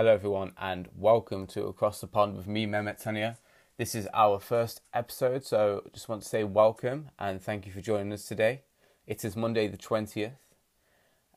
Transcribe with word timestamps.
Hello, 0.00 0.14
everyone, 0.14 0.52
and 0.56 0.88
welcome 0.96 1.46
to 1.48 1.64
Across 1.64 2.00
the 2.00 2.06
Pond 2.06 2.34
with 2.34 2.46
me, 2.46 2.64
Mehmet 2.64 3.02
Tania. 3.02 3.36
This 3.76 3.94
is 3.94 4.08
our 4.14 4.40
first 4.40 4.80
episode, 4.94 5.44
so 5.44 5.82
just 5.92 6.08
want 6.08 6.22
to 6.22 6.28
say 6.28 6.42
welcome 6.42 7.10
and 7.18 7.38
thank 7.38 7.66
you 7.66 7.72
for 7.72 7.82
joining 7.82 8.10
us 8.10 8.24
today. 8.24 8.62
It 9.06 9.22
is 9.26 9.36
Monday, 9.36 9.68
the 9.68 9.76
20th. 9.76 10.38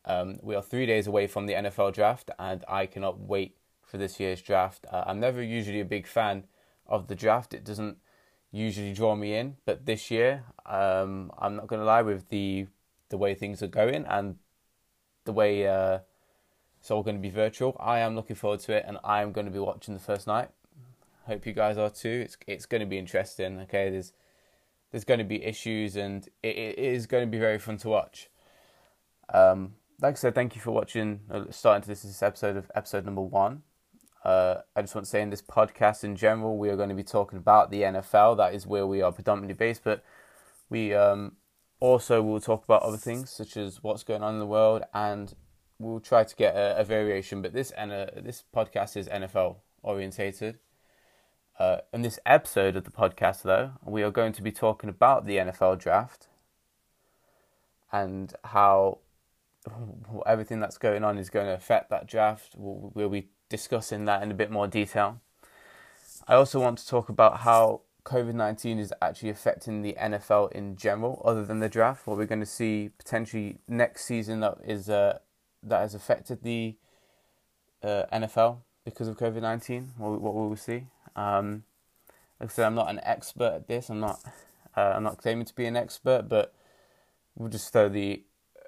Um, 0.06 0.40
we 0.42 0.56
are 0.56 0.62
three 0.62 0.86
days 0.86 1.08
away 1.08 1.28
from 1.28 1.46
the 1.46 1.56
NFL 1.56 1.94
draft, 1.94 2.32
and 2.40 2.64
I 2.70 2.86
cannot 2.86 3.20
wait 3.20 3.58
for 3.82 3.98
this 3.98 4.18
year's 4.18 4.42
draft. 4.42 4.86
Uh, 4.90 5.04
I'm 5.08 5.20
never 5.20 5.44
usually 5.44 5.82
a 5.82 5.86
big 5.86 6.08
fan 6.08 6.46
of 6.88 7.08
the 7.10 7.16
draft, 7.16 7.54
it 7.54 7.66
doesn't 7.66 7.98
usually 8.50 8.94
draw 8.94 9.14
me 9.14 9.36
in, 9.36 9.58
but 9.66 9.86
this 9.86 10.10
year, 10.10 10.46
um, 10.66 11.34
I'm 11.38 11.58
not 11.58 11.68
going 11.68 11.82
to 11.82 11.86
lie, 11.86 12.02
with 12.02 12.30
the, 12.30 12.68
the 13.10 13.18
way 13.18 13.36
things 13.36 13.62
are 13.62 13.68
going 13.68 14.06
and 14.06 14.38
the 15.26 15.34
way. 15.34 15.68
Uh, 15.68 16.00
it's 16.84 16.92
all 16.92 17.02
going 17.02 17.16
to 17.16 17.22
be 17.22 17.30
virtual. 17.30 17.78
I 17.80 18.00
am 18.00 18.14
looking 18.14 18.36
forward 18.36 18.60
to 18.62 18.74
it, 18.74 18.84
and 18.86 18.98
I 19.06 19.22
am 19.22 19.32
going 19.32 19.46
to 19.46 19.52
be 19.54 19.58
watching 19.58 19.94
the 19.94 20.02
first 20.02 20.28
night. 20.28 20.50
Hope 21.28 21.46
you 21.46 21.54
guys 21.54 21.78
are 21.78 21.90
too. 21.90 22.24
It's 22.26 22.36
it's 22.46 22.66
going 22.66 22.82
to 22.82 22.86
be 22.86 22.98
interesting. 22.98 23.62
Okay, 23.62 23.90
there's 23.90 24.12
there's 24.92 25.06
going 25.06 25.20
to 25.20 25.24
be 25.24 25.42
issues, 25.46 25.96
and 25.96 26.28
it, 26.44 26.58
it 26.58 26.78
is 26.78 27.08
going 27.08 27.24
to 27.24 27.32
be 27.32 27.40
very 27.40 27.58
fun 27.58 27.78
to 27.78 27.88
watch. 27.88 28.30
Um, 29.34 29.76
like 30.02 30.16
I 30.16 30.18
said, 30.18 30.36
thank 30.36 30.56
you 30.56 30.62
for 30.62 30.72
watching. 30.72 31.22
Uh, 31.32 31.46
starting 31.52 31.84
to 31.84 31.88
this, 31.88 32.02
this 32.02 32.22
episode 32.22 32.58
of 32.58 32.70
episode 32.76 33.06
number 33.06 33.22
one. 33.22 33.64
Uh, 34.26 34.56
I 34.76 34.82
just 34.82 34.94
want 34.94 35.06
to 35.06 35.10
say 35.10 35.22
in 35.22 35.30
this 35.30 35.42
podcast 35.42 36.04
in 36.04 36.18
general, 36.18 36.58
we 36.58 36.68
are 36.68 36.76
going 36.76 36.90
to 36.90 36.96
be 36.96 37.04
talking 37.04 37.40
about 37.40 37.72
the 37.72 37.84
NFL. 37.84 38.36
That 38.36 38.54
is 38.54 38.68
where 38.68 38.86
we 38.86 39.02
are 39.02 39.14
predominantly 39.14 39.54
based, 39.54 39.86
but 39.86 40.04
we 40.70 40.94
um, 40.94 41.38
also 41.80 42.22
will 42.22 42.42
talk 42.42 42.66
about 42.66 42.84
other 42.84 42.98
things 42.98 43.30
such 43.30 43.56
as 43.56 43.82
what's 43.82 44.04
going 44.04 44.22
on 44.22 44.34
in 44.34 44.40
the 44.42 44.46
world 44.46 44.84
and 44.94 45.34
we'll 45.80 46.00
try 46.00 46.24
to 46.24 46.36
get 46.36 46.56
a, 46.56 46.80
a 46.80 46.84
variation, 46.84 47.42
but 47.42 47.54
this 47.54 47.72
and 47.72 47.92
this 47.92 48.44
podcast 48.56 48.96
is 48.98 49.08
NFL 49.08 49.58
orientated. 49.82 50.60
Uh, 51.60 51.78
in 51.94 52.02
this 52.02 52.20
episode 52.26 52.76
of 52.76 52.84
the 52.84 52.92
podcast, 52.92 53.44
though, 53.44 53.74
we 53.86 54.02
are 54.02 54.12
going 54.12 54.34
to 54.34 54.42
be 54.42 54.52
talking 54.52 54.90
about 54.90 55.26
the 55.26 55.38
NFL 55.38 55.80
draft 55.80 56.28
and 57.92 58.34
how 58.44 58.98
everything 60.26 60.60
that's 60.60 60.78
going 60.78 61.04
on 61.04 61.18
is 61.18 61.30
going 61.30 61.46
to 61.46 61.54
affect 61.54 61.90
that 61.92 62.08
draft. 62.08 62.54
We'll, 62.58 62.92
we'll 62.96 63.10
be 63.10 63.30
discussing 63.50 64.06
that 64.06 64.24
in 64.24 64.32
a 64.32 64.34
bit 64.34 64.50
more 64.50 64.68
detail. 64.68 65.22
I 66.28 66.36
also 66.36 66.60
want 66.60 66.80
to 66.80 66.88
talk 66.88 67.10
about 67.10 67.42
how 67.42 67.82
COVID 68.06 68.34
19 68.34 68.80
is 68.80 68.94
actually 69.02 69.30
affecting 69.30 69.82
the 69.82 69.96
NFL 70.00 70.52
in 70.54 70.76
general, 70.76 71.22
other 71.24 71.46
than 71.46 71.60
the 71.60 71.70
draft. 71.70 72.08
What 72.08 72.18
we're 72.18 72.26
going 72.26 72.40
to 72.40 72.46
see 72.46 72.90
potentially 72.98 73.60
next 73.68 74.06
season 74.06 74.40
that 74.42 74.58
is 74.66 74.90
uh, 74.90 75.20
that 75.64 75.82
has 75.82 75.96
affected 75.96 76.44
the 76.44 76.76
uh, 77.84 78.04
NFL 78.12 78.60
because 78.86 79.08
of 79.08 79.18
COVID 79.18 79.42
nineteen. 79.42 79.92
What, 79.98 80.22
what 80.22 80.34
will 80.34 80.50
we 80.50 80.56
see? 80.56 80.86
Um, 81.16 81.64
like 82.40 82.50
I 82.50 82.54
said, 82.54 82.66
I'm 82.66 82.76
not 82.76 82.90
an 82.90 83.00
expert 83.04 83.54
at 83.54 83.68
this. 83.68 83.90
I'm 83.90 84.00
not. 84.00 84.20
Uh, 84.76 84.94
I'm 84.96 85.04
not 85.04 85.20
claiming 85.20 85.46
to 85.46 85.54
be 85.54 85.66
an 85.66 85.78
expert, 85.78 86.28
but 86.28 86.54
we'll 87.36 87.50
just 87.50 87.72
throw 87.72 87.90
the 87.90 88.24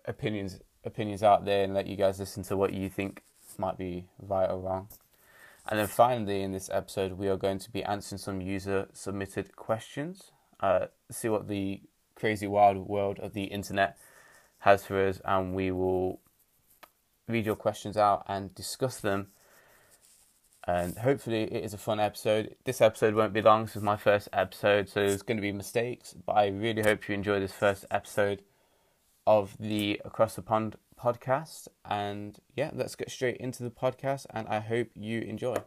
opinions 0.05 0.59
opinions 0.83 1.23
out 1.23 1.45
there 1.45 1.63
and 1.63 1.73
let 1.73 1.88
you 1.88 1.95
guys 1.95 2.19
listen 2.19 2.43
to 2.43 2.55
what 2.55 2.73
you 2.73 2.89
think 2.89 3.23
might 3.57 3.77
be 3.77 4.05
right 4.19 4.49
or 4.49 4.59
wrong. 4.59 4.88
And 5.67 5.79
then 5.79 5.88
finally, 5.88 6.43
in 6.43 6.51
this 6.51 6.69
episode, 6.71 7.13
we 7.13 7.27
are 7.27 7.38
going 7.38 7.57
to 7.59 7.71
be 7.71 7.83
answering 7.83 8.19
some 8.19 8.39
user 8.39 8.88
submitted 8.93 9.55
questions. 9.55 10.31
Uh, 10.59 10.88
see 11.09 11.27
what 11.27 11.47
the 11.47 11.81
crazy 12.16 12.47
wild 12.47 12.77
world 12.88 13.19
of 13.19 13.33
the 13.33 13.45
internet 13.45 13.97
has 14.59 14.85
for 14.85 15.07
us, 15.07 15.19
and 15.25 15.55
we 15.55 15.71
will 15.71 16.19
read 17.28 17.46
your 17.46 17.56
questions 17.56 17.97
out 17.97 18.24
and 18.28 18.53
discuss 18.56 19.00
them. 19.00 19.28
And 20.68 20.97
hopefully, 20.97 21.44
it 21.44 21.63
is 21.63 21.74
a 21.74 21.78
fun 21.78 22.00
episode. 22.00 22.56
This 22.63 22.81
episode 22.81 23.13
won't 23.13 23.34
be 23.34 23.41
long. 23.41 23.66
This 23.66 23.75
is 23.75 23.84
my 23.84 23.97
first 23.97 24.30
episode, 24.34 24.90
so 24.90 25.02
there's 25.02 25.22
going 25.22 25.38
to 25.38 25.41
be 25.41 25.52
mistakes. 25.52 26.16
But 26.25 26.34
I 26.34 26.47
really 26.47 26.81
hope 26.81 27.08
you 27.08 27.14
enjoy 27.14 27.40
this 27.40 27.52
first 27.52 27.85
episode 27.91 28.41
of 29.28 29.56
the 29.59 30.02
Across 30.03 30.35
the 30.35 30.41
Pond 30.41 30.78
podcast. 31.00 31.68
And 31.84 32.40
yeah, 32.56 32.72
let's 32.74 32.96
get 32.96 33.12
straight 33.12 33.38
into 33.38 33.64
the 33.64 33.69
podcast. 33.69 34.25
And 34.31 34.47
I 34.47 34.59
hope 34.59 34.88
you 34.96 35.22
enjoy. 35.22 35.58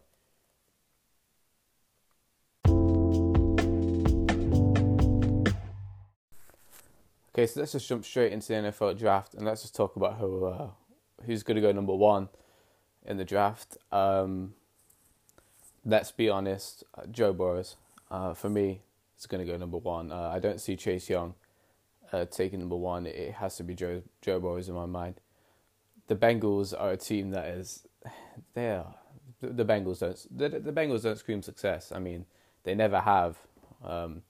Okay, 7.39 7.47
so 7.47 7.61
let's 7.61 7.71
just 7.71 7.87
jump 7.87 8.05
straight 8.05 8.33
into 8.33 8.49
the 8.49 8.55
NFL 8.55 8.99
draft 8.99 9.35
and 9.35 9.47
let's 9.47 9.63
just 9.63 9.77
talk 9.77 9.95
about 9.95 10.17
who 10.17 10.47
uh, 10.47 10.71
who's 11.27 11.43
going 11.43 11.57
to 11.57 11.61
go 11.61 11.73
number 11.73 11.95
one 11.95 12.29
in 13.05 13.17
the 13.17 13.25
draft. 13.25 13.77
Um, 13.91 14.55
let's 15.85 16.13
be 16.13 16.29
honest, 16.29 16.85
uh, 16.97 17.07
Joe 17.11 17.33
Burrows, 17.33 17.77
Uh, 18.11 18.35
for 18.35 18.49
me, 18.49 18.81
it's 19.17 19.27
going 19.27 19.45
to 19.45 19.53
go 19.53 19.59
number 19.59 19.77
one. 19.79 20.13
Uh, 20.13 20.31
I 20.33 20.39
don't 20.39 20.61
see 20.61 20.77
Chase 20.77 21.11
Young 21.11 21.35
uh, 22.13 22.25
taking 22.25 22.61
number 22.61 22.77
one. 22.77 23.07
It 23.07 23.35
has 23.35 23.57
to 23.57 23.65
be 23.65 23.75
Joe 23.75 24.03
Joe 24.23 24.41
Burrow 24.41 24.57
in 24.57 24.75
my 24.75 24.87
mind. 24.87 25.21
The 26.07 26.17
Bengals 26.17 26.73
are 26.73 26.93
a 26.93 26.97
team 26.97 27.31
that 27.33 27.47
is, 27.49 27.87
they 28.55 28.71
are. 28.71 28.95
The 29.43 29.65
Bengals 29.65 30.01
don't. 30.01 30.39
The, 30.39 30.49
the 30.49 30.73
Bengals 30.73 31.03
don't 31.03 31.19
scream 31.19 31.43
success. 31.43 31.93
I 31.93 31.99
mean, 31.99 32.25
they 32.65 32.75
never 32.75 33.01
have. 33.01 33.37
Um, 33.85 34.23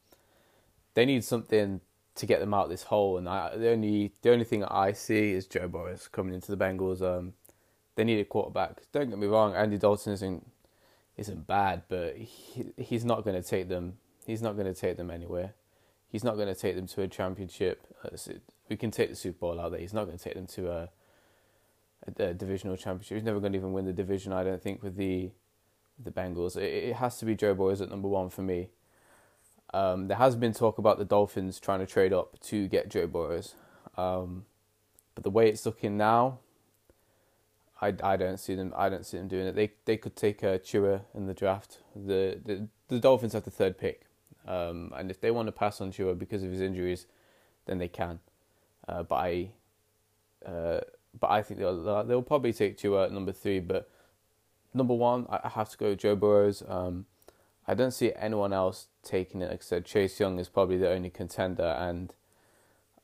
they 0.95 1.07
need 1.07 1.23
something 1.25 1.81
to 2.19 2.27
get 2.27 2.41
them 2.41 2.55
out 2.55 2.69
this 2.69 2.85
hole. 2.85 3.19
And 3.19 3.29
I, 3.29 3.57
the 3.57 3.71
only 3.71 4.13
the 4.23 4.33
only 4.33 4.45
thing 4.45 4.65
I 4.65 4.93
see 4.93 5.33
is 5.33 5.47
Joe 5.47 5.69
Burrow 5.69 5.97
coming 6.13 6.35
into 6.35 6.55
the 6.55 6.63
Bengals. 6.63 7.03
Um, 7.03 7.35
they 7.97 8.05
need 8.05 8.21
a 8.21 8.25
quarterback. 8.25 8.83
Don't 8.93 9.11
get 9.11 9.19
me 9.19 9.27
wrong, 9.27 9.55
Andy 9.55 9.79
Dalton 9.79 10.13
isn't 10.13 10.47
isn't 11.17 11.47
bad, 11.47 11.83
but 11.89 12.17
he, 12.17 12.67
he's 12.77 13.05
not 13.05 13.25
going 13.25 13.41
to 13.41 13.47
take 13.47 13.69
them. 13.69 13.99
He's 14.25 14.43
not 14.43 14.55
going 14.55 14.73
to 14.73 14.81
take 14.81 14.97
them 14.97 15.11
anywhere. 15.11 15.55
He's 16.09 16.25
not 16.25 16.37
going 16.37 16.49
to 16.49 16.55
take 16.55 16.77
them 16.77 16.87
to 16.87 17.03
a 17.03 17.09
championship. 17.09 17.87
Uh, 18.05 18.17
we 18.69 18.77
can 18.77 18.91
take 18.91 19.11
the 19.11 19.17
Super 19.17 19.39
Bowl 19.39 19.61
out 19.61 19.73
there. 19.73 19.81
He's 19.81 19.93
not 19.93 20.05
going 20.05 20.17
to 20.17 20.23
take 20.23 20.35
them 20.35 20.47
to 20.47 20.71
a, 20.71 20.89
a, 22.07 22.23
a 22.23 22.35
divisional 22.35 22.77
championship. 22.77 23.17
He's 23.17 23.25
never 23.25 23.41
going 23.41 23.53
to 23.53 23.59
even 23.59 23.73
win 23.73 23.85
the 23.85 23.93
division. 23.93 24.33
I 24.33 24.45
don't 24.45 24.63
think 24.63 24.83
with 24.83 24.97
the 24.97 25.31
the 26.03 26.11
Bengals. 26.13 26.57
It, 26.57 26.91
it 26.91 26.97
has 26.97 27.19
to 27.19 27.25
be 27.25 27.35
Joe 27.35 27.55
Burrow 27.55 27.73
at 27.73 27.91
number 27.91 28.09
one 28.09 28.31
for 28.31 28.43
me. 28.43 28.69
Um, 29.75 30.09
there 30.09 30.17
has 30.17 30.35
been 30.35 30.55
talk 30.55 30.79
about 30.79 30.99
the 30.99 31.05
Dolphins 31.05 31.61
trying 31.61 31.81
to 31.81 31.87
trade 31.87 32.13
up 32.13 32.41
to 32.41 32.69
get 32.69 32.89
Joe 32.89 33.07
Burrows, 33.07 33.55
um, 33.97 34.47
but 35.15 35.25
the 35.25 35.31
way 35.31 35.49
it's 35.49 35.67
looking 35.67 35.97
now, 35.97 36.39
I, 37.81 37.95
I 38.03 38.17
don't 38.17 38.39
see 38.39 38.55
them. 38.55 38.73
I 38.77 38.89
don't 38.89 39.05
see 39.05 39.19
them 39.19 39.29
doing 39.29 39.47
it. 39.47 39.55
They 39.55 39.73
they 39.85 39.97
could 39.97 40.17
take 40.17 40.43
a 40.43 40.59
Tua 40.59 41.03
in 41.15 41.27
the 41.27 41.35
draft. 41.35 41.79
The 41.95 42.41
the, 42.43 42.69
the 42.89 42.99
Dolphins 42.99 43.35
have 43.35 43.45
the 43.45 43.51
third 43.51 43.77
pick, 43.77 44.07
um, 44.47 44.93
and 44.97 45.11
if 45.11 45.21
they 45.21 45.31
want 45.31 45.49
to 45.49 45.53
pass 45.53 45.81
on 45.81 45.91
Tua 45.91 46.15
because 46.15 46.43
of 46.43 46.51
his 46.51 46.63
injuries, 46.63 47.07
then 47.67 47.79
they 47.79 47.89
can. 47.89 48.21
Uh, 48.89 49.03
but 49.03 49.17
I, 49.17 49.51
uh, 50.47 50.81
but 51.21 51.31
I 51.31 51.43
think 51.43 51.61
they'll 51.61 52.05
they'll 52.05 52.23
probably 52.23 52.55
take 52.55 52.79
Tua 52.79 53.05
at 53.05 53.13
number 53.13 53.33
three. 53.33 53.61
But 53.61 53.91
number 54.73 54.95
one, 54.95 55.27
I 55.29 55.51
have 55.51 55.69
to 55.71 55.77
go 55.77 55.95
Joe 55.95 56.17
Burrows. 56.17 56.63
Um, 56.67 57.05
I 57.69 57.75
don't 57.75 57.91
see 57.91 58.15
anyone 58.17 58.55
else 58.55 58.87
taking 59.03 59.43
it. 59.43 59.51
Like 59.51 59.61
I 59.61 59.63
said, 59.63 59.85
Chase 59.85 60.19
Young 60.19 60.39
is 60.39 60.49
probably 60.49 60.79
the 60.79 60.89
only 60.89 61.11
contender, 61.11 61.77
and 61.79 62.15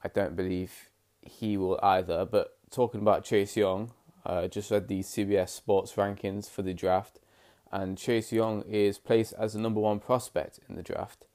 I 0.03 0.09
don't 0.09 0.35
believe 0.35 0.89
he 1.21 1.59
will 1.59 1.79
either. 1.83 2.25
But 2.25 2.57
talking 2.71 3.03
about 3.03 3.25
Chase 3.25 3.59
Young, 3.59 3.93
uh, 4.25 4.49
just 4.49 4.71
read 4.71 4.89
the 4.89 5.01
CBS 5.01 5.51
Sports 5.51 5.93
rankings 5.93 6.49
for 6.49 6.63
the 6.63 6.73
draft, 6.73 7.21
and 7.71 7.99
Chase 7.99 8.33
Young 8.33 8.63
is 8.63 8.97
placed 8.97 9.35
as 9.35 9.53
the 9.53 9.61
number 9.61 9.81
one 9.81 10.01
prospect 10.01 10.61
in 10.67 10.77
the 10.77 10.83
draft. 10.83 11.27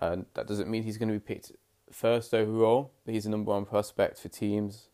And 0.00 0.26
that 0.34 0.48
doesn't 0.48 0.68
mean 0.68 0.82
he's 0.82 0.98
going 0.98 1.08
to 1.08 1.14
be 1.14 1.20
picked 1.20 1.52
first 1.92 2.34
overall, 2.34 2.90
but 3.04 3.14
he's 3.14 3.24
the 3.24 3.30
number 3.30 3.52
one 3.52 3.64
prospect 3.64 4.18
for 4.18 4.28
teams, 4.28 4.88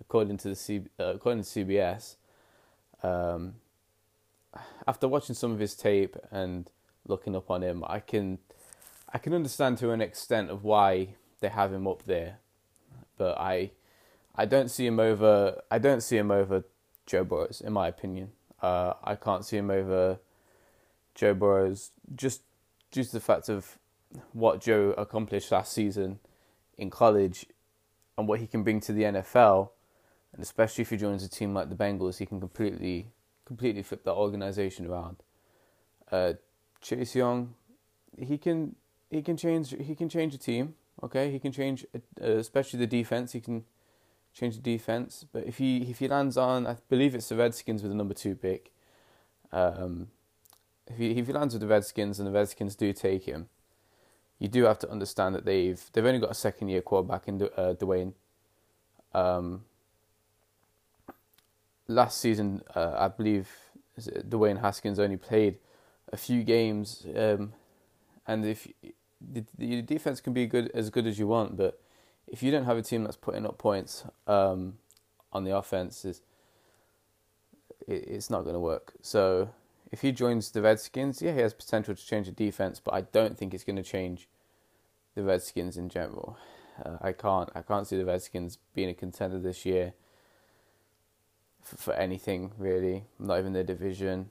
according 0.00 0.36
to 0.38 0.48
the 0.50 0.54
C- 0.54 0.90
uh, 1.00 1.14
according 1.16 1.42
to 1.42 1.48
CBS. 1.48 2.14
Um, 3.02 3.56
after 4.86 5.08
watching 5.08 5.34
some 5.34 5.50
of 5.50 5.58
his 5.58 5.74
tape 5.74 6.16
and 6.30 6.70
looking 7.08 7.36
up 7.36 7.50
on 7.50 7.62
him, 7.62 7.84
I 7.86 8.00
can 8.00 8.38
I 9.12 9.18
can 9.18 9.32
understand 9.32 9.78
to 9.78 9.90
an 9.90 10.00
extent 10.00 10.50
of 10.50 10.64
why 10.64 11.14
they 11.40 11.48
have 11.48 11.72
him 11.72 11.86
up 11.86 12.04
there, 12.04 12.38
but 13.16 13.38
I 13.38 13.72
I 14.34 14.44
don't 14.44 14.70
see 14.70 14.86
him 14.86 15.00
over 15.00 15.62
I 15.70 15.78
don't 15.78 16.02
see 16.02 16.16
him 16.16 16.30
over 16.30 16.64
Joe 17.06 17.24
Burrows 17.24 17.60
in 17.60 17.72
my 17.72 17.88
opinion. 17.88 18.32
Uh, 18.62 18.94
I 19.04 19.14
can't 19.14 19.44
see 19.44 19.58
him 19.58 19.70
over 19.70 20.18
Joe 21.14 21.34
Burrows 21.34 21.90
just 22.14 22.42
due 22.90 23.04
to 23.04 23.12
the 23.12 23.20
fact 23.20 23.48
of 23.48 23.78
what 24.32 24.60
Joe 24.60 24.94
accomplished 24.96 25.52
last 25.52 25.72
season 25.72 26.18
in 26.78 26.90
college 26.90 27.46
and 28.16 28.26
what 28.26 28.40
he 28.40 28.46
can 28.46 28.62
bring 28.62 28.80
to 28.80 28.92
the 28.92 29.02
NFL, 29.02 29.70
and 30.32 30.42
especially 30.42 30.82
if 30.82 30.90
he 30.90 30.96
joins 30.96 31.22
a 31.22 31.28
team 31.28 31.54
like 31.54 31.68
the 31.68 31.74
Bengals, 31.74 32.18
he 32.18 32.26
can 32.26 32.40
completely 32.40 33.12
completely 33.44 33.82
flip 33.82 34.04
that 34.04 34.12
organization 34.12 34.86
around. 34.86 35.16
Uh, 36.10 36.34
Chase 36.86 37.16
Young, 37.16 37.54
he 38.16 38.38
can 38.38 38.76
he 39.10 39.20
can 39.20 39.36
change 39.36 39.74
he 39.76 39.96
can 39.96 40.08
change 40.08 40.34
a 40.34 40.38
team. 40.38 40.74
Okay, 41.02 41.32
he 41.32 41.40
can 41.40 41.50
change 41.50 41.84
uh, 41.94 41.98
especially 42.20 42.78
the 42.78 42.86
defense. 42.86 43.32
He 43.32 43.40
can 43.40 43.64
change 44.32 44.54
the 44.54 44.62
defense. 44.62 45.26
But 45.32 45.44
if 45.46 45.58
he 45.58 45.78
if 45.90 45.98
he 45.98 46.06
lands 46.06 46.36
on, 46.36 46.64
I 46.64 46.76
believe 46.88 47.16
it's 47.16 47.28
the 47.28 47.36
Redskins 47.36 47.82
with 47.82 47.90
the 47.90 47.96
number 47.96 48.14
two 48.14 48.36
pick. 48.36 48.72
Um, 49.52 50.08
if 50.86 50.96
he 50.96 51.10
if 51.18 51.26
he 51.26 51.32
lands 51.32 51.54
with 51.54 51.60
the 51.62 51.66
Redskins 51.66 52.20
and 52.20 52.28
the 52.28 52.32
Redskins 52.32 52.76
do 52.76 52.92
take 52.92 53.24
him, 53.24 53.48
you 54.38 54.46
do 54.46 54.64
have 54.64 54.78
to 54.78 54.88
understand 54.88 55.34
that 55.34 55.44
they've 55.44 55.82
they've 55.92 56.06
only 56.06 56.20
got 56.20 56.30
a 56.30 56.34
second 56.34 56.68
year 56.68 56.82
quarterback 56.82 57.26
in 57.26 57.42
uh, 57.42 57.74
Dwayne. 57.80 58.12
Um, 59.12 59.64
last 61.88 62.20
season, 62.20 62.62
uh, 62.76 62.94
I 62.96 63.08
believe 63.08 63.48
Dwayne 63.98 64.60
Haskins 64.60 65.00
only 65.00 65.16
played 65.16 65.58
a 66.12 66.16
few 66.16 66.42
games, 66.42 67.06
um, 67.16 67.52
and 68.26 68.44
if 68.44 68.68
the, 69.20 69.44
the 69.58 69.82
defense 69.82 70.20
can 70.20 70.32
be 70.32 70.46
good 70.46 70.70
as 70.74 70.90
good 70.90 71.06
as 71.06 71.18
you 71.18 71.26
want, 71.26 71.56
but 71.56 71.80
if 72.26 72.42
you 72.42 72.50
don't 72.50 72.64
have 72.64 72.76
a 72.76 72.82
team 72.82 73.04
that's 73.04 73.16
putting 73.16 73.46
up 73.46 73.58
points 73.58 74.04
um, 74.26 74.74
on 75.32 75.44
the 75.44 75.56
offense, 75.56 76.04
it, 76.04 76.20
it's 77.86 78.30
not 78.30 78.42
going 78.42 78.54
to 78.54 78.60
work. 78.60 78.94
So 79.00 79.50
if 79.92 80.00
he 80.02 80.12
joins 80.12 80.50
the 80.50 80.62
Redskins, 80.62 81.22
yeah, 81.22 81.32
he 81.32 81.40
has 81.40 81.54
potential 81.54 81.94
to 81.94 82.06
change 82.06 82.26
the 82.26 82.32
defense, 82.32 82.80
but 82.80 82.94
I 82.94 83.02
don't 83.02 83.38
think 83.38 83.54
it's 83.54 83.64
going 83.64 83.76
to 83.76 83.82
change 83.82 84.28
the 85.14 85.22
Redskins 85.22 85.76
in 85.76 85.88
general. 85.88 86.36
Uh, 86.84 86.98
I 87.00 87.12
can't 87.12 87.48
I 87.54 87.62
can't 87.62 87.86
see 87.86 87.96
the 87.96 88.04
Redskins 88.04 88.58
being 88.74 88.90
a 88.90 88.94
contender 88.94 89.38
this 89.38 89.64
year 89.64 89.94
for, 91.62 91.76
for 91.76 91.94
anything 91.94 92.52
really. 92.58 93.04
Not 93.18 93.38
even 93.38 93.52
their 93.54 93.64
division. 93.64 94.30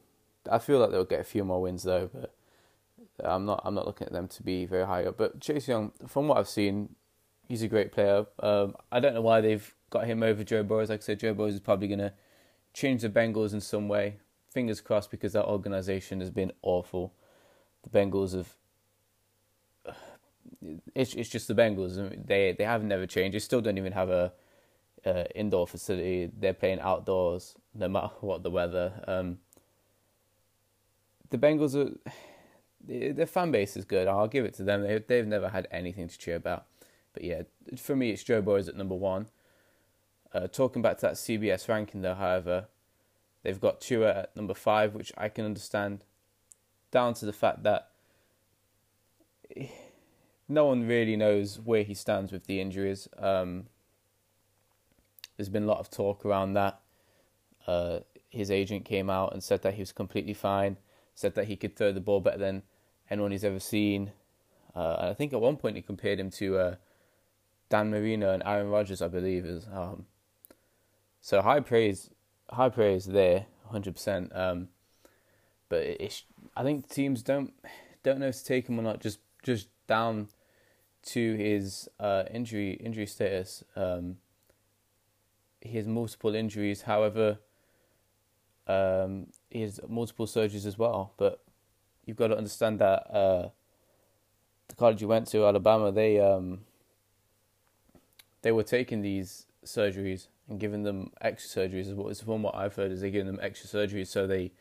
I 0.52 0.60
feel 0.60 0.80
like 0.80 0.92
they'll 0.92 1.06
get 1.06 1.22
a 1.22 1.26
few 1.26 1.44
more 1.44 1.62
wins 1.62 1.84
though, 1.84 2.10
but 2.14 2.34
I'm 3.24 3.46
not 3.46 3.62
I'm 3.64 3.76
not 3.76 3.86
looking 3.86 4.08
at 4.08 4.14
them 4.14 4.28
to 4.30 4.44
be 4.44 4.66
very 4.66 4.86
high 4.86 5.06
up. 5.06 5.18
But 5.18 5.40
Chase 5.40 5.68
Young, 5.68 5.92
from 6.08 6.28
what 6.28 6.38
I've 6.38 6.50
seen, 6.50 6.96
he's 7.48 7.64
a 7.64 7.68
great 7.68 7.92
player. 7.92 8.26
Um, 8.40 8.76
I 8.92 9.00
don't 9.00 9.14
know 9.14 9.22
why 9.22 9.42
they've 9.42 9.74
got 9.90 10.06
him 10.06 10.24
over 10.24 10.44
Joe 10.44 10.64
Burrow. 10.64 10.82
Like 10.82 10.92
I 10.92 10.98
said, 11.04 11.20
Joe 11.20 11.34
Burrow 11.34 11.48
is 11.48 11.60
probably 11.60 11.88
going 11.88 12.00
to 12.00 12.14
change 12.74 13.02
the 13.02 13.10
Bengals 13.10 13.54
in 13.54 13.62
some 13.62 13.88
way. 13.88 14.18
Fingers 14.50 14.82
crossed 14.82 15.12
because 15.12 15.34
that 15.34 15.46
organization 15.46 16.20
has 16.20 16.30
been 16.30 16.52
awful. 16.62 17.14
The 17.84 17.90
Bengals 17.90 18.36
have. 18.36 18.56
It's 20.96 21.14
it's 21.14 21.30
just 21.30 21.48
the 21.48 21.54
Bengals. 21.54 21.96
They 22.26 22.54
they 22.58 22.64
have 22.64 22.84
never 22.84 23.06
changed. 23.06 23.36
They 23.36 23.40
still 23.40 23.62
don't 23.62 23.78
even 23.78 23.94
have 23.94 24.10
a, 24.10 24.32
a 25.04 25.38
indoor 25.38 25.68
facility. 25.68 26.32
They're 26.40 26.54
playing 26.54 26.80
outdoors 26.80 27.56
no 27.74 27.88
matter 27.88 28.10
what 28.22 28.42
the 28.42 28.50
weather. 28.50 29.04
Um, 29.08 29.40
the 31.30 31.38
Bengals 31.38 31.76
are 31.76 31.96
their 32.88 33.26
fan 33.26 33.52
base 33.52 33.76
is 33.76 33.86
good. 33.86 34.08
I'll 34.08 34.28
give 34.28 34.46
it 34.46 34.54
to 34.56 34.64
them. 34.64 34.84
They, 34.84 35.00
they've 35.00 35.26
never 35.26 35.50
had 35.50 35.68
anything 35.72 36.08
to 36.08 36.18
cheer 36.18 36.36
about. 36.36 36.66
But 37.14 37.24
yeah, 37.24 37.44
for 37.78 37.96
me, 37.96 38.12
it's 38.12 38.24
Joe 38.24 38.42
Burrow 38.42 38.58
at 38.58 38.76
number 38.76 38.96
one. 38.96 39.28
Uh, 40.34 40.48
talking 40.48 40.82
back 40.82 40.98
to 40.98 41.02
that 41.08 41.14
CBS 41.14 41.68
ranking, 41.68 42.02
though, 42.02 42.14
however, 42.14 42.66
they've 43.44 43.60
got 43.60 43.82
Tua 43.82 44.10
at 44.10 44.36
number 44.36 44.54
five, 44.54 44.94
which 44.94 45.14
I 45.18 45.30
can 45.30 45.46
understand, 45.46 46.04
down 46.92 47.14
to 47.16 47.26
the 47.26 47.34
fact 47.34 47.64
that 47.64 47.90
no 50.50 50.66
one 50.66 50.88
really 50.88 51.16
knows 51.16 51.60
where 51.60 51.84
he 51.84 51.94
stands 51.94 52.32
with 52.32 52.46
the 52.46 52.60
injuries. 52.60 53.08
Um, 53.18 53.66
there's 55.38 55.50
been 55.50 55.64
a 55.64 55.68
lot 55.68 55.80
of 55.80 55.90
talk 55.90 56.26
around 56.26 56.54
that. 56.54 56.82
Uh, 57.66 58.00
his 58.30 58.52
agent 58.52 58.84
came 58.86 59.10
out 59.10 59.34
and 59.34 59.42
said 59.42 59.62
that 59.64 59.76
he 59.76 59.82
was 59.82 59.92
completely 59.92 60.34
fine, 60.34 60.78
said 61.16 61.34
that 61.36 61.48
he 61.48 61.56
could 61.56 61.76
throw 61.76 61.92
the 61.92 62.02
ball 62.02 62.20
better 62.20 62.38
than 62.38 62.62
anyone 63.10 63.32
he's 63.32 63.44
ever 63.44 63.60
seen. 63.60 64.12
Uh, 64.76 64.98
and 65.00 65.10
I 65.10 65.14
think 65.14 65.34
at 65.34 65.42
one 65.42 65.56
point 65.56 65.78
he 65.78 65.82
compared 65.82 66.20
him 66.20 66.30
to 66.32 66.58
uh, 66.58 66.76
Dan 67.70 67.90
Marino 67.90 68.32
and 68.32 68.44
Aaron 68.46 68.70
Rodgers, 68.70 69.02
I 69.02 69.08
believe. 69.08 69.46
Is 69.46 69.66
um, 69.74 70.06
so 71.22 71.42
high 71.42 71.62
praise, 71.62 72.10
high 72.52 72.70
praise 72.70 73.06
there, 73.06 73.46
hundred 73.70 73.90
um, 73.90 73.94
percent. 73.94 74.34
But 75.70 75.80
it's, 75.80 76.24
I 76.56 76.64
think 76.64 76.90
teams 76.90 77.24
don't 77.24 77.54
don't 78.04 78.20
know 78.20 78.28
if 78.28 78.38
to 78.38 78.46
take 78.46 78.68
him 78.68 78.78
or 78.78 78.84
not. 78.84 79.00
Just 79.00 79.20
just 79.42 79.70
down 79.88 80.28
to 81.04 81.36
his 81.36 81.88
uh, 82.00 82.24
injury 82.32 82.74
injury 82.74 83.06
status. 83.06 83.64
Um, 83.76 84.18
he 85.62 85.78
has 85.78 85.88
multiple 85.88 86.36
injuries. 86.36 86.84
However, 86.84 87.40
um, 88.68 89.28
he 89.56 89.62
has 89.62 89.80
multiple 89.88 90.26
surgeries 90.26 90.66
as 90.66 90.78
well. 90.78 91.14
But 91.16 91.42
you've 92.06 92.18
got 92.18 92.28
to 92.28 92.38
understand 92.38 92.80
that 92.80 93.10
uh, 93.10 93.50
the 94.68 94.76
college 94.76 95.02
you 95.02 95.08
went 95.08 95.28
to, 95.28 95.46
Alabama, 95.46 95.92
they 95.92 96.20
um, 96.20 96.62
they 98.42 98.52
were 98.52 98.64
taking 98.64 99.02
these 99.02 99.46
surgeries 99.64 100.28
and 100.50 100.60
giving 100.60 100.84
them 100.84 101.12
extra 101.22 101.64
surgeries. 101.64 101.88
Is 101.88 101.94
what 101.94 102.12
is 102.12 102.22
from 102.22 102.44
what 102.44 102.56
I've 102.56 102.76
heard 102.76 102.92
is 102.92 103.00
they're 103.00 103.10
giving 103.10 103.28
them 103.28 103.40
extra 103.42 103.70
surgeries 103.70 104.08
so 104.08 104.28
they 104.28 104.52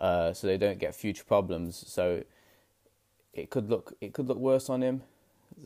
uh, 0.00 0.32
so 0.32 0.46
they 0.46 0.56
don't 0.56 0.78
get 0.78 0.94
future 0.94 1.24
problems. 1.24 1.84
So 1.86 2.24
it 3.34 3.50
could 3.50 3.68
look 3.68 3.94
it 4.00 4.14
could 4.14 4.26
look 4.26 4.38
worse 4.38 4.70
on 4.70 4.82
him 4.82 5.02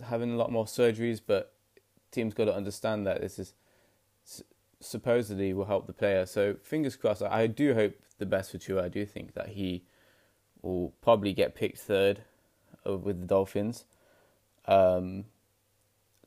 having 0.05 0.33
a 0.33 0.37
lot 0.37 0.51
more 0.51 0.67
surgeries, 0.67 1.21
but 1.25 1.53
teams 2.11 2.35
got 2.35 2.47
to 2.47 2.55
understand 2.55 3.07
that 3.07 3.21
this 3.21 3.39
is 3.39 3.55
supposedly 4.81 5.53
will 5.53 5.65
help 5.65 5.87
the 5.87 5.93
player. 5.93 6.27
So 6.27 6.57
fingers 6.63 6.97
crossed. 6.97 7.23
I 7.23 7.47
do 7.47 7.75
hope 7.75 7.95
the 8.19 8.27
best 8.27 8.51
for 8.51 8.59
Tua. 8.59 8.85
I 8.85 8.89
do 8.89 9.05
think 9.05 9.35
that 9.35 9.51
he 9.51 9.85
will 10.63 10.93
probably 11.03 11.33
get 11.33 11.55
picked 11.55 11.79
third 11.79 12.23
with 12.85 13.21
the 13.21 13.27
Dolphins. 13.27 13.85
Um, 14.67 15.25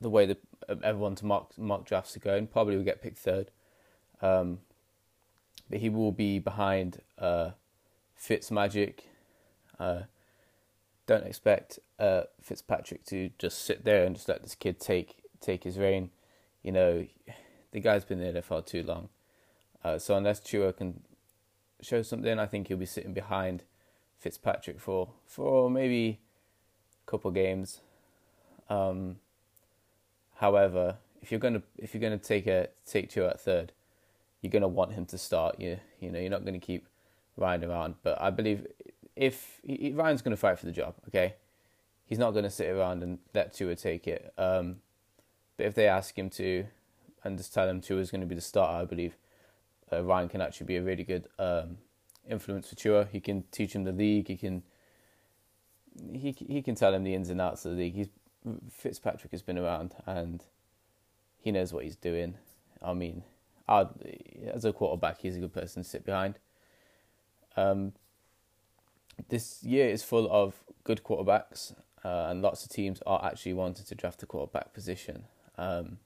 the 0.00 0.10
way 0.10 0.26
that 0.26 0.42
everyone's 0.82 1.22
mock 1.22 1.56
mock 1.56 1.84
drafts 1.84 2.16
are 2.16 2.20
going, 2.20 2.46
probably 2.46 2.76
will 2.76 2.84
get 2.84 3.02
picked 3.02 3.18
third. 3.18 3.50
Um, 4.20 4.60
but 5.70 5.80
he 5.80 5.88
will 5.88 6.12
be 6.12 6.38
behind 6.38 7.00
uh, 7.18 7.50
Fitzmagic. 8.20 9.00
Uh, 9.78 10.02
don't 11.06 11.26
expect 11.26 11.78
uh, 11.98 12.22
Fitzpatrick 12.40 13.04
to 13.06 13.30
just 13.38 13.64
sit 13.64 13.84
there 13.84 14.04
and 14.04 14.14
just 14.14 14.28
let 14.28 14.42
this 14.42 14.54
kid 14.54 14.78
take 14.80 15.22
take 15.40 15.64
his 15.64 15.78
reign. 15.78 16.10
You 16.62 16.72
know, 16.72 17.06
the 17.72 17.80
guy's 17.80 18.04
been 18.04 18.20
in 18.20 18.34
the 18.34 18.42
NFL 18.42 18.66
too 18.66 18.82
long. 18.82 19.08
Uh, 19.84 19.98
so 19.98 20.16
unless 20.16 20.38
Tua 20.40 20.72
can 20.72 21.02
show 21.80 22.02
something, 22.02 22.38
I 22.38 22.46
think 22.46 22.68
he'll 22.68 22.76
be 22.76 22.86
sitting 22.86 23.12
behind 23.12 23.64
Fitzpatrick 24.18 24.78
for 24.78 25.08
for 25.26 25.68
maybe 25.68 26.20
a 27.06 27.10
couple 27.10 27.30
games. 27.32 27.80
Um, 28.70 29.16
however, 30.36 30.96
if 31.20 31.32
you're 31.32 31.40
gonna 31.40 31.62
if 31.78 31.94
you're 31.94 32.00
gonna 32.00 32.18
take 32.18 32.46
a 32.46 32.68
take 32.86 33.10
Tua 33.10 33.30
at 33.30 33.40
third, 33.40 33.72
you're 34.40 34.52
gonna 34.52 34.68
want 34.68 34.92
him 34.92 35.06
to 35.06 35.18
start. 35.18 35.58
You 35.58 35.78
you 35.98 36.10
know 36.10 36.20
you're 36.20 36.30
not 36.30 36.44
gonna 36.44 36.60
keep 36.60 36.86
Ryan 37.36 37.64
around. 37.64 37.94
But 38.02 38.20
I 38.20 38.30
believe 38.30 38.66
if 39.16 39.60
he, 39.64 39.92
Ryan's 39.92 40.22
gonna 40.22 40.36
fight 40.36 40.58
for 40.58 40.66
the 40.66 40.72
job, 40.72 40.94
okay, 41.08 41.34
he's 42.06 42.18
not 42.18 42.32
gonna 42.32 42.50
sit 42.50 42.68
around 42.70 43.02
and 43.02 43.18
let 43.34 43.52
Tua 43.52 43.74
take 43.74 44.06
it. 44.06 44.32
Um, 44.38 44.76
but 45.56 45.66
if 45.66 45.74
they 45.74 45.88
ask 45.88 46.16
him 46.16 46.30
to, 46.30 46.66
and 47.24 47.38
just 47.38 47.54
tell 47.54 47.68
him 47.68 47.80
Tua 47.80 48.00
is 48.00 48.10
going 48.10 48.20
to 48.20 48.26
be 48.26 48.34
the 48.34 48.40
starter, 48.40 48.82
I 48.82 48.84
believe 48.84 49.16
uh, 49.92 50.02
Ryan 50.02 50.28
can 50.28 50.40
actually 50.40 50.66
be 50.66 50.76
a 50.76 50.82
really 50.82 51.04
good 51.04 51.28
um, 51.38 51.78
influence 52.28 52.68
for 52.68 52.76
Tua. 52.76 53.06
He 53.10 53.20
can 53.20 53.44
teach 53.52 53.74
him 53.74 53.84
the 53.84 53.92
league. 53.92 54.28
He 54.28 54.36
can 54.36 54.62
he 56.12 56.32
he 56.32 56.62
can 56.62 56.74
tell 56.74 56.94
him 56.94 57.04
the 57.04 57.14
ins 57.14 57.28
and 57.28 57.40
outs 57.40 57.64
of 57.64 57.72
the 57.72 57.78
league. 57.78 57.94
He's 57.94 58.08
Fitzpatrick 58.70 59.30
has 59.32 59.42
been 59.42 59.58
around 59.58 59.94
and 60.06 60.42
he 61.38 61.52
knows 61.52 61.72
what 61.72 61.84
he's 61.84 61.96
doing. 61.96 62.36
I 62.82 62.92
mean, 62.92 63.22
I'd, 63.68 63.88
as 64.52 64.64
a 64.64 64.72
quarterback, 64.72 65.20
he's 65.20 65.36
a 65.36 65.40
good 65.40 65.52
person 65.52 65.82
to 65.82 65.88
sit 65.88 66.04
behind. 66.04 66.38
Um, 67.56 67.92
this 69.28 69.62
year 69.62 69.88
is 69.88 70.02
full 70.02 70.28
of 70.30 70.64
good 70.84 71.02
quarterbacks, 71.04 71.74
uh, 72.04 72.26
and 72.28 72.42
lots 72.42 72.64
of 72.64 72.70
teams 72.70 73.00
are 73.06 73.24
actually 73.24 73.52
wanting 73.52 73.84
to 73.84 73.94
draft 73.94 74.22
a 74.22 74.26
quarterback 74.26 74.72
position. 74.72 75.24
Um, 75.58 75.98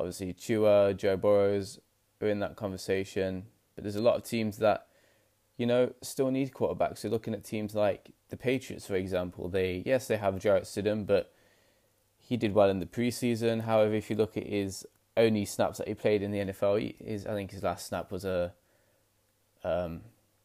obviously, 0.00 0.32
Tua, 0.32 0.94
Joe 0.94 1.16
Burrows 1.16 1.78
are 2.20 2.28
in 2.28 2.40
that 2.40 2.56
conversation. 2.56 3.44
But 3.74 3.84
there's 3.84 3.96
a 3.96 4.02
lot 4.02 4.16
of 4.16 4.24
teams 4.24 4.58
that, 4.58 4.86
you 5.56 5.66
know, 5.66 5.92
still 6.02 6.30
need 6.30 6.52
quarterbacks. 6.52 6.98
So 6.98 7.08
looking 7.08 7.34
at 7.34 7.44
teams 7.44 7.74
like 7.74 8.10
the 8.28 8.36
Patriots, 8.36 8.86
for 8.86 8.96
example, 8.96 9.48
they 9.48 9.82
yes 9.86 10.06
they 10.06 10.16
have 10.16 10.38
Jarrett 10.38 10.64
Stidham, 10.64 11.06
but 11.06 11.32
he 12.18 12.36
did 12.36 12.54
well 12.54 12.70
in 12.70 12.78
the 12.78 12.86
preseason. 12.86 13.62
However, 13.62 13.94
if 13.94 14.10
you 14.10 14.16
look 14.16 14.36
at 14.36 14.46
his 14.46 14.86
only 15.16 15.44
snaps 15.44 15.78
that 15.78 15.88
he 15.88 15.94
played 15.94 16.22
in 16.22 16.30
the 16.30 16.38
NFL, 16.38 16.94
his 16.98 17.26
I 17.26 17.32
think 17.34 17.50
his 17.50 17.62
last 17.62 17.86
snap 17.86 18.12
was 18.12 18.24
a 18.24 18.52
um, 19.64 20.02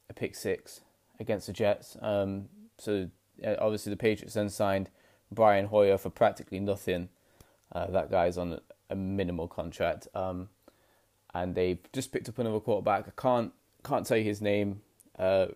a 0.10 0.14
pick 0.14 0.36
six 0.36 0.82
against 1.20 1.48
the 1.48 1.54
Jets. 1.54 1.98
Um, 2.02 2.50
so 2.78 3.10
obviously 3.60 3.90
the 3.90 3.98
Patriots 3.98 4.34
then 4.34 4.50
signed 4.50 4.90
Brian 5.32 5.68
Hoyer 5.68 5.98
for 5.98 6.10
practically 6.10 6.60
nothing. 6.60 7.10
Uh, 7.72 7.88
that 7.88 8.12
guy's 8.12 8.38
on 8.38 8.60
a 8.90 8.96
minimal 8.96 9.48
contract. 9.48 10.08
Um, 10.14 10.50
and 11.34 11.56
they 11.56 11.80
just 11.94 12.12
picked 12.12 12.30
up 12.30 12.40
another 12.40 12.60
quarterback. 12.60 13.08
I 13.08 13.22
can't 13.22 13.54
can't 13.84 14.06
tell 14.06 14.18
you 14.18 14.24
his 14.24 14.42
name 14.42 14.82
uh, 15.20 15.48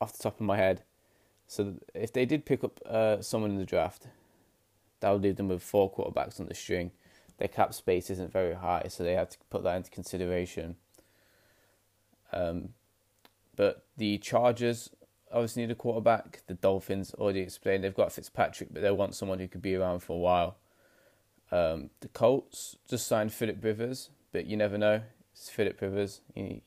off 0.00 0.16
the 0.16 0.22
top 0.22 0.40
of 0.40 0.46
my 0.46 0.56
head. 0.56 0.82
So 1.46 1.74
if 1.94 2.12
they 2.12 2.24
did 2.24 2.46
pick 2.46 2.64
up 2.64 2.80
uh, 2.86 3.20
someone 3.20 3.50
in 3.50 3.58
the 3.58 3.66
draft, 3.66 4.06
that 5.00 5.10
would 5.10 5.22
leave 5.22 5.36
them 5.36 5.48
with 5.48 5.62
four 5.62 5.92
quarterbacks 5.92 6.40
on 6.40 6.46
the 6.46 6.54
string. 6.54 6.92
Their 7.38 7.48
cap 7.48 7.74
space 7.74 8.10
isn't 8.10 8.32
very 8.32 8.54
high, 8.54 8.86
so 8.88 9.02
they 9.02 9.14
have 9.14 9.28
to 9.30 9.38
put 9.50 9.64
that 9.64 9.76
into 9.76 9.90
consideration. 9.90 10.76
Um, 12.32 12.70
but 13.56 13.84
the 13.96 14.18
Chargers 14.18 14.90
obviously 15.30 15.62
need 15.62 15.72
a 15.72 15.76
quarterback. 15.76 16.42
The 16.46 16.54
Dolphins 16.54 17.12
already 17.14 17.40
explained 17.40 17.84
they've 17.84 17.94
got 17.94 18.12
Fitzpatrick, 18.12 18.72
but 18.72 18.82
they 18.82 18.90
want 18.90 19.14
someone 19.14 19.40
who 19.40 19.48
could 19.48 19.62
be 19.62 19.74
around 19.74 20.00
for 20.00 20.14
a 20.14 20.18
while. 20.18 20.56
Um, 21.54 21.90
the 22.00 22.08
Colts 22.08 22.76
just 22.88 23.06
signed 23.06 23.32
Philip 23.32 23.62
Rivers, 23.62 24.10
but 24.32 24.46
you 24.46 24.56
never 24.56 24.76
know. 24.76 25.02
It's 25.32 25.48
Philip 25.48 25.80
Rivers. 25.80 26.20
He 26.34 26.62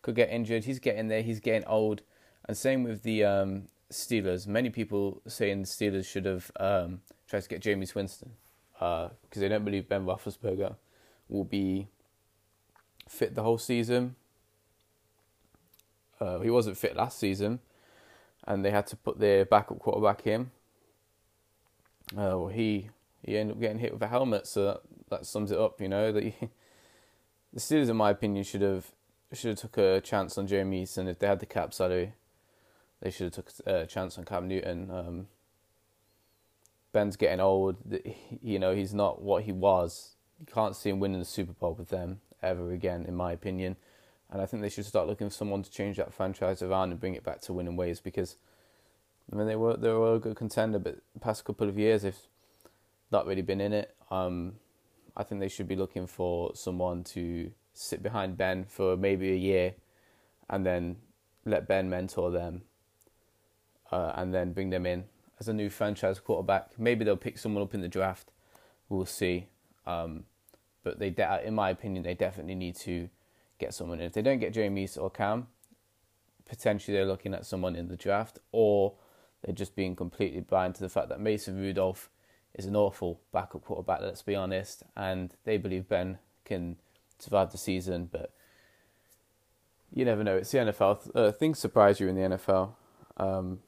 could 0.00 0.14
get 0.14 0.30
injured. 0.30 0.64
He's 0.64 0.78
getting 0.78 1.08
there. 1.08 1.22
He's 1.22 1.40
getting 1.40 1.66
old. 1.66 2.02
And 2.46 2.56
same 2.56 2.84
with 2.84 3.02
the 3.02 3.24
um, 3.24 3.64
Steelers. 3.90 4.46
Many 4.46 4.70
people 4.70 5.22
saying 5.26 5.62
the 5.62 5.66
Steelers 5.66 6.06
should 6.06 6.24
have 6.24 6.52
um, 6.60 7.00
tried 7.26 7.42
to 7.42 7.48
get 7.48 7.62
Jameis 7.62 7.96
Winston 7.96 8.30
because 8.74 9.10
uh, 9.10 9.40
they 9.40 9.48
don't 9.48 9.64
believe 9.64 9.88
Ben 9.88 10.06
Roethlisberger 10.06 10.76
will 11.28 11.44
be 11.44 11.88
fit 13.08 13.34
the 13.34 13.42
whole 13.42 13.58
season. 13.58 14.14
Uh, 16.20 16.38
he 16.38 16.50
wasn't 16.50 16.76
fit 16.76 16.94
last 16.94 17.18
season, 17.18 17.58
and 18.46 18.64
they 18.64 18.70
had 18.70 18.86
to 18.86 18.96
put 18.96 19.18
their 19.18 19.44
backup 19.44 19.80
quarterback 19.80 20.28
in. 20.28 20.52
Uh, 22.12 22.38
well, 22.38 22.48
he 22.48 22.90
he 23.24 23.38
ended 23.38 23.56
up 23.56 23.60
getting 23.60 23.78
hit 23.78 23.92
with 23.92 24.02
a 24.02 24.08
helmet, 24.08 24.46
so 24.46 24.64
that, 24.64 24.80
that 25.10 25.26
sums 25.26 25.50
it 25.50 25.58
up. 25.58 25.80
You 25.80 25.88
know 25.88 26.12
that 26.12 26.22
the 27.52 27.60
Steelers, 27.60 27.88
in 27.88 27.96
my 27.96 28.10
opinion, 28.10 28.44
should 28.44 28.62
have 28.62 28.86
should 29.32 29.50
have 29.50 29.58
took 29.58 29.78
a 29.78 30.00
chance 30.00 30.38
on 30.38 30.46
Jameis, 30.46 30.96
and 30.96 31.08
if 31.08 31.18
they 31.18 31.26
had 31.26 31.40
the 31.40 31.46
cap 31.46 31.74
salary, 31.74 32.12
they 33.00 33.10
should 33.10 33.34
have 33.34 33.44
took 33.44 33.66
a 33.66 33.86
chance 33.86 34.18
on 34.18 34.24
Cam 34.24 34.46
Newton. 34.46 34.90
Um, 34.90 35.26
Ben's 36.92 37.16
getting 37.16 37.40
old. 37.40 37.76
You 38.42 38.58
know 38.58 38.74
he's 38.74 38.94
not 38.94 39.22
what 39.22 39.44
he 39.44 39.52
was. 39.52 40.16
You 40.38 40.46
can't 40.46 40.76
see 40.76 40.90
him 40.90 41.00
winning 41.00 41.18
the 41.18 41.24
Super 41.24 41.52
Bowl 41.52 41.74
with 41.74 41.88
them 41.88 42.20
ever 42.42 42.72
again, 42.72 43.04
in 43.06 43.14
my 43.14 43.32
opinion. 43.32 43.76
And 44.30 44.40
I 44.40 44.46
think 44.46 44.62
they 44.62 44.68
should 44.68 44.86
start 44.86 45.06
looking 45.06 45.28
for 45.28 45.34
someone 45.34 45.62
to 45.62 45.70
change 45.70 45.96
that 45.96 46.12
franchise 46.12 46.62
around 46.62 46.90
and 46.90 47.00
bring 47.00 47.14
it 47.14 47.24
back 47.24 47.40
to 47.42 47.52
winning 47.52 47.76
ways 47.76 48.00
because 48.00 48.36
I 49.32 49.36
mean 49.36 49.46
they 49.46 49.56
were 49.56 49.76
they 49.76 49.90
were 49.90 50.14
a 50.14 50.18
good 50.18 50.36
contender, 50.36 50.78
but 50.78 50.98
the 51.14 51.20
past 51.20 51.44
couple 51.44 51.68
of 51.68 51.78
years 51.78 52.02
they've 52.02 52.18
not 53.10 53.26
really 53.26 53.42
been 53.42 53.60
in 53.60 53.72
it. 53.72 53.94
Um, 54.10 54.54
I 55.16 55.22
think 55.22 55.40
they 55.40 55.48
should 55.48 55.68
be 55.68 55.76
looking 55.76 56.06
for 56.06 56.54
someone 56.54 57.04
to 57.04 57.50
sit 57.72 58.02
behind 58.02 58.36
Ben 58.36 58.64
for 58.64 58.96
maybe 58.96 59.32
a 59.32 59.36
year, 59.36 59.74
and 60.48 60.64
then 60.64 60.96
let 61.44 61.68
Ben 61.68 61.88
mentor 61.88 62.30
them, 62.30 62.62
uh, 63.92 64.12
and 64.16 64.34
then 64.34 64.52
bring 64.52 64.70
them 64.70 64.86
in 64.86 65.04
as 65.40 65.48
a 65.48 65.52
new 65.52 65.70
franchise 65.70 66.20
quarterback. 66.20 66.78
Maybe 66.78 67.04
they'll 67.04 67.16
pick 67.16 67.38
someone 67.38 67.62
up 67.62 67.74
in 67.74 67.80
the 67.80 67.88
draft. 67.88 68.30
We'll 68.88 69.06
see. 69.06 69.48
Um, 69.86 70.24
but 70.82 70.98
they, 70.98 71.10
de- 71.10 71.46
in 71.46 71.54
my 71.54 71.70
opinion, 71.70 72.04
they 72.04 72.14
definitely 72.14 72.54
need 72.54 72.76
to 72.76 73.08
get 73.58 73.74
someone. 73.74 74.00
In. 74.00 74.06
If 74.06 74.12
they 74.12 74.22
don't 74.22 74.38
get 74.38 74.54
Jameis 74.54 75.00
or 75.00 75.10
Cam, 75.10 75.48
potentially 76.44 76.96
they're 76.96 77.06
looking 77.06 77.34
at 77.34 77.46
someone 77.46 77.76
in 77.76 77.88
the 77.88 77.96
draft, 77.96 78.38
or 78.52 78.94
they're 79.42 79.54
just 79.54 79.74
being 79.74 79.96
completely 79.96 80.40
blind 80.40 80.74
to 80.76 80.82
the 80.82 80.88
fact 80.88 81.08
that 81.08 81.20
Mason 81.20 81.58
Rudolph 81.58 82.10
is 82.54 82.66
an 82.66 82.76
awful 82.76 83.20
backup 83.32 83.64
quarterback. 83.64 84.00
Let's 84.00 84.22
be 84.22 84.34
honest, 84.34 84.82
and 84.96 85.34
they 85.44 85.56
believe 85.58 85.88
Ben 85.88 86.18
can 86.44 86.76
survive 87.18 87.52
the 87.52 87.58
season, 87.58 88.08
but 88.10 88.32
you 89.92 90.04
never 90.04 90.24
know. 90.24 90.36
It's 90.36 90.50
the 90.50 90.58
NFL. 90.58 91.10
Uh, 91.14 91.32
things 91.32 91.58
surprise 91.58 92.00
you 92.00 92.08
in 92.08 92.16
the 92.16 92.36
NFL, 92.36 92.74
um, 93.16 93.60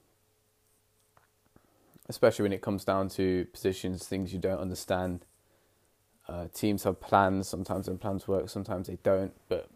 especially 2.08 2.44
when 2.44 2.52
it 2.52 2.62
comes 2.62 2.84
down 2.84 3.08
to 3.10 3.46
positions, 3.52 4.06
things 4.06 4.32
you 4.32 4.38
don't 4.38 4.60
understand. 4.60 5.24
Uh, 6.28 6.46
teams 6.52 6.82
have 6.82 7.00
plans. 7.00 7.48
Sometimes 7.48 7.86
their 7.86 7.94
plans 7.96 8.26
work, 8.26 8.48
sometimes 8.48 8.88
they 8.88 8.98
don't. 9.02 9.32
But 9.48 9.68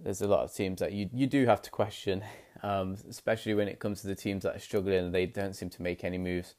there's 0.00 0.20
a 0.22 0.28
lot 0.28 0.44
of 0.44 0.54
teams 0.54 0.80
that 0.80 0.92
you 0.92 1.10
you 1.12 1.26
do 1.26 1.46
have 1.46 1.62
to 1.62 1.70
question, 1.70 2.24
um, 2.62 2.96
especially 3.08 3.54
when 3.54 3.68
it 3.68 3.78
comes 3.78 4.00
to 4.00 4.06
the 4.06 4.14
teams 4.14 4.42
that 4.44 4.56
are 4.56 4.60
struggling 4.60 5.06
and 5.06 5.14
they 5.14 5.26
don't 5.26 5.54
seem 5.54 5.70
to 5.70 5.82
make 5.82 6.04
any 6.04 6.18
moves. 6.18 6.54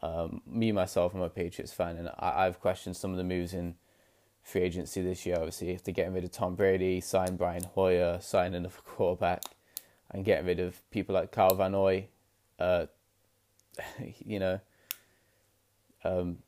Um, 0.00 0.42
me 0.46 0.72
myself, 0.72 1.14
I'm 1.14 1.20
a 1.20 1.28
Patriots 1.28 1.72
fan, 1.72 1.96
and 1.96 2.08
I, 2.18 2.46
I've 2.46 2.60
questioned 2.60 2.96
some 2.96 3.10
of 3.10 3.16
the 3.16 3.24
moves 3.24 3.52
in 3.52 3.74
free 4.42 4.62
agency 4.62 5.02
this 5.02 5.26
year. 5.26 5.36
Obviously, 5.36 5.70
if 5.70 5.82
they're 5.82 5.94
getting 5.94 6.14
rid 6.14 6.24
of 6.24 6.30
Tom 6.30 6.54
Brady, 6.54 7.00
sign 7.00 7.36
Brian 7.36 7.64
Hoyer, 7.64 8.18
sign 8.20 8.54
another 8.54 8.74
quarterback, 8.84 9.42
and 10.10 10.24
getting 10.24 10.46
rid 10.46 10.60
of 10.60 10.88
people 10.90 11.14
like 11.14 11.32
Kyle 11.32 11.54
Van 11.54 11.72
Noy, 11.72 12.06
uh, 12.58 12.86
you 14.24 14.38
know, 14.38 14.60
um, 16.04 16.38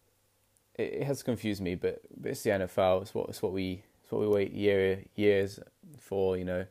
it, 0.76 0.94
it, 0.94 1.02
has 1.04 1.22
confused 1.22 1.60
me. 1.60 1.74
But, 1.74 2.00
but 2.16 2.30
it's 2.30 2.42
the 2.42 2.50
NFL. 2.50 3.02
It's 3.02 3.14
what 3.14 3.28
it's 3.28 3.42
what 3.42 3.52
we 3.52 3.82
it's 4.02 4.12
what 4.12 4.20
we 4.20 4.28
wait 4.28 4.52
year 4.52 5.04
years 5.16 5.58
for. 5.98 6.36
You 6.36 6.44
know, 6.44 6.66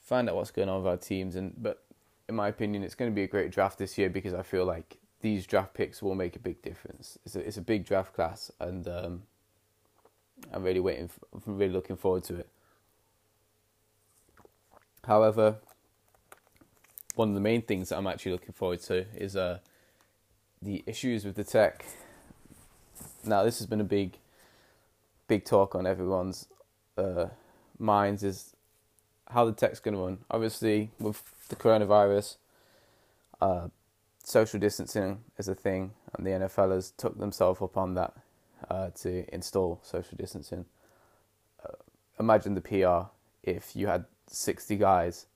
find 0.00 0.28
out 0.28 0.36
what's 0.36 0.50
going 0.50 0.68
on 0.68 0.78
with 0.78 0.86
our 0.86 0.96
teams. 0.96 1.36
And 1.36 1.54
but 1.56 1.84
in 2.28 2.34
my 2.34 2.48
opinion, 2.48 2.82
it's 2.82 2.94
going 2.94 3.10
to 3.10 3.14
be 3.14 3.22
a 3.22 3.28
great 3.28 3.50
draft 3.50 3.78
this 3.78 3.98
year 3.98 4.08
because 4.08 4.34
I 4.34 4.42
feel 4.42 4.64
like 4.64 4.98
these 5.24 5.46
draft 5.46 5.72
picks 5.72 6.02
will 6.02 6.14
make 6.14 6.36
a 6.36 6.38
big 6.38 6.60
difference. 6.60 7.18
It's 7.24 7.34
a 7.34 7.40
it's 7.40 7.56
a 7.56 7.62
big 7.62 7.86
draft 7.86 8.12
class, 8.12 8.50
and 8.60 8.86
um, 8.86 9.22
I'm 10.52 10.62
really 10.62 10.80
waiting. 10.80 11.08
For, 11.08 11.20
I'm 11.32 11.56
really 11.56 11.72
looking 11.72 11.96
forward 11.96 12.24
to 12.24 12.34
it. 12.36 12.48
However, 15.06 15.56
one 17.14 17.30
of 17.30 17.34
the 17.34 17.40
main 17.40 17.62
things 17.62 17.88
that 17.88 17.96
I'm 17.96 18.06
actually 18.06 18.32
looking 18.32 18.52
forward 18.52 18.80
to 18.82 19.06
is 19.16 19.34
uh, 19.34 19.60
the 20.60 20.84
issues 20.86 21.24
with 21.24 21.36
the 21.36 21.44
tech. 21.44 21.86
Now, 23.24 23.44
this 23.44 23.58
has 23.60 23.66
been 23.66 23.80
a 23.80 23.90
big, 23.98 24.18
big 25.26 25.46
talk 25.46 25.74
on 25.74 25.86
everyone's 25.86 26.48
uh, 26.98 27.28
minds 27.78 28.22
is 28.22 28.54
how 29.30 29.46
the 29.46 29.52
tech's 29.52 29.80
going 29.80 29.94
to 29.94 30.02
run. 30.02 30.18
Obviously, 30.30 30.90
with 30.98 31.22
the 31.48 31.56
coronavirus, 31.56 32.36
uh, 33.40 33.68
social 34.24 34.58
distancing 34.58 35.20
is 35.38 35.48
a 35.48 35.54
thing, 35.54 35.92
and 36.14 36.26
the 36.26 36.30
NFL 36.30 36.72
has 36.72 36.90
took 36.90 37.18
themselves 37.18 37.60
up 37.62 37.76
on 37.76 37.94
that 37.94 38.14
uh, 38.68 38.88
to 39.02 39.24
install 39.32 39.80
social 39.82 40.16
distancing. 40.16 40.64
Uh, 41.64 41.74
imagine 42.18 42.54
the 42.54 42.60
PR 42.60 43.10
if 43.42 43.76
you 43.76 43.86
had 43.86 44.06
60 44.26 44.76
guys, 44.76 45.26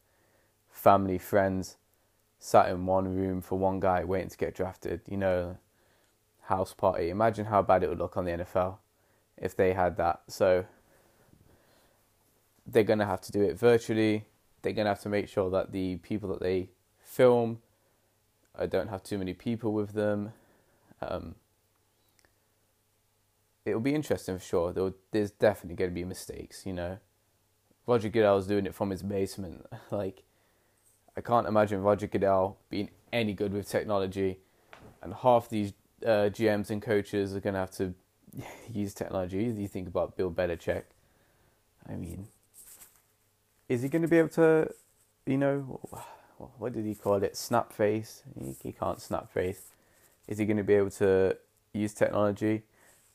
family, 0.70 1.18
friends, 1.18 1.76
sat 2.38 2.70
in 2.70 2.86
one 2.86 3.14
room 3.14 3.42
for 3.42 3.58
one 3.58 3.78
guy 3.78 4.04
waiting 4.04 4.30
to 4.30 4.36
get 4.36 4.54
drafted, 4.54 5.02
you 5.06 5.16
know, 5.16 5.58
house 6.42 6.72
party. 6.72 7.10
Imagine 7.10 7.46
how 7.46 7.60
bad 7.62 7.82
it 7.82 7.88
would 7.88 7.98
look 7.98 8.16
on 8.16 8.24
the 8.24 8.30
NFL 8.30 8.78
if 9.36 9.54
they 9.54 9.74
had 9.74 9.96
that. 9.98 10.22
So 10.28 10.64
they're 12.66 12.84
going 12.84 13.00
to 13.00 13.06
have 13.06 13.20
to 13.22 13.32
do 13.32 13.42
it 13.42 13.58
virtually. 13.58 14.24
They're 14.62 14.72
going 14.72 14.86
to 14.86 14.90
have 14.90 15.02
to 15.02 15.08
make 15.08 15.28
sure 15.28 15.50
that 15.50 15.72
the 15.72 15.96
people 15.96 16.28
that 16.30 16.40
they 16.40 16.70
film 17.00 17.58
uh, 18.58 18.66
don't 18.66 18.88
have 18.88 19.02
too 19.02 19.18
many 19.18 19.34
people 19.34 19.72
with 19.72 19.92
them. 19.92 20.32
Um, 21.00 21.36
it'll 23.64 23.80
be 23.80 23.94
interesting 23.94 24.38
for 24.38 24.44
sure. 24.44 24.72
There'll, 24.72 24.94
there's 25.12 25.30
definitely 25.30 25.76
going 25.76 25.90
to 25.90 25.94
be 25.94 26.04
mistakes, 26.04 26.66
you 26.66 26.72
know. 26.72 26.98
Roger 27.86 28.08
Goodell's 28.08 28.46
doing 28.46 28.66
it 28.66 28.74
from 28.74 28.90
his 28.90 29.02
basement. 29.02 29.66
like, 29.90 30.22
I 31.16 31.20
can't 31.20 31.46
imagine 31.46 31.82
Roger 31.82 32.06
Goodell 32.06 32.58
being 32.70 32.90
any 33.12 33.32
good 33.32 33.52
with 33.52 33.68
technology, 33.68 34.38
and 35.02 35.14
half 35.14 35.48
these 35.48 35.72
uh, 36.04 36.30
GMs 36.30 36.70
and 36.70 36.82
coaches 36.82 37.34
are 37.34 37.40
going 37.40 37.54
to 37.54 37.60
have 37.60 37.70
to 37.72 37.94
use 38.72 38.94
technology. 38.94 39.44
You 39.44 39.68
think 39.68 39.88
about 39.88 40.16
Bill 40.16 40.30
Belichick. 40.30 40.84
I 41.88 41.94
mean, 41.94 42.28
is 43.68 43.82
he 43.82 43.88
going 43.88 44.02
to 44.02 44.08
be 44.08 44.18
able 44.18 44.28
to, 44.30 44.72
you 45.26 45.38
know, 45.38 45.80
what 46.58 46.72
did 46.72 46.84
he 46.84 46.94
call 46.94 47.22
it? 47.22 47.36
Snap 47.36 47.72
face. 47.72 48.22
He, 48.38 48.54
he 48.62 48.72
can't 48.72 49.00
snap 49.00 49.32
face. 49.32 49.72
Is 50.26 50.38
he 50.38 50.44
going 50.44 50.56
to 50.56 50.64
be 50.64 50.74
able 50.74 50.90
to 50.90 51.36
use 51.72 51.94
technology? 51.94 52.62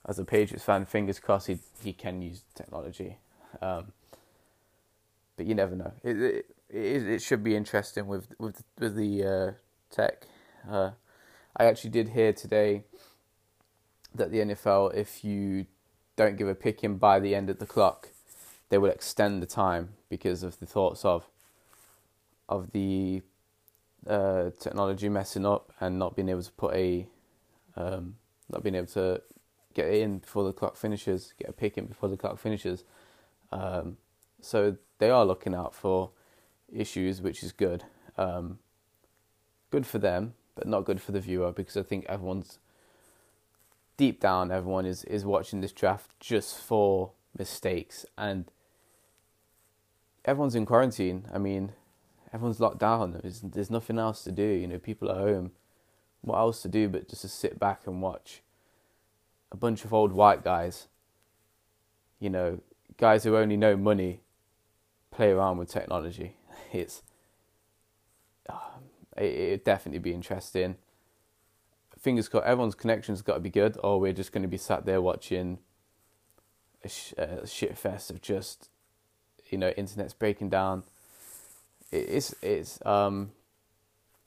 as 0.06 0.20
a 0.20 0.26
Patriots 0.26 0.64
fan, 0.64 0.86
fingers 0.86 1.20
crossed 1.20 1.48
he 1.48 1.60
he 1.82 1.94
can 1.94 2.22
use 2.22 2.44
technology. 2.56 3.18
Um, 3.62 3.94
but 5.38 5.46
you 5.46 5.56
never 5.56 5.76
know. 5.76 5.94
It, 6.04 6.22
it 6.22 6.46
it, 6.70 7.08
it 7.08 7.22
should 7.22 7.44
be 7.44 7.56
interesting 7.56 8.08
with 8.08 8.28
with 8.40 8.64
with 8.80 8.96
the 8.96 9.24
uh, 9.24 9.52
tech. 9.90 10.28
Uh, 10.70 10.92
I 11.56 11.66
actually 11.66 11.92
did 11.92 12.10
hear 12.10 12.34
today 12.34 12.84
that 14.16 14.32
the 14.32 14.40
NFL, 14.40 14.94
if 14.96 15.24
you 15.24 15.66
don't 16.16 16.38
give 16.38 16.48
a 16.48 16.56
pick 16.56 16.84
in 16.84 16.98
by 16.98 17.20
the 17.20 17.36
end 17.36 17.50
of 17.50 17.60
the 17.60 17.66
clock, 17.66 18.10
they 18.70 18.78
will 18.78 18.90
extend 18.90 19.42
the 19.42 19.48
time 19.48 19.90
because 20.10 20.44
of 20.44 20.60
the 20.60 20.66
thoughts 20.66 21.04
of 21.04 21.28
of 22.54 22.72
the 22.72 23.22
uh, 24.08 24.50
technology 24.60 25.10
messing 25.10 25.46
up 25.46 25.72
and 25.80 25.98
not 25.98 26.16
being 26.16 26.30
able 26.30 26.44
to 26.44 26.52
put 26.52 26.74
a 26.76 27.08
um, 27.76 28.16
not 28.50 28.64
being 28.64 28.76
able 28.76 28.88
to 28.88 29.22
get 29.74 29.88
in 29.88 30.20
before 30.20 30.44
the 30.44 30.54
clock 30.54 30.76
finishes, 30.76 31.34
get 31.40 31.50
a 31.50 31.54
pick 31.54 31.78
in 31.78 31.86
before 31.86 32.10
the 32.10 32.18
clock 32.18 32.38
finishes. 32.38 32.84
Um, 33.52 33.98
so 34.42 34.78
they 35.00 35.10
are 35.10 35.26
looking 35.26 35.56
out 35.56 35.74
for 35.74 36.12
issues, 36.72 37.22
which 37.22 37.44
is 37.44 37.52
good. 37.52 37.84
Um, 38.18 38.60
good 39.72 39.88
for 39.88 39.98
them, 39.98 40.34
but 40.56 40.68
not 40.68 40.86
good 40.86 41.02
for 41.02 41.12
the 41.12 41.20
viewer 41.20 41.52
because 41.52 41.78
I 41.78 41.84
think 41.84 42.06
everyone's 42.08 42.60
deep 43.98 44.20
down, 44.20 44.52
everyone 44.52 44.86
is, 44.86 45.04
is 45.06 45.26
watching 45.26 45.62
this 45.62 45.72
draft 45.72 46.12
just 46.20 46.58
for 46.58 47.12
mistakes. 47.38 48.06
And 48.18 48.52
everyone's 50.26 50.56
in 50.56 50.66
quarantine. 50.66 51.26
I 51.34 51.38
mean, 51.38 51.72
everyone's 52.34 52.60
locked 52.60 52.80
down. 52.80 53.20
There's, 53.22 53.42
there's 53.42 53.70
nothing 53.70 54.00
else 54.00 54.24
to 54.24 54.32
do. 54.32 54.44
You 54.44 54.68
know, 54.68 54.80
people 54.80 55.10
at 55.10 55.18
home. 55.18 55.52
What 56.22 56.38
else 56.38 56.62
to 56.62 56.70
do 56.70 56.88
but 56.88 57.10
just 57.10 57.22
to 57.24 57.28
sit 57.28 57.60
back 57.60 57.86
and 57.86 58.02
watch 58.02 58.42
a 59.52 59.58
bunch 59.58 59.86
of 59.86 59.94
old 59.94 60.14
white 60.14 60.44
guys, 60.44 60.88
you 62.20 62.30
know, 62.30 62.60
guys 62.98 63.24
who 63.24 63.38
only 63.38 63.58
know 63.58 63.78
money, 63.78 64.22
play 65.12 65.32
around 65.32 65.58
with 65.58 65.70
technology. 65.70 66.36
It's 66.72 67.04
uh, 68.50 68.80
it, 69.16 69.26
it'd 69.26 69.64
definitely 69.64 70.00
be 70.00 70.12
interesting. 70.12 70.76
Fingers 72.00 72.28
crossed, 72.28 72.48
everyone's 72.48 72.74
connection's 72.74 73.22
got 73.22 73.36
to 73.36 73.40
be 73.40 73.52
good, 73.52 73.78
or 73.84 74.00
we're 74.00 74.12
just 74.12 74.32
going 74.32 74.42
to 74.42 74.48
be 74.48 74.58
sat 74.58 74.88
there 74.88 75.00
watching 75.00 75.60
a, 76.84 76.90
sh- 76.90 77.14
a 77.16 77.46
shit 77.46 77.78
fest 77.78 78.10
of 78.10 78.24
just, 78.24 78.70
you 79.52 79.58
know, 79.60 79.70
internet's 79.70 80.16
breaking 80.16 80.50
down. 80.50 80.82
It, 81.94 82.10
it's 82.10 82.36
it's 82.42 82.86
um 82.86 83.32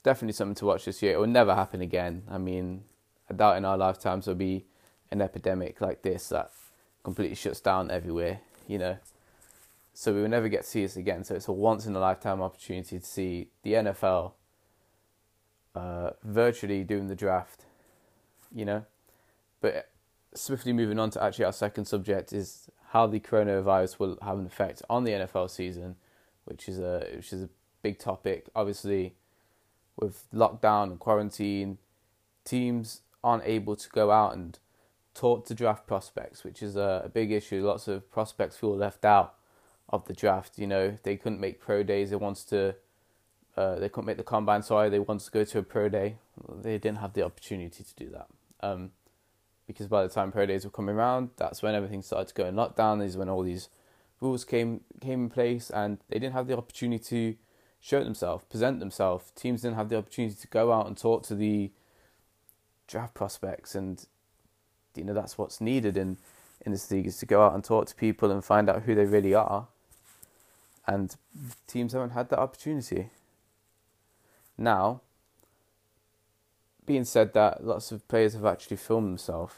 definitely 0.03 0.33
something 0.33 0.55
to 0.55 0.65
watch 0.65 0.85
this 0.85 1.01
year. 1.01 1.13
It 1.13 1.19
will 1.19 1.27
never 1.27 1.53
happen 1.53 1.81
again. 1.81 2.23
I 2.29 2.37
mean, 2.37 2.83
I 3.29 3.33
doubt 3.33 3.57
in 3.57 3.65
our 3.65 3.77
lifetimes 3.77 4.25
there'll 4.25 4.37
be 4.37 4.65
an 5.11 5.21
epidemic 5.21 5.81
like 5.81 6.01
this 6.01 6.29
that 6.29 6.51
completely 7.03 7.35
shuts 7.35 7.59
down 7.59 7.91
everywhere, 7.91 8.39
you 8.67 8.77
know. 8.77 8.97
So 9.93 10.13
we 10.13 10.21
will 10.21 10.29
never 10.29 10.47
get 10.47 10.61
to 10.63 10.67
see 10.67 10.83
this 10.83 10.95
again. 10.95 11.23
So 11.23 11.35
it's 11.35 11.47
a 11.47 11.51
once 11.51 11.85
in 11.85 11.95
a 11.95 11.99
lifetime 11.99 12.41
opportunity 12.41 12.99
to 12.99 13.05
see 13.05 13.49
the 13.63 13.73
NFL 13.73 14.33
uh, 15.75 16.11
virtually 16.23 16.83
doing 16.83 17.07
the 17.07 17.15
draft, 17.15 17.65
you 18.53 18.63
know. 18.63 18.85
But 19.59 19.89
swiftly 20.35 20.71
moving 20.71 20.99
on 20.99 21.09
to 21.11 21.23
actually 21.23 21.45
our 21.45 21.53
second 21.53 21.85
subject 21.85 22.31
is 22.31 22.69
how 22.89 23.07
the 23.07 23.19
coronavirus 23.19 23.99
will 23.99 24.17
have 24.21 24.37
an 24.37 24.45
effect 24.45 24.81
on 24.89 25.03
the 25.03 25.11
NFL 25.11 25.49
season, 25.49 25.95
which 26.45 26.69
is 26.69 26.79
a 26.79 27.07
which 27.15 27.33
is 27.33 27.43
a 27.43 27.49
big 27.87 27.99
topic. 27.99 28.41
Obviously, 28.53 29.15
with 29.95 30.15
lockdown 30.33 30.83
and 30.91 30.99
quarantine, 30.99 31.77
teams 32.43 33.01
aren't 33.23 33.45
able 33.45 33.75
to 33.83 33.89
go 33.89 34.11
out 34.11 34.31
and 34.35 34.59
talk 35.13 35.45
to 35.45 35.53
draft 35.53 35.87
prospects, 35.87 36.43
which 36.43 36.61
is 36.61 36.75
a, 36.75 37.03
a 37.05 37.09
big 37.09 37.31
issue. 37.31 37.65
Lots 37.65 37.87
of 37.87 38.11
prospects 38.11 38.57
feel 38.57 38.75
left 38.75 39.05
out 39.05 39.35
of 39.89 40.05
the 40.05 40.13
draft. 40.13 40.59
You 40.59 40.67
know, 40.67 40.97
they 41.03 41.15
couldn't 41.15 41.39
make 41.39 41.59
pro 41.59 41.81
days. 41.81 42.09
They 42.09 42.17
wanted 42.17 42.47
to, 42.49 42.75
uh, 43.55 43.75
they 43.79 43.89
couldn't 43.89 44.05
make 44.05 44.17
the 44.17 44.31
combine. 44.35 44.63
Sorry, 44.63 44.89
they 44.89 44.99
wanted 44.99 45.25
to 45.25 45.31
go 45.31 45.43
to 45.45 45.59
a 45.59 45.63
pro 45.63 45.87
day. 45.89 46.17
They 46.61 46.77
didn't 46.77 46.99
have 46.99 47.13
the 47.13 47.23
opportunity 47.23 47.83
to 47.83 47.95
do 47.95 48.09
that. 48.11 48.27
Um, 48.59 48.91
because 49.65 49.87
by 49.87 50.03
the 50.03 50.09
time 50.09 50.31
pro 50.31 50.45
days 50.45 50.63
were 50.65 50.71
coming 50.71 50.95
around, 50.95 51.29
that's 51.37 51.61
when 51.63 51.73
everything 51.73 52.01
started 52.01 52.27
to 52.29 52.33
go 52.33 52.45
in 52.45 52.55
lockdown. 52.55 53.03
Is 53.03 53.17
when 53.17 53.29
all 53.29 53.43
these 53.43 53.69
rules 54.21 54.45
came 54.45 54.81
came 55.01 55.23
in 55.25 55.29
place, 55.29 55.69
and 55.69 55.97
they 56.09 56.19
didn't 56.19 56.33
have 56.33 56.47
the 56.47 56.57
opportunity 56.57 57.03
to 57.03 57.35
show 57.79 58.03
themselves, 58.03 58.45
present 58.49 58.79
themselves. 58.79 59.31
Teams 59.35 59.61
didn't 59.61 59.77
have 59.77 59.89
the 59.89 59.97
opportunity 59.97 60.35
to 60.35 60.47
go 60.47 60.71
out 60.71 60.87
and 60.87 60.97
talk 60.97 61.23
to 61.23 61.35
the 61.35 61.71
draft 62.87 63.13
prospects 63.13 63.75
and 63.75 64.05
you 64.95 65.03
know 65.03 65.13
that's 65.13 65.37
what's 65.37 65.59
needed 65.59 65.97
in 65.97 66.17
in 66.65 66.71
this 66.71 66.89
league 66.89 67.05
is 67.05 67.17
to 67.17 67.25
go 67.25 67.45
out 67.45 67.53
and 67.53 67.63
talk 67.63 67.85
to 67.87 67.95
people 67.95 68.31
and 68.31 68.43
find 68.43 68.69
out 68.69 68.83
who 68.83 68.95
they 68.95 69.05
really 69.05 69.33
are. 69.33 69.67
And 70.85 71.15
teams 71.67 71.93
haven't 71.93 72.11
had 72.11 72.29
that 72.29 72.39
opportunity. 72.39 73.09
Now, 74.57 75.01
being 76.85 77.03
said 77.03 77.33
that, 77.33 77.63
lots 77.63 77.91
of 77.91 78.07
players 78.07 78.33
have 78.33 78.45
actually 78.45 78.77
filmed 78.77 79.07
themselves 79.07 79.53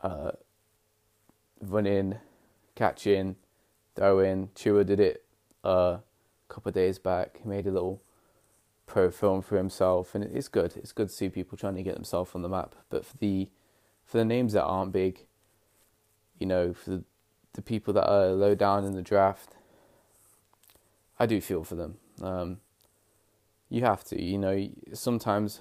uh, 0.00 0.30
running, 1.60 2.16
catching, 2.74 3.36
throwing. 3.94 4.48
Tua 4.54 4.84
did 4.84 5.00
it 5.00 5.24
uh, 5.62 5.98
couple 6.48 6.70
of 6.70 6.74
days 6.74 6.98
back. 6.98 7.40
He 7.42 7.48
made 7.48 7.66
a 7.66 7.70
little 7.70 8.02
pro 8.86 9.10
film 9.10 9.42
for 9.42 9.56
himself, 9.56 10.14
and 10.14 10.24
it's 10.24 10.48
good. 10.48 10.76
It's 10.76 10.92
good 10.92 11.08
to 11.08 11.14
see 11.14 11.28
people 11.28 11.56
trying 11.56 11.76
to 11.76 11.82
get 11.82 11.94
themselves 11.94 12.32
on 12.34 12.42
the 12.42 12.48
map. 12.48 12.74
But 12.90 13.04
for 13.04 13.16
the 13.18 13.48
for 14.04 14.18
the 14.18 14.24
names 14.24 14.54
that 14.54 14.64
aren't 14.64 14.92
big, 14.92 15.26
you 16.38 16.46
know, 16.46 16.72
for 16.72 16.90
the, 16.90 17.04
the 17.52 17.62
people 17.62 17.92
that 17.92 18.08
are 18.08 18.28
low 18.28 18.54
down 18.54 18.84
in 18.84 18.94
the 18.94 19.02
draft, 19.02 19.56
I 21.18 21.26
do 21.26 21.40
feel 21.40 21.62
for 21.62 21.74
them. 21.74 21.98
Um, 22.22 22.58
you 23.68 23.82
have 23.82 24.02
to, 24.04 24.20
you 24.20 24.38
know, 24.38 24.68
sometimes 24.94 25.60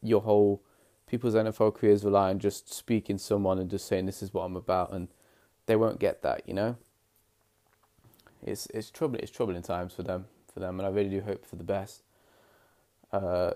your 0.00 0.20
whole 0.20 0.62
people's 1.08 1.34
NFL 1.34 1.74
careers 1.74 2.04
rely 2.04 2.30
on 2.30 2.38
just 2.38 2.72
speaking 2.72 3.16
to 3.16 3.22
someone 3.22 3.58
and 3.58 3.68
just 3.68 3.86
saying 3.86 4.06
this 4.06 4.22
is 4.22 4.32
what 4.32 4.42
I'm 4.42 4.56
about, 4.56 4.92
and 4.92 5.08
they 5.66 5.74
won't 5.74 5.98
get 5.98 6.22
that, 6.22 6.42
you 6.46 6.54
know. 6.54 6.76
It's 8.42 8.66
it's 8.66 8.90
troubling. 8.90 9.22
It's 9.22 9.30
troubling 9.30 9.62
times 9.62 9.92
for 9.92 10.02
them, 10.02 10.26
for 10.52 10.60
them, 10.60 10.80
and 10.80 10.86
I 10.86 10.90
really 10.90 11.10
do 11.10 11.20
hope 11.20 11.44
for 11.46 11.56
the 11.56 11.64
best. 11.64 12.02
Uh, 13.12 13.52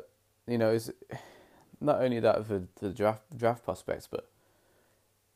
you 0.47 0.59
know, 0.59 0.71
it's 0.71 0.91
not 1.81 2.03
only 2.03 2.21
that 2.21 2.47
for 2.47 2.65
the 2.81 2.91
draft 2.91 3.23
draft 3.37 3.65
prospects, 3.65 4.09
but 4.11 4.29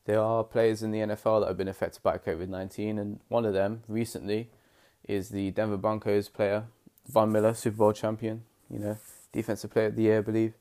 there 0.05 0.19
are 0.19 0.43
players 0.43 0.83
in 0.83 0.91
the 0.91 0.99
NFL 0.99 1.41
that 1.41 1.47
have 1.47 1.57
been 1.57 1.67
affected 1.67 2.03
by 2.03 2.17
COVID 2.17 2.49
nineteen, 2.49 2.97
and 2.99 3.19
one 3.27 3.45
of 3.45 3.53
them 3.53 3.83
recently 3.87 4.49
is 5.07 5.29
the 5.29 5.51
Denver 5.51 5.77
Broncos 5.77 6.29
player 6.29 6.65
Von 7.07 7.31
Miller, 7.31 7.53
Super 7.53 7.77
Bowl 7.77 7.93
champion. 7.93 8.43
You 8.69 8.79
know, 8.79 8.97
defensive 9.31 9.71
player 9.71 9.87
of 9.87 9.95
the 9.95 10.03
year, 10.03 10.19
I 10.19 10.21
believe. 10.21 10.53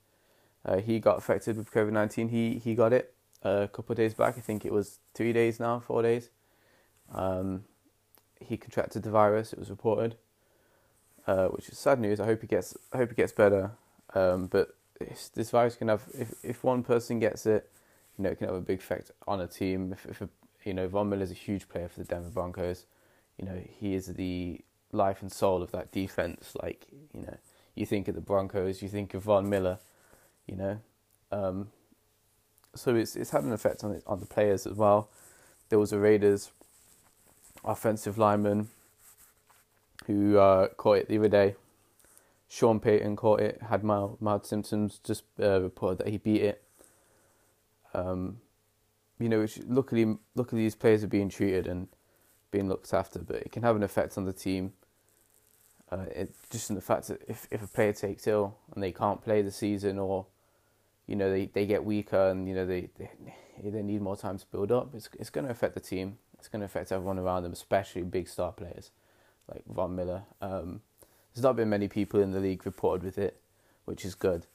Uh, 0.64 0.78
he 0.78 0.98
got 0.98 1.18
affected 1.18 1.56
with 1.56 1.70
COVID 1.70 1.92
nineteen. 1.92 2.28
He 2.28 2.58
he 2.58 2.74
got 2.74 2.92
it 2.92 3.14
a 3.42 3.68
couple 3.68 3.92
of 3.92 3.96
days 3.96 4.14
back. 4.14 4.36
I 4.36 4.40
think 4.40 4.64
it 4.64 4.72
was 4.72 4.98
three 5.14 5.32
days 5.32 5.60
now, 5.60 5.78
four 5.80 6.02
days. 6.02 6.30
Um, 7.12 7.64
he 8.40 8.56
contracted 8.56 9.02
the 9.02 9.10
virus. 9.10 9.52
It 9.52 9.58
was 9.58 9.70
reported, 9.70 10.16
uh, 11.26 11.48
which 11.48 11.68
is 11.68 11.78
sad 11.78 12.00
news. 12.00 12.20
I 12.20 12.26
hope 12.26 12.40
he 12.40 12.46
gets. 12.46 12.76
I 12.92 12.98
hope 12.98 13.10
he 13.10 13.14
gets 13.14 13.32
better. 13.32 13.72
Um, 14.14 14.46
but 14.46 14.74
this 14.98 15.50
virus 15.50 15.76
can 15.76 15.88
have 15.88 16.02
if 16.14 16.34
if 16.42 16.64
one 16.64 16.82
person 16.82 17.18
gets 17.18 17.46
it, 17.46 17.70
you 18.16 18.24
know, 18.24 18.30
it 18.30 18.38
can 18.38 18.48
have 18.48 18.56
a 18.56 18.60
big 18.60 18.78
effect 18.78 19.10
on 19.26 19.40
a 19.40 19.46
team. 19.46 19.92
If, 19.92 20.06
if 20.06 20.20
a, 20.20 20.28
you 20.64 20.74
know, 20.74 20.88
Von 20.88 21.08
Miller 21.08 21.22
is 21.22 21.30
a 21.30 21.34
huge 21.34 21.68
player 21.68 21.88
for 21.88 22.00
the 22.00 22.06
Denver 22.06 22.30
Broncos. 22.30 22.86
You 23.38 23.46
know, 23.46 23.62
he 23.78 23.94
is 23.94 24.06
the 24.06 24.60
life 24.90 25.22
and 25.22 25.30
soul 25.30 25.62
of 25.62 25.70
that 25.70 25.92
defense. 25.92 26.52
Like, 26.60 26.86
you 27.14 27.22
know, 27.22 27.36
you 27.74 27.86
think 27.86 28.08
of 28.08 28.14
the 28.16 28.20
Broncos, 28.20 28.82
you 28.82 28.88
think 28.88 29.14
of 29.14 29.22
Von 29.22 29.48
Miller. 29.48 29.78
You 30.46 30.56
know, 30.56 30.80
um, 31.30 31.68
so 32.74 32.94
it's 32.94 33.16
it's 33.16 33.30
had 33.30 33.44
an 33.44 33.52
effect 33.52 33.84
on 33.84 33.92
it, 33.92 34.02
on 34.06 34.20
the 34.20 34.26
players 34.26 34.66
as 34.66 34.74
well. 34.74 35.10
There 35.68 35.78
was 35.78 35.92
a 35.92 35.98
Raiders 35.98 36.50
offensive 37.68 38.18
lineman 38.18 38.68
who 40.06 40.38
uh, 40.38 40.68
caught 40.68 40.98
it 40.98 41.08
the 41.08 41.18
other 41.18 41.28
day 41.28 41.54
Sean 42.48 42.80
Payton 42.80 43.16
caught 43.16 43.40
it, 43.40 43.60
had 43.68 43.84
mild, 43.84 44.20
mild 44.20 44.46
symptoms, 44.46 45.00
just 45.04 45.24
uh, 45.38 45.60
reported 45.60 45.98
that 45.98 46.08
he 46.08 46.16
beat 46.16 46.42
it. 46.42 46.62
Um, 47.92 48.38
you 49.18 49.28
know, 49.28 49.46
luckily, 49.66 50.16
luckily 50.34 50.62
these 50.62 50.74
players 50.74 51.04
are 51.04 51.08
being 51.08 51.28
treated 51.28 51.66
and 51.66 51.88
being 52.50 52.68
looked 52.68 52.94
after, 52.94 53.18
but 53.18 53.36
it 53.36 53.52
can 53.52 53.62
have 53.62 53.76
an 53.76 53.82
effect 53.82 54.16
on 54.16 54.24
the 54.24 54.32
team. 54.32 54.72
Uh, 55.92 56.06
it, 56.14 56.34
just 56.50 56.70
in 56.70 56.76
the 56.76 56.82
fact 56.82 57.08
that 57.08 57.22
if, 57.28 57.46
if 57.50 57.62
a 57.62 57.66
player 57.66 57.92
takes 57.92 58.26
ill 58.26 58.56
and 58.74 58.82
they 58.82 58.92
can't 58.92 59.22
play 59.22 59.42
the 59.42 59.50
season 59.50 59.98
or, 59.98 60.26
you 61.06 61.16
know, 61.16 61.30
they, 61.30 61.46
they 61.46 61.66
get 61.66 61.84
weaker 61.84 62.30
and, 62.30 62.48
you 62.48 62.54
know, 62.54 62.66
they, 62.66 62.88
they, 62.98 63.10
they 63.62 63.82
need 63.82 64.00
more 64.00 64.16
time 64.16 64.38
to 64.38 64.46
build 64.50 64.72
up, 64.72 64.94
it's, 64.94 65.08
it's 65.18 65.30
going 65.30 65.44
to 65.44 65.50
affect 65.50 65.74
the 65.74 65.80
team. 65.80 66.16
It's 66.38 66.48
going 66.48 66.60
to 66.60 66.66
affect 66.66 66.92
everyone 66.92 67.18
around 67.18 67.42
them, 67.42 67.52
especially 67.52 68.02
big 68.02 68.28
star 68.28 68.52
players 68.52 68.90
like 69.48 69.64
Von 69.66 69.94
Miller. 69.94 70.22
Um, 70.40 70.80
there's 71.34 71.42
not 71.42 71.56
been 71.56 71.68
many 71.68 71.88
people 71.88 72.20
in 72.20 72.32
the 72.32 72.40
league 72.40 72.64
reported 72.64 73.04
with 73.04 73.18
it, 73.18 73.40
which 73.84 74.04
is 74.04 74.14
good 74.14 74.46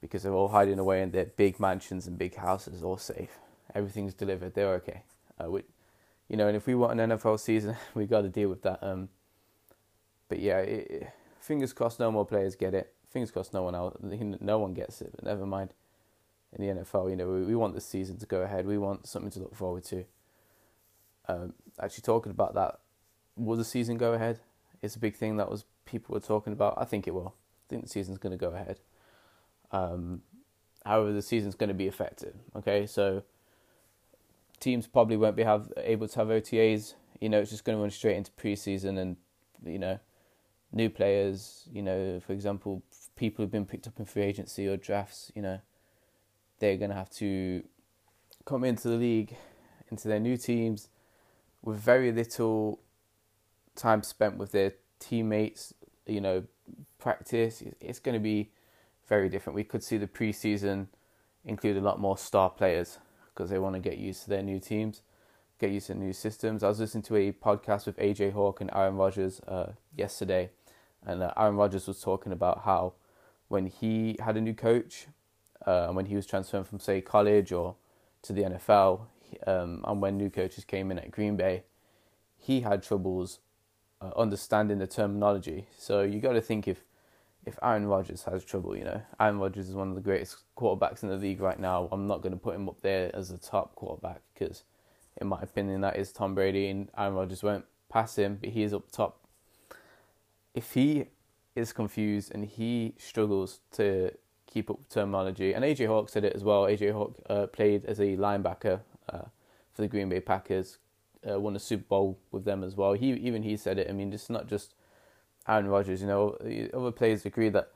because 0.00 0.22
they're 0.22 0.34
all 0.34 0.48
hiding 0.48 0.78
away 0.78 1.00
in 1.00 1.10
their 1.12 1.26
big 1.26 1.60
mansions 1.60 2.06
and 2.06 2.18
big 2.18 2.34
houses, 2.34 2.82
all 2.82 2.96
safe. 2.96 3.38
Everything's 3.74 4.14
delivered. 4.14 4.54
They're 4.54 4.74
okay. 4.74 5.02
Uh, 5.42 5.50
we, 5.50 5.62
you 6.28 6.36
know, 6.36 6.48
and 6.48 6.56
if 6.56 6.66
we 6.66 6.74
want 6.74 7.00
an 7.00 7.10
NFL 7.10 7.38
season, 7.40 7.76
we've 7.94 8.10
got 8.10 8.22
to 8.22 8.28
deal 8.28 8.48
with 8.48 8.62
that. 8.62 8.82
Um, 8.82 9.08
but 10.28 10.40
yeah, 10.40 10.58
it, 10.58 11.08
fingers 11.40 11.72
crossed, 11.72 12.00
no 12.00 12.10
more 12.10 12.26
players 12.26 12.56
get 12.56 12.74
it. 12.74 12.92
Fingers 13.10 13.30
crossed, 13.30 13.54
no 13.54 13.62
one 13.62 13.74
else, 13.74 13.96
no 14.02 14.58
one 14.58 14.74
gets 14.74 15.00
it. 15.02 15.12
But 15.14 15.24
never 15.24 15.46
mind. 15.46 15.72
In 16.54 16.66
the 16.66 16.82
NFL, 16.82 17.08
you 17.08 17.16
know, 17.16 17.28
we, 17.28 17.42
we 17.44 17.54
want 17.54 17.74
the 17.74 17.80
season 17.80 18.18
to 18.18 18.26
go 18.26 18.42
ahead. 18.42 18.66
We 18.66 18.76
want 18.76 19.06
something 19.06 19.30
to 19.30 19.40
look 19.40 19.54
forward 19.54 19.84
to. 19.84 20.04
Um, 21.28 21.54
actually, 21.80 22.02
talking 22.02 22.30
about 22.30 22.54
that, 22.54 22.78
will 23.36 23.56
the 23.56 23.64
season 23.64 23.96
go 23.96 24.12
ahead? 24.12 24.40
It's 24.82 24.96
a 24.96 24.98
big 24.98 25.16
thing 25.16 25.36
that 25.36 25.50
was 25.50 25.64
people 25.84 26.14
were 26.14 26.20
talking 26.20 26.52
about. 26.52 26.74
I 26.76 26.84
think 26.84 27.06
it 27.06 27.14
will. 27.14 27.34
I 27.36 27.68
think 27.68 27.82
the 27.82 27.88
season's 27.88 28.18
going 28.18 28.32
to 28.32 28.38
go 28.38 28.50
ahead. 28.54 28.80
Um, 29.70 30.22
however, 30.84 31.12
the 31.12 31.22
season's 31.22 31.54
going 31.54 31.68
to 31.68 31.74
be 31.74 31.88
affected. 31.88 32.34
Okay, 32.56 32.86
so 32.86 33.22
teams 34.60 34.86
probably 34.86 35.16
won't 35.16 35.36
be 35.36 35.42
have 35.42 35.72
able 35.76 36.08
to 36.08 36.18
have 36.18 36.28
OTAs. 36.28 36.94
You 37.20 37.28
know, 37.28 37.40
it's 37.40 37.50
just 37.50 37.64
going 37.64 37.76
to 37.76 37.82
run 37.82 37.90
straight 37.90 38.16
into 38.16 38.32
preseason, 38.32 38.98
and 38.98 39.16
you 39.64 39.78
know, 39.78 39.98
new 40.72 40.90
players. 40.90 41.68
You 41.72 41.82
know, 41.82 42.20
for 42.20 42.32
example, 42.32 42.82
people 43.16 43.44
who've 43.44 43.52
been 43.52 43.66
picked 43.66 43.86
up 43.86 43.98
in 43.98 44.04
free 44.04 44.22
agency 44.22 44.66
or 44.66 44.76
drafts. 44.76 45.30
You 45.34 45.42
know, 45.42 45.60
they're 46.58 46.76
going 46.76 46.90
to 46.90 46.96
have 46.96 47.10
to 47.10 47.62
come 48.44 48.64
into 48.64 48.88
the 48.88 48.96
league, 48.96 49.36
into 49.90 50.08
their 50.08 50.20
new 50.20 50.36
teams, 50.36 50.88
with 51.62 51.78
very 51.78 52.12
little 52.12 52.80
time 53.76 54.02
spent 54.02 54.36
with 54.36 54.52
their 54.52 54.74
teammates, 54.98 55.74
you 56.06 56.20
know, 56.20 56.44
practice, 56.98 57.62
it's 57.80 57.98
going 57.98 58.14
to 58.14 58.20
be 58.20 58.50
very 59.08 59.28
different. 59.28 59.54
We 59.56 59.64
could 59.64 59.82
see 59.82 59.96
the 59.96 60.06
preseason 60.06 60.88
include 61.44 61.76
a 61.76 61.80
lot 61.80 62.00
more 62.00 62.16
star 62.16 62.50
players 62.50 62.98
because 63.34 63.50
they 63.50 63.58
want 63.58 63.74
to 63.74 63.80
get 63.80 63.98
used 63.98 64.24
to 64.24 64.30
their 64.30 64.42
new 64.42 64.60
teams, 64.60 65.02
get 65.58 65.70
used 65.70 65.88
to 65.88 65.94
new 65.94 66.12
systems. 66.12 66.62
I 66.62 66.68
was 66.68 66.80
listening 66.80 67.02
to 67.04 67.16
a 67.16 67.32
podcast 67.32 67.86
with 67.86 67.96
AJ 67.98 68.32
Hawk 68.32 68.60
and 68.60 68.70
Aaron 68.74 68.96
Rodgers 68.96 69.40
uh, 69.48 69.72
yesterday, 69.96 70.50
and 71.04 71.22
uh, 71.22 71.32
Aaron 71.36 71.56
Rodgers 71.56 71.86
was 71.86 72.00
talking 72.00 72.32
about 72.32 72.62
how 72.64 72.94
when 73.48 73.66
he 73.66 74.16
had 74.20 74.36
a 74.36 74.40
new 74.40 74.54
coach, 74.54 75.06
uh, 75.66 75.88
when 75.88 76.06
he 76.06 76.16
was 76.16 76.26
transferring 76.26 76.64
from 76.64 76.80
say 76.80 77.00
college 77.00 77.52
or 77.52 77.76
to 78.22 78.32
the 78.32 78.42
NFL, 78.42 79.06
um, 79.46 79.84
and 79.86 80.00
when 80.00 80.16
new 80.16 80.30
coaches 80.30 80.64
came 80.64 80.90
in 80.90 80.98
at 80.98 81.10
Green 81.10 81.36
Bay, 81.36 81.64
he 82.38 82.60
had 82.60 82.82
troubles 82.82 83.38
uh, 84.00 84.10
understanding 84.16 84.78
the 84.78 84.86
terminology. 84.86 85.66
So 85.78 86.02
you 86.02 86.20
got 86.20 86.32
to 86.32 86.40
think 86.40 86.66
if 86.66 86.84
if 87.44 87.58
Aaron 87.62 87.86
Rodgers 87.86 88.22
has 88.24 88.44
trouble, 88.44 88.76
you 88.76 88.84
know, 88.84 89.02
Aaron 89.18 89.38
Rodgers 89.38 89.68
is 89.68 89.74
one 89.74 89.88
of 89.88 89.96
the 89.96 90.00
greatest 90.00 90.36
quarterbacks 90.56 91.02
in 91.02 91.08
the 91.08 91.16
league 91.16 91.40
right 91.40 91.58
now. 91.58 91.88
I'm 91.90 92.06
not 92.06 92.22
going 92.22 92.32
to 92.32 92.38
put 92.38 92.54
him 92.54 92.68
up 92.68 92.80
there 92.82 93.10
as 93.14 93.30
a 93.32 93.38
top 93.38 93.74
quarterback 93.74 94.20
because, 94.32 94.62
in 95.20 95.26
my 95.26 95.40
opinion, 95.42 95.80
that 95.80 95.96
is 95.96 96.12
Tom 96.12 96.36
Brady, 96.36 96.68
and 96.68 96.88
Aaron 96.96 97.14
Rodgers 97.14 97.42
won't 97.42 97.64
pass 97.88 98.16
him, 98.16 98.38
but 98.40 98.50
he 98.50 98.62
is 98.62 98.72
up 98.72 98.92
top. 98.92 99.26
If 100.54 100.74
he 100.74 101.06
is 101.56 101.72
confused 101.72 102.30
and 102.32 102.44
he 102.44 102.94
struggles 102.96 103.60
to 103.72 104.12
keep 104.46 104.70
up 104.70 104.78
with 104.78 104.88
terminology, 104.88 105.52
and 105.52 105.64
AJ 105.64 105.88
Hawk 105.88 106.08
said 106.08 106.24
it 106.24 106.34
as 106.34 106.44
well. 106.44 106.64
AJ 106.64 106.92
Hawk 106.92 107.18
uh, 107.28 107.46
played 107.48 107.84
as 107.86 107.98
a 107.98 108.16
linebacker 108.16 108.80
uh, 109.08 109.26
for 109.72 109.82
the 109.82 109.88
Green 109.88 110.08
Bay 110.08 110.20
Packers, 110.20 110.78
uh, 111.28 111.38
won 111.38 111.56
a 111.56 111.58
Super 111.58 111.84
Bowl 111.84 112.18
with 112.30 112.44
them 112.44 112.62
as 112.64 112.76
well. 112.76 112.92
He 112.94 113.12
even 113.12 113.42
he 113.42 113.56
said 113.56 113.78
it. 113.78 113.88
I 113.88 113.92
mean, 113.92 114.12
it's 114.12 114.30
not 114.30 114.48
just 114.48 114.74
Aaron 115.48 115.68
Rodgers. 115.68 116.00
You 116.00 116.08
know, 116.08 116.36
other 116.74 116.90
players 116.90 117.24
agree 117.24 117.48
that 117.50 117.70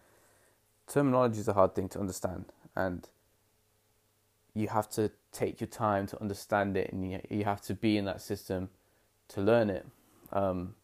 terminology 0.86 1.40
is 1.40 1.48
a 1.48 1.52
hard 1.52 1.74
thing 1.74 1.88
to 1.90 2.00
understand, 2.00 2.46
and 2.74 3.08
you 4.54 4.68
have 4.68 4.88
to 4.90 5.10
take 5.32 5.60
your 5.60 5.68
time 5.68 6.06
to 6.08 6.20
understand 6.20 6.76
it, 6.76 6.92
and 6.92 7.20
you 7.30 7.44
have 7.44 7.60
to 7.62 7.74
be 7.74 7.96
in 7.96 8.04
that 8.06 8.20
system 8.20 8.70
to 9.28 9.40
learn 9.40 9.70
it. 9.70 9.86
Um, 10.32 10.74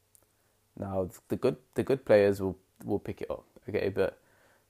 now, 0.78 1.08
the 1.28 1.36
good 1.36 1.56
the 1.74 1.82
good 1.82 2.04
players 2.04 2.40
will 2.40 2.58
will 2.84 2.98
pick 2.98 3.20
it 3.20 3.30
up, 3.30 3.44
okay, 3.68 3.88
but 3.88 4.18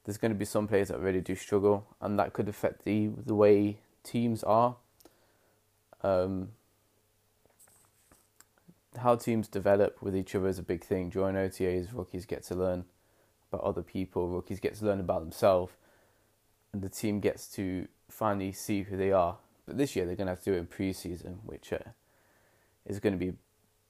there's 0.04 0.18
going 0.18 0.32
to 0.32 0.38
be 0.38 0.44
some 0.44 0.66
players 0.66 0.88
that 0.88 0.98
really 0.98 1.20
do 1.20 1.34
struggle, 1.34 1.86
and 2.00 2.18
that 2.18 2.32
could 2.32 2.48
affect 2.48 2.84
the 2.84 3.10
the 3.26 3.34
way 3.34 3.78
teams 4.02 4.42
are. 4.42 4.76
Um, 6.02 6.48
how 8.98 9.16
teams 9.16 9.48
develop 9.48 10.02
with 10.02 10.16
each 10.16 10.34
other 10.34 10.48
is 10.48 10.58
a 10.58 10.62
big 10.62 10.84
thing. 10.84 11.08
During 11.08 11.36
OTAs, 11.36 11.88
rookies 11.94 12.26
get 12.26 12.42
to 12.44 12.54
learn 12.54 12.84
about 13.50 13.64
other 13.64 13.82
people, 13.82 14.28
rookies 14.28 14.60
get 14.60 14.74
to 14.76 14.84
learn 14.84 15.00
about 15.00 15.20
themselves, 15.20 15.72
and 16.72 16.82
the 16.82 16.88
team 16.88 17.20
gets 17.20 17.46
to 17.54 17.88
finally 18.08 18.52
see 18.52 18.82
who 18.82 18.96
they 18.96 19.12
are. 19.12 19.36
But 19.66 19.78
this 19.78 19.94
year 19.96 20.04
they're 20.04 20.16
going 20.16 20.26
to 20.26 20.32
have 20.32 20.42
to 20.42 20.50
do 20.50 20.56
it 20.56 20.60
in 20.60 20.66
pre-season, 20.66 21.40
which 21.44 21.72
uh, 21.72 21.78
is 22.86 22.98
going 22.98 23.12
to 23.12 23.18
be, 23.18 23.32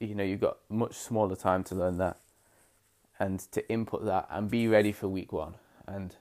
you 0.01 0.15
know, 0.15 0.25
you've 0.25 0.41
got 0.41 0.59
much 0.69 0.95
smaller 0.95 1.37
time 1.37 1.65
to 1.65 1.75
learn 1.75 1.99
that 1.99 2.19
and 3.19 3.41
to 3.53 3.69
input 3.71 4.05
that 4.05 4.27
and 4.31 4.51
be 4.51 4.69
ready 4.69 4.93
for 4.93 5.09
week 5.09 5.33
one. 5.33 5.55
And 5.87 6.17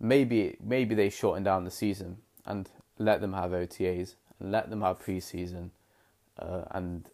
maybe 0.00 0.56
maybe 0.60 0.94
they 0.94 1.10
shorten 1.10 1.42
down 1.42 1.64
the 1.64 1.70
season 1.70 2.18
and 2.46 2.70
let 2.98 3.20
them 3.20 3.32
have 3.32 3.50
OTAs 3.50 4.14
let 4.40 4.70
them 4.70 4.82
have 4.82 5.00
pre-season 5.00 5.72
uh, 6.38 6.62
and 6.70 7.08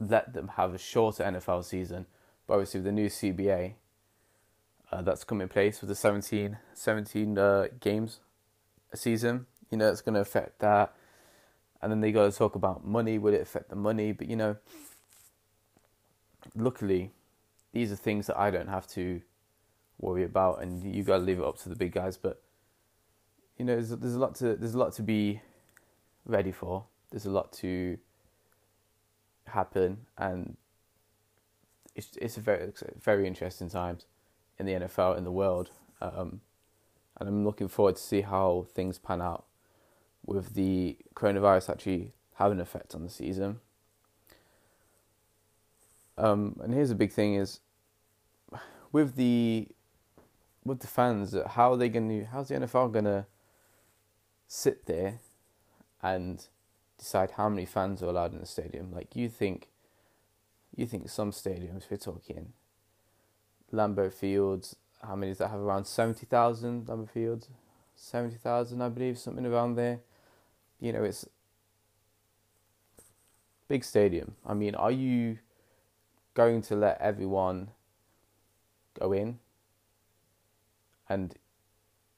let 0.00 0.32
them 0.32 0.48
have 0.56 0.74
a 0.74 0.78
shorter 0.78 1.24
NFL 1.24 1.64
season. 1.64 2.06
But 2.46 2.54
obviously, 2.54 2.80
with 2.80 2.86
the 2.86 2.92
new 2.92 3.08
CBA 3.08 3.74
uh, 4.90 5.02
that's 5.02 5.24
come 5.24 5.40
in 5.40 5.48
place 5.48 5.80
with 5.80 5.88
the 5.88 5.94
17, 5.94 6.58
17 6.74 7.38
uh, 7.38 7.68
games 7.80 8.20
a 8.92 8.96
season, 8.96 9.46
you 9.70 9.78
know, 9.78 9.88
it's 9.90 10.02
going 10.02 10.14
to 10.14 10.20
affect 10.20 10.58
that. 10.60 10.94
And 11.80 11.90
then 11.90 12.00
they 12.00 12.12
got 12.12 12.30
to 12.30 12.36
talk 12.36 12.54
about 12.54 12.86
money. 12.86 13.18
Will 13.18 13.34
it 13.34 13.40
affect 13.40 13.70
the 13.70 13.76
money? 13.76 14.12
But 14.12 14.28
you 14.28 14.36
know, 14.36 14.56
luckily, 16.54 17.10
these 17.72 17.90
are 17.90 17.96
things 17.96 18.26
that 18.28 18.38
I 18.38 18.50
don't 18.50 18.68
have 18.68 18.86
to 18.88 19.22
worry 19.98 20.24
about, 20.24 20.62
and 20.62 20.94
you 20.94 21.02
got 21.02 21.18
to 21.18 21.24
leave 21.24 21.38
it 21.38 21.44
up 21.44 21.58
to 21.62 21.68
the 21.68 21.74
big 21.74 21.92
guys. 21.92 22.16
But 22.16 22.40
you 23.58 23.64
know, 23.64 23.74
there's, 23.74 23.90
there's 23.90 24.14
a 24.14 24.18
lot 24.18 24.36
to 24.36 24.54
there's 24.54 24.74
a 24.74 24.78
lot 24.78 24.92
to 24.94 25.02
be 25.02 25.40
ready 26.26 26.52
for. 26.52 26.84
There's 27.10 27.26
a 27.26 27.30
lot 27.30 27.52
to 27.54 27.98
happen, 29.46 30.06
and 30.16 30.56
it's 31.94 32.16
it's 32.20 32.36
a 32.36 32.40
very 32.40 32.72
very 33.00 33.26
interesting 33.26 33.68
times 33.68 34.06
in 34.58 34.66
the 34.66 34.72
NFL 34.72 35.18
in 35.18 35.24
the 35.24 35.32
world, 35.32 35.70
um, 36.00 36.40
and 37.18 37.28
I'm 37.28 37.44
looking 37.44 37.68
forward 37.68 37.96
to 37.96 38.02
see 38.02 38.22
how 38.22 38.66
things 38.74 38.98
pan 38.98 39.20
out 39.20 39.44
with 40.24 40.54
the 40.54 40.96
coronavirus 41.14 41.70
actually 41.70 42.12
having 42.34 42.58
an 42.58 42.62
effect 42.62 42.94
on 42.94 43.02
the 43.02 43.10
season. 43.10 43.60
Um, 46.16 46.60
and 46.62 46.72
here's 46.72 46.90
a 46.90 46.94
big 46.94 47.12
thing: 47.12 47.34
is 47.34 47.60
with 48.90 49.16
the 49.16 49.68
with 50.64 50.80
the 50.80 50.86
fans, 50.86 51.34
how 51.48 51.72
are 51.72 51.76
they 51.76 51.88
going 51.88 52.08
to? 52.08 52.24
How's 52.26 52.48
the 52.48 52.54
NFL 52.54 52.92
going 52.92 53.04
to 53.04 53.26
sit 54.46 54.86
there 54.86 55.18
and 56.02 56.46
decide 56.98 57.32
how 57.32 57.48
many 57.48 57.64
fans 57.64 58.02
are 58.02 58.06
allowed 58.06 58.32
in 58.32 58.40
the 58.40 58.46
stadium. 58.46 58.92
Like 58.92 59.14
you 59.14 59.28
think, 59.28 59.68
you 60.74 60.86
think 60.86 61.08
some 61.08 61.30
stadiums, 61.30 61.90
we're 61.90 61.96
talking 61.96 62.52
Lambeau 63.72 64.12
Fields, 64.12 64.76
how 65.06 65.16
many 65.16 65.32
does 65.32 65.38
that 65.38 65.48
have? 65.48 65.60
Around 65.60 65.86
70,000 65.86 66.86
Lambeau 66.86 67.08
Fields? 67.08 67.48
70,000, 67.96 68.80
I 68.80 68.88
believe, 68.88 69.18
something 69.18 69.46
around 69.46 69.76
there. 69.76 70.00
You 70.80 70.92
know, 70.92 71.04
it's 71.04 71.26
big 73.68 73.84
stadium. 73.84 74.34
I 74.46 74.54
mean, 74.54 74.74
are 74.74 74.90
you 74.90 75.38
going 76.34 76.62
to 76.62 76.76
let 76.76 77.00
everyone 77.00 77.70
go 78.98 79.12
in? 79.12 79.38
And 81.08 81.34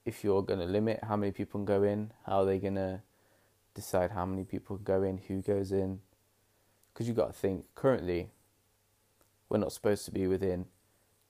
if 0.05 0.23
you're 0.23 0.42
going 0.42 0.61
to 0.61 0.66
limit 0.66 1.01
how 1.03 1.16
many 1.16 1.33
people 1.33 1.59
can 1.59 1.64
go 1.64 1.83
in, 1.83 2.12
how 2.27 2.40
are 2.40 2.44
they 2.44 2.59
going 2.59 2.75
to 2.77 3.01
decide 3.74 4.12
how 4.12 4.24
many 4.24 4.44
people 4.44 4.76
go 4.76 5.02
in, 5.02 5.18
who 5.18 5.42
goes 5.42 5.72
in. 5.72 6.00
Because 6.92 7.08
you've 7.08 7.16
got 7.16 7.26
to 7.26 7.32
think, 7.32 7.64
currently, 7.74 8.30
we're 9.48 9.58
not 9.58 9.72
supposed 9.72 10.04
to 10.04 10.10
be 10.10 10.26
within 10.26 10.66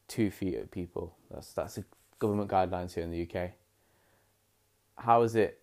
two 0.08 0.30
feet 0.30 0.56
of 0.56 0.70
people. 0.70 1.16
That's 1.30 1.52
that's 1.52 1.76
the 1.76 1.84
government 2.18 2.50
guidelines 2.50 2.94
here 2.94 3.04
in 3.04 3.10
the 3.10 3.22
UK. 3.22 3.52
How 4.98 5.22
is 5.22 5.34
it 5.34 5.60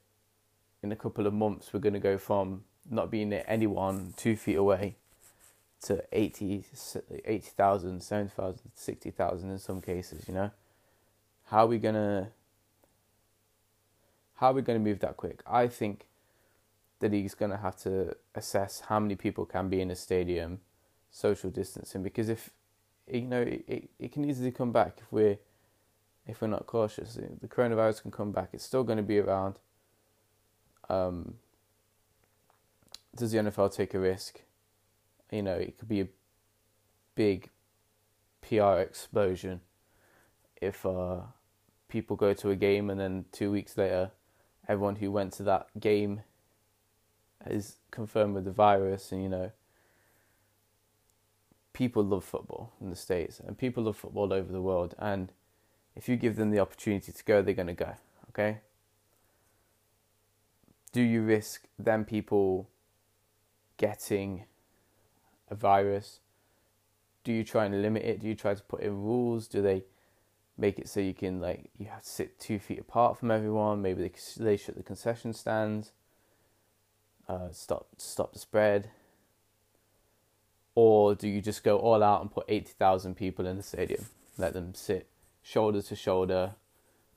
in 0.83 0.91
a 0.91 0.95
couple 0.95 1.27
of 1.27 1.33
months 1.33 1.71
we're 1.71 1.79
going 1.79 1.93
to 1.93 1.99
go 1.99 2.17
from 2.17 2.63
not 2.89 3.11
being 3.11 3.29
near 3.29 3.43
anyone 3.47 4.13
two 4.17 4.35
feet 4.35 4.55
away 4.55 4.95
to 5.83 6.03
80, 6.11 6.63
80,000, 7.25 8.01
70,000, 8.01 8.71
60,000 8.75 9.49
in 9.49 9.57
some 9.57 9.81
cases, 9.81 10.27
you 10.27 10.33
know? 10.33 10.51
How 11.45 11.65
are 11.65 11.67
we 11.67 11.79
going 11.79 11.95
to 11.95 12.27
how 14.35 14.47
are 14.47 14.53
we 14.53 14.63
going 14.63 14.83
to 14.83 14.83
move 14.83 14.99
that 14.99 15.17
quick? 15.17 15.43
I 15.45 15.67
think 15.67 16.07
the 17.01 17.09
league's 17.09 17.33
going 17.33 17.51
to 17.51 17.57
have 17.57 17.75
to 17.75 18.15
assess 18.35 18.81
how 18.87 18.99
many 18.99 19.15
people 19.15 19.45
can 19.45 19.67
be 19.67 19.81
in 19.81 19.91
a 19.91 19.95
stadium, 19.95 20.59
social 21.09 21.49
distancing, 21.49 22.03
because 22.03 22.29
if 22.29 22.51
you 23.11 23.21
know 23.21 23.41
it, 23.41 23.65
it, 23.67 23.89
it 23.99 24.11
can 24.11 24.23
easily 24.23 24.51
come 24.51 24.71
back 24.71 24.99
if 24.99 25.11
we're 25.11 25.37
if 26.27 26.41
we're 26.41 26.47
not 26.47 26.67
cautious. 26.67 27.15
The 27.15 27.47
coronavirus 27.47 28.03
can 28.03 28.11
come 28.11 28.31
back. 28.31 28.49
It's 28.53 28.63
still 28.63 28.83
going 28.83 28.97
to 28.97 29.03
be 29.03 29.17
around. 29.17 29.55
Um, 30.87 31.35
does 33.15 33.31
the 33.31 33.39
NFL 33.39 33.75
take 33.75 33.95
a 33.95 33.99
risk? 33.99 34.41
You 35.31 35.41
know, 35.41 35.55
it 35.55 35.79
could 35.79 35.89
be 35.89 36.01
a 36.01 36.07
big 37.15 37.49
PR 38.47 38.75
explosion 38.75 39.61
if 40.61 40.85
uh, 40.85 41.21
people 41.87 42.15
go 42.15 42.33
to 42.35 42.51
a 42.51 42.55
game 42.55 42.91
and 42.91 42.99
then 42.99 43.25
two 43.31 43.51
weeks 43.51 43.75
later, 43.75 44.11
everyone 44.67 44.97
who 44.97 45.11
went 45.11 45.33
to 45.33 45.43
that 45.43 45.67
game 45.79 46.21
is 47.47 47.77
confirmed 47.89 48.35
with 48.35 48.45
the 48.45 48.51
virus, 48.51 49.11
and 49.11 49.23
you 49.23 49.29
know, 49.29 49.51
people 51.73 52.03
love 52.03 52.23
football 52.23 52.73
in 52.81 52.89
the 52.89 52.95
states, 52.95 53.39
and 53.39 53.57
people 53.57 53.83
love 53.83 53.97
football 53.97 54.23
all 54.23 54.33
over 54.33 54.51
the 54.51 54.61
world. 54.61 54.95
And 54.99 55.31
if 55.95 56.07
you 56.07 56.15
give 56.15 56.35
them 56.35 56.51
the 56.51 56.59
opportunity 56.59 57.11
to 57.11 57.23
go, 57.23 57.41
they're 57.41 57.53
going 57.53 57.67
to 57.67 57.73
go. 57.73 57.95
Okay. 58.29 58.59
Do 60.93 61.01
you 61.01 61.21
risk 61.21 61.67
them 61.79 62.05
people 62.05 62.69
getting 63.77 64.45
a 65.49 65.55
virus? 65.55 66.19
Do 67.23 67.31
you 67.31 67.43
try 67.43 67.65
and 67.65 67.81
limit 67.81 68.03
it? 68.03 68.19
Do 68.19 68.27
you 68.27 68.35
try 68.35 68.53
to 68.53 68.63
put 68.63 68.81
in 68.81 69.01
rules? 69.01 69.47
Do 69.47 69.61
they 69.61 69.83
make 70.57 70.79
it 70.79 70.89
so 70.89 70.99
you 70.99 71.13
can 71.13 71.39
like 71.39 71.69
you 71.77 71.87
have 71.87 72.03
to 72.03 72.09
sit 72.09 72.39
two 72.39 72.59
feet 72.59 72.79
apart 72.79 73.17
from 73.17 73.31
everyone? 73.31 73.81
Maybe 73.81 74.01
they 74.01 74.43
they 74.43 74.57
shut 74.57 74.75
the 74.75 74.83
concession 74.83 75.33
stands 75.33 75.91
uh, 77.31 77.51
stop 77.51 77.87
stop 77.97 78.33
the 78.33 78.39
spread. 78.39 78.89
or 80.75 81.15
do 81.15 81.27
you 81.27 81.41
just 81.41 81.63
go 81.63 81.77
all 81.77 82.03
out 82.03 82.21
and 82.21 82.31
put 82.31 82.45
eighty 82.49 82.73
thousand 82.77 83.15
people 83.15 83.45
in 83.45 83.57
the 83.57 83.63
stadium, 83.63 84.05
let 84.37 84.53
them 84.53 84.73
sit 84.73 85.07
shoulder 85.41 85.81
to 85.81 85.95
shoulder, 85.95 86.55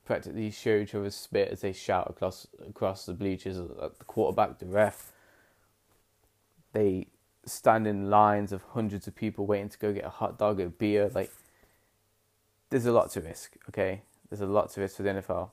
practically 0.05 0.51
share 0.51 0.81
each 0.81 0.95
other's 0.95 1.15
spit 1.15 1.49
as 1.51 1.61
they 1.61 1.73
shout 1.73 2.09
across 2.09 2.47
across 2.67 3.05
the 3.05 3.13
bleachers 3.13 3.57
at 3.57 3.99
the 3.99 4.05
quarterback, 4.05 4.59
the 4.59 4.65
ref. 4.65 5.11
They 6.73 7.07
stand 7.45 7.87
in 7.87 8.09
lines 8.09 8.51
of 8.51 8.63
hundreds 8.73 9.07
of 9.07 9.15
people 9.15 9.45
waiting 9.45 9.69
to 9.69 9.77
go 9.77 9.93
get 9.93 10.05
a 10.05 10.09
hot 10.09 10.37
dog, 10.37 10.59
a 10.59 10.67
beer. 10.67 11.09
Like, 11.13 11.31
there's 12.69 12.85
a 12.85 12.91
lot 12.91 13.11
to 13.11 13.21
risk. 13.21 13.55
Okay, 13.69 14.01
there's 14.29 14.41
a 14.41 14.45
lot 14.45 14.71
to 14.71 14.81
risk 14.81 14.97
for 14.97 15.03
the 15.03 15.09
NFL. 15.09 15.51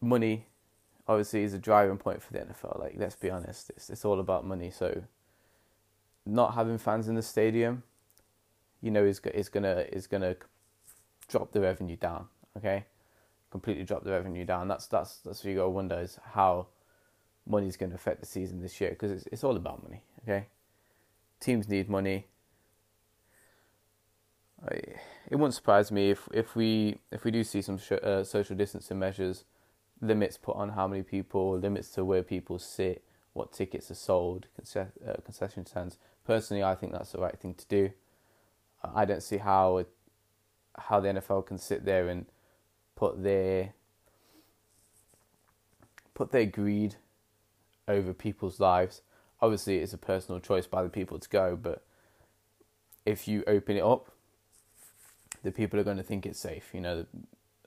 Money, 0.00 0.46
obviously, 1.06 1.42
is 1.42 1.54
a 1.54 1.58
driving 1.58 1.98
point 1.98 2.22
for 2.22 2.32
the 2.32 2.40
NFL. 2.40 2.78
Like, 2.80 2.94
let's 2.96 3.16
be 3.16 3.30
honest, 3.30 3.70
it's 3.70 3.90
it's 3.90 4.04
all 4.04 4.20
about 4.20 4.46
money. 4.46 4.70
So, 4.70 5.04
not 6.26 6.54
having 6.54 6.78
fans 6.78 7.08
in 7.08 7.14
the 7.14 7.22
stadium, 7.22 7.82
you 8.80 8.90
know, 8.90 9.04
is 9.04 9.20
is 9.34 9.48
gonna 9.48 9.86
is 9.92 10.06
gonna 10.06 10.36
drop 11.28 11.52
the 11.52 11.60
revenue 11.60 11.96
down. 11.96 12.26
Okay, 12.56 12.84
completely 13.50 13.84
drop 13.84 14.04
the 14.04 14.10
revenue 14.10 14.44
down. 14.44 14.68
That's 14.68 14.86
that's 14.86 15.18
that's 15.18 15.44
what 15.44 15.50
you 15.50 15.56
got 15.56 15.64
to 15.64 15.70
wonder 15.70 15.98
is 15.98 16.18
how 16.32 16.68
money 17.46 17.68
is 17.68 17.76
going 17.76 17.90
to 17.90 17.96
affect 17.96 18.20
the 18.20 18.26
season 18.26 18.60
this 18.60 18.80
year 18.80 18.90
because 18.90 19.10
it's 19.10 19.26
it's 19.30 19.44
all 19.44 19.56
about 19.56 19.82
money. 19.82 20.02
Okay, 20.22 20.46
teams 21.40 21.68
need 21.68 21.88
money. 21.88 22.26
It 24.66 25.36
wouldn't 25.36 25.54
surprise 25.54 25.92
me 25.92 26.10
if 26.10 26.28
if 26.32 26.56
we 26.56 26.98
if 27.10 27.24
we 27.24 27.30
do 27.30 27.44
see 27.44 27.60
some 27.62 27.78
sh- 27.78 27.92
uh, 27.92 28.24
social 28.24 28.56
distancing 28.56 28.98
measures, 28.98 29.44
limits 30.04 30.36
put 30.36 30.56
on 30.56 30.70
how 30.70 30.86
many 30.86 31.02
people, 31.02 31.58
limits 31.58 31.90
to 31.90 32.04
where 32.04 32.22
people 32.22 32.58
sit, 32.58 33.04
what 33.32 33.52
tickets 33.52 33.90
are 33.90 33.94
sold, 33.96 34.46
concess- 34.54 34.92
uh, 35.06 35.20
concession 35.24 35.66
stands. 35.66 35.98
Personally, 36.24 36.62
I 36.62 36.74
think 36.74 36.92
that's 36.92 37.12
the 37.12 37.18
right 37.18 37.38
thing 37.38 37.54
to 37.54 37.66
do. 37.66 37.90
I 38.94 39.04
don't 39.04 39.22
see 39.22 39.38
how 39.38 39.84
how 40.76 41.00
the 41.00 41.08
NFL 41.08 41.46
can 41.46 41.58
sit 41.58 41.84
there 41.84 42.08
and 42.08 42.26
put 42.96 43.22
their 43.22 43.74
put 46.14 46.32
their 46.32 46.46
greed 46.46 46.96
over 47.88 48.12
people's 48.12 48.60
lives. 48.60 49.02
Obviously, 49.40 49.78
it's 49.78 49.92
a 49.92 49.98
personal 49.98 50.40
choice 50.40 50.66
by 50.66 50.82
the 50.82 50.88
people 50.88 51.18
to 51.18 51.28
go, 51.28 51.56
but 51.56 51.84
if 53.04 53.28
you 53.28 53.44
open 53.46 53.76
it 53.76 53.82
up, 53.82 54.10
the 55.42 55.52
people 55.52 55.78
are 55.78 55.84
going 55.84 55.96
to 55.96 56.02
think 56.02 56.24
it's 56.24 56.38
safe. 56.38 56.70
You 56.72 56.80
know, 56.80 57.06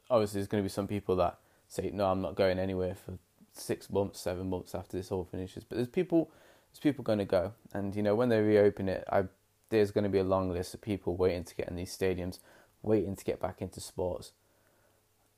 obviously, 0.09 0.39
there's 0.39 0.47
going 0.47 0.63
to 0.63 0.65
be 0.65 0.73
some 0.73 0.87
people 0.87 1.15
that 1.17 1.37
say, 1.67 1.89
"No, 1.93 2.05
I'm 2.07 2.21
not 2.21 2.35
going 2.35 2.59
anywhere 2.59 2.95
for 2.95 3.17
six 3.53 3.89
months, 3.89 4.19
seven 4.19 4.49
months 4.49 4.75
after 4.75 4.97
this 4.97 5.11
all 5.11 5.25
finishes." 5.25 5.63
But 5.63 5.75
there's 5.75 5.87
people, 5.87 6.31
there's 6.71 6.79
people 6.79 7.03
going 7.03 7.19
to 7.19 7.25
go, 7.25 7.53
and 7.73 7.95
you 7.95 8.03
know, 8.03 8.15
when 8.15 8.29
they 8.29 8.41
reopen 8.41 8.89
it, 8.89 9.03
I 9.11 9.25
there's 9.69 9.91
going 9.91 10.03
to 10.03 10.09
be 10.09 10.19
a 10.19 10.23
long 10.23 10.51
list 10.51 10.73
of 10.73 10.81
people 10.81 11.15
waiting 11.15 11.43
to 11.43 11.55
get 11.55 11.67
in 11.69 11.75
these 11.75 11.95
stadiums, 11.95 12.39
waiting 12.81 13.15
to 13.15 13.25
get 13.25 13.39
back 13.39 13.61
into 13.61 13.81
sports. 13.81 14.31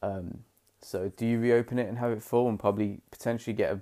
Um, 0.02 0.44
so, 0.82 1.12
do 1.16 1.26
you 1.26 1.40
reopen 1.40 1.80
it 1.80 1.88
and 1.88 1.98
have 1.98 2.12
it 2.12 2.24
full, 2.24 2.48
and 2.48 2.60
probably 2.60 3.02
potentially 3.12 3.54
get 3.54 3.74
a 3.74 3.82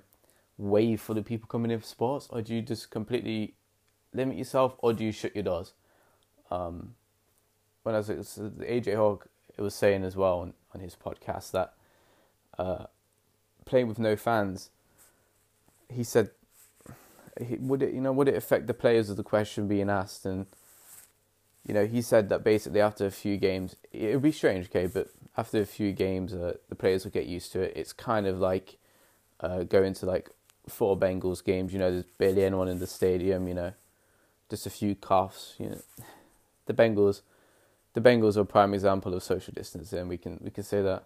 wave 0.56 1.00
full 1.00 1.18
of 1.18 1.24
people 1.24 1.46
coming 1.48 1.70
in 1.70 1.80
for 1.80 1.86
sports, 1.86 2.28
or 2.30 2.42
do 2.42 2.54
you 2.54 2.62
just 2.62 2.90
completely 2.90 3.54
limit 4.12 4.36
yourself, 4.36 4.74
or 4.78 4.92
do 4.92 5.04
you 5.04 5.12
shut 5.12 5.34
your 5.34 5.44
doors? 5.44 5.74
Um, 6.50 6.94
when 7.82 7.94
I 7.94 7.98
was 7.98 8.08
AJ 8.08 8.96
Hawk, 8.96 9.28
it 9.56 9.62
was 9.62 9.74
saying 9.74 10.04
as 10.04 10.16
well 10.16 10.40
on, 10.40 10.54
on 10.74 10.80
his 10.80 10.96
podcast 10.96 11.52
that 11.52 11.74
uh, 12.58 12.84
playing 13.64 13.88
with 13.88 13.98
no 13.98 14.16
fans, 14.16 14.70
he 15.88 16.04
said, 16.04 16.30
would 17.60 17.82
it 17.82 17.94
you 17.94 18.00
know 18.00 18.12
would 18.12 18.28
it 18.28 18.34
affect 18.34 18.66
the 18.66 18.74
players? 18.74 19.10
Of 19.10 19.16
the 19.16 19.22
question 19.22 19.68
being 19.68 19.88
asked, 19.88 20.26
and 20.26 20.46
you 21.66 21.72
know 21.72 21.86
he 21.86 22.02
said 22.02 22.28
that 22.30 22.42
basically 22.42 22.80
after 22.80 23.06
a 23.06 23.10
few 23.10 23.36
games, 23.36 23.76
it 23.92 24.12
would 24.12 24.22
be 24.22 24.32
strange, 24.32 24.66
okay, 24.66 24.86
but 24.86 25.08
after 25.36 25.60
a 25.60 25.66
few 25.66 25.92
games, 25.92 26.34
uh, 26.34 26.54
the 26.68 26.74
players 26.74 27.04
will 27.04 27.12
get 27.12 27.26
used 27.26 27.52
to 27.52 27.60
it. 27.60 27.74
It's 27.76 27.92
kind 27.92 28.26
of 28.26 28.40
like 28.40 28.78
uh, 29.40 29.62
going 29.62 29.94
to 29.94 30.06
like 30.06 30.30
four 30.68 30.98
Bengals 30.98 31.44
games. 31.44 31.72
You 31.72 31.78
know, 31.78 31.92
there's 31.92 32.04
barely 32.18 32.44
anyone 32.44 32.68
in 32.68 32.80
the 32.80 32.88
stadium. 32.88 33.46
You 33.46 33.54
know, 33.54 33.72
just 34.50 34.66
a 34.66 34.70
few 34.70 34.96
coughs. 34.96 35.54
You 35.58 35.70
know, 35.70 35.82
the 36.66 36.74
Bengals 36.74 37.20
the 37.94 38.00
Bengals 38.00 38.36
are 38.36 38.42
a 38.42 38.46
prime 38.46 38.74
example 38.74 39.14
of 39.14 39.22
social 39.22 39.52
distancing. 39.54 40.08
We 40.08 40.18
can 40.18 40.38
we 40.42 40.50
can 40.50 40.64
say 40.64 40.82
that 40.82 41.04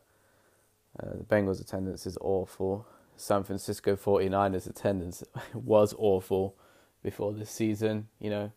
uh, 1.03 1.17
the 1.19 1.25
Bengals 1.25 1.61
attendance 1.61 2.07
is 2.07 2.17
awful. 2.21 2.87
San 3.17 3.45
Francisco 3.45 3.97
49ers 3.97 4.69
attendance 4.69 5.23
was 5.55 5.95
awful 5.99 6.57
before 7.03 7.33
this 7.33 7.51
season, 7.51 8.09
you 8.19 8.31
know. 8.31 8.53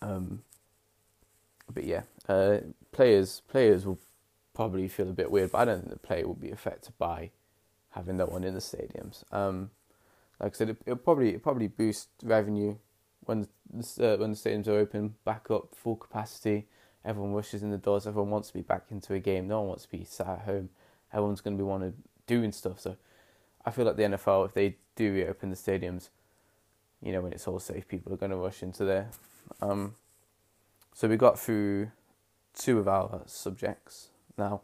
Um, 0.00 0.42
but 1.72 1.84
yeah, 1.84 2.02
uh, 2.28 2.58
players 2.92 3.42
players 3.48 3.86
will 3.86 3.98
probably 4.54 4.88
feel 4.88 5.08
a 5.10 5.14
bit 5.14 5.30
weird, 5.30 5.52
but 5.52 5.58
I 5.58 5.64
don't 5.64 5.80
think 5.80 5.90
the 5.90 5.98
player 5.98 6.26
will 6.26 6.34
be 6.34 6.50
affected 6.50 6.96
by 6.98 7.30
having 7.90 8.16
that 8.18 8.30
one 8.30 8.44
in 8.44 8.54
the 8.54 8.60
stadiums. 8.60 9.24
Um, 9.32 9.70
like 10.40 10.54
I 10.54 10.56
said, 10.56 10.70
it, 10.70 10.78
will 10.86 10.96
probably 10.96 11.30
it'll 11.30 11.40
probably 11.40 11.68
boost 11.68 12.08
revenue 12.22 12.76
when 13.20 13.48
the, 13.72 14.14
uh, 14.14 14.16
when 14.18 14.32
the 14.32 14.36
stadiums 14.36 14.68
are 14.68 14.78
open 14.78 15.14
back 15.24 15.50
up 15.50 15.74
full 15.74 15.96
capacity. 15.96 16.66
Everyone 17.04 17.34
rushes 17.34 17.62
in 17.62 17.70
the 17.70 17.78
doors. 17.78 18.06
Everyone 18.06 18.30
wants 18.30 18.48
to 18.48 18.54
be 18.54 18.62
back 18.62 18.86
into 18.90 19.12
a 19.12 19.20
game. 19.20 19.46
No 19.46 19.60
one 19.60 19.68
wants 19.68 19.84
to 19.84 19.90
be 19.90 20.04
sat 20.04 20.26
at 20.26 20.40
home. 20.40 20.70
Everyone's 21.14 21.40
going 21.40 21.56
to 21.56 21.62
be 21.62 21.66
wanting 21.66 21.94
doing 22.26 22.52
stuff. 22.52 22.80
So 22.80 22.96
I 23.64 23.70
feel 23.70 23.86
like 23.86 23.96
the 23.96 24.02
NFL, 24.02 24.46
if 24.46 24.52
they 24.52 24.76
do 24.96 25.12
reopen 25.12 25.50
the 25.50 25.56
stadiums, 25.56 26.10
you 27.00 27.12
know, 27.12 27.20
when 27.20 27.32
it's 27.32 27.48
all 27.48 27.60
safe, 27.60 27.88
people 27.88 28.12
are 28.12 28.16
going 28.16 28.30
to 28.30 28.36
rush 28.36 28.62
into 28.62 28.84
there. 28.84 29.10
Um, 29.62 29.94
so 30.94 31.08
we 31.08 31.16
got 31.16 31.38
through 31.38 31.90
two 32.54 32.78
of 32.78 32.88
our 32.88 33.22
subjects. 33.26 34.08
Now, 34.36 34.62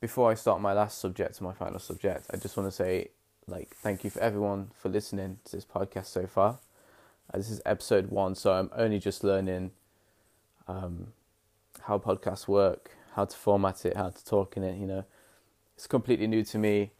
before 0.00 0.30
I 0.30 0.34
start 0.34 0.60
my 0.60 0.72
last 0.72 0.98
subject, 0.98 1.40
my 1.40 1.52
final 1.52 1.78
subject, 1.78 2.26
I 2.32 2.36
just 2.36 2.56
want 2.56 2.68
to 2.68 2.72
say, 2.72 3.08
like, 3.46 3.74
thank 3.76 4.04
you 4.04 4.10
for 4.10 4.20
everyone 4.20 4.70
for 4.74 4.88
listening 4.88 5.38
to 5.44 5.56
this 5.56 5.64
podcast 5.64 6.06
so 6.06 6.26
far. 6.26 6.58
Uh, 7.32 7.38
this 7.38 7.50
is 7.50 7.60
episode 7.66 8.10
one, 8.10 8.34
so 8.34 8.52
I'm 8.52 8.70
only 8.74 8.98
just 8.98 9.22
learning 9.22 9.72
um, 10.66 11.08
how 11.82 11.98
podcasts 11.98 12.48
work, 12.48 12.92
how 13.14 13.24
to 13.26 13.36
format 13.36 13.84
it, 13.84 13.96
how 13.96 14.08
to 14.10 14.24
talk 14.24 14.56
in 14.56 14.64
it. 14.64 14.78
You 14.78 14.86
know, 14.86 15.04
it's 15.80 15.86
completely 15.86 16.26
new 16.26 16.44
to 16.44 16.58
me, 16.58 16.90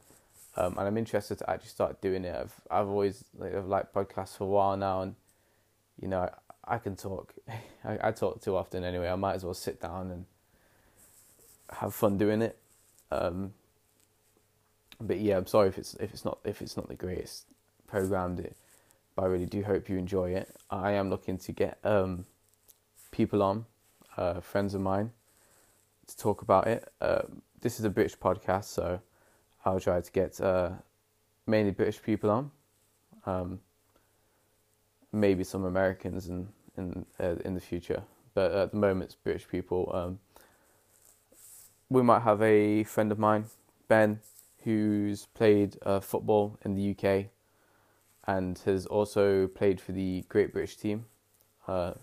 um, 0.56 0.78
and 0.78 0.88
I'm 0.88 0.96
interested 0.96 1.36
to 1.36 1.50
actually 1.50 1.68
start 1.68 2.00
doing 2.00 2.24
it. 2.24 2.34
I've 2.34 2.54
I've 2.70 2.88
always 2.88 3.22
like 3.36 3.54
I've 3.54 3.66
liked 3.66 3.92
podcasts 3.94 4.38
for 4.38 4.44
a 4.44 4.46
while 4.46 4.74
now, 4.74 5.02
and 5.02 5.16
you 6.00 6.08
know 6.08 6.30
I, 6.66 6.76
I 6.76 6.78
can 6.78 6.96
talk. 6.96 7.34
I, 7.84 7.98
I, 8.08 8.10
talk 8.12 8.40
too 8.40 8.56
often 8.56 8.82
anyway. 8.82 9.10
I 9.10 9.16
might 9.16 9.34
as 9.34 9.44
well 9.44 9.52
sit 9.52 9.82
down 9.82 10.10
and 10.10 10.24
have 11.78 11.94
fun 11.94 12.16
doing 12.16 12.40
it. 12.40 12.58
Um, 13.10 13.52
but 14.98 15.18
yeah, 15.18 15.36
I'm 15.36 15.46
sorry 15.46 15.68
if 15.68 15.76
it's 15.76 15.92
if 15.96 16.14
it's 16.14 16.24
not 16.24 16.38
if 16.44 16.62
it's 16.62 16.78
not 16.78 16.88
the 16.88 16.94
greatest 16.94 17.44
programmed 17.86 18.40
it, 18.40 18.56
but 19.14 19.24
I 19.24 19.26
really 19.26 19.44
do 19.44 19.62
hope 19.62 19.90
you 19.90 19.98
enjoy 19.98 20.30
it. 20.30 20.56
I 20.70 20.92
am 20.92 21.10
looking 21.10 21.36
to 21.36 21.52
get 21.52 21.78
um, 21.84 22.24
people 23.10 23.42
on 23.42 23.66
uh, 24.16 24.40
friends 24.40 24.72
of 24.72 24.80
mine 24.80 25.10
to 26.06 26.16
talk 26.16 26.40
about 26.40 26.66
it. 26.66 26.90
Uh, 26.98 27.24
this 27.60 27.78
is 27.78 27.84
a 27.84 27.90
British 27.90 28.16
podcast, 28.16 28.64
so 28.64 29.00
I'll 29.64 29.80
try 29.80 30.00
to 30.00 30.12
get 30.12 30.40
uh, 30.40 30.70
mainly 31.46 31.72
British 31.72 32.02
people 32.02 32.30
on, 32.30 32.50
um, 33.26 33.60
maybe 35.12 35.44
some 35.44 35.64
Americans 35.64 36.28
in 36.28 36.48
in 36.76 37.04
uh, 37.18 37.36
in 37.44 37.54
the 37.54 37.60
future, 37.60 38.02
but 38.34 38.52
at 38.52 38.70
the 38.70 38.76
moment 38.76 39.04
it's 39.04 39.14
British 39.14 39.48
people. 39.48 39.90
Um, 39.92 40.18
we 41.88 42.02
might 42.02 42.22
have 42.22 42.40
a 42.40 42.84
friend 42.84 43.10
of 43.10 43.18
mine, 43.18 43.46
Ben, 43.88 44.20
who's 44.62 45.26
played 45.34 45.76
uh, 45.82 46.00
football 46.00 46.58
in 46.64 46.74
the 46.74 46.90
UK 46.90 47.26
and 48.26 48.58
has 48.60 48.86
also 48.86 49.48
played 49.48 49.80
for 49.80 49.92
the 49.92 50.24
Great 50.28 50.52
British 50.52 50.76
team. 50.76 51.06
Uh, 51.66 51.94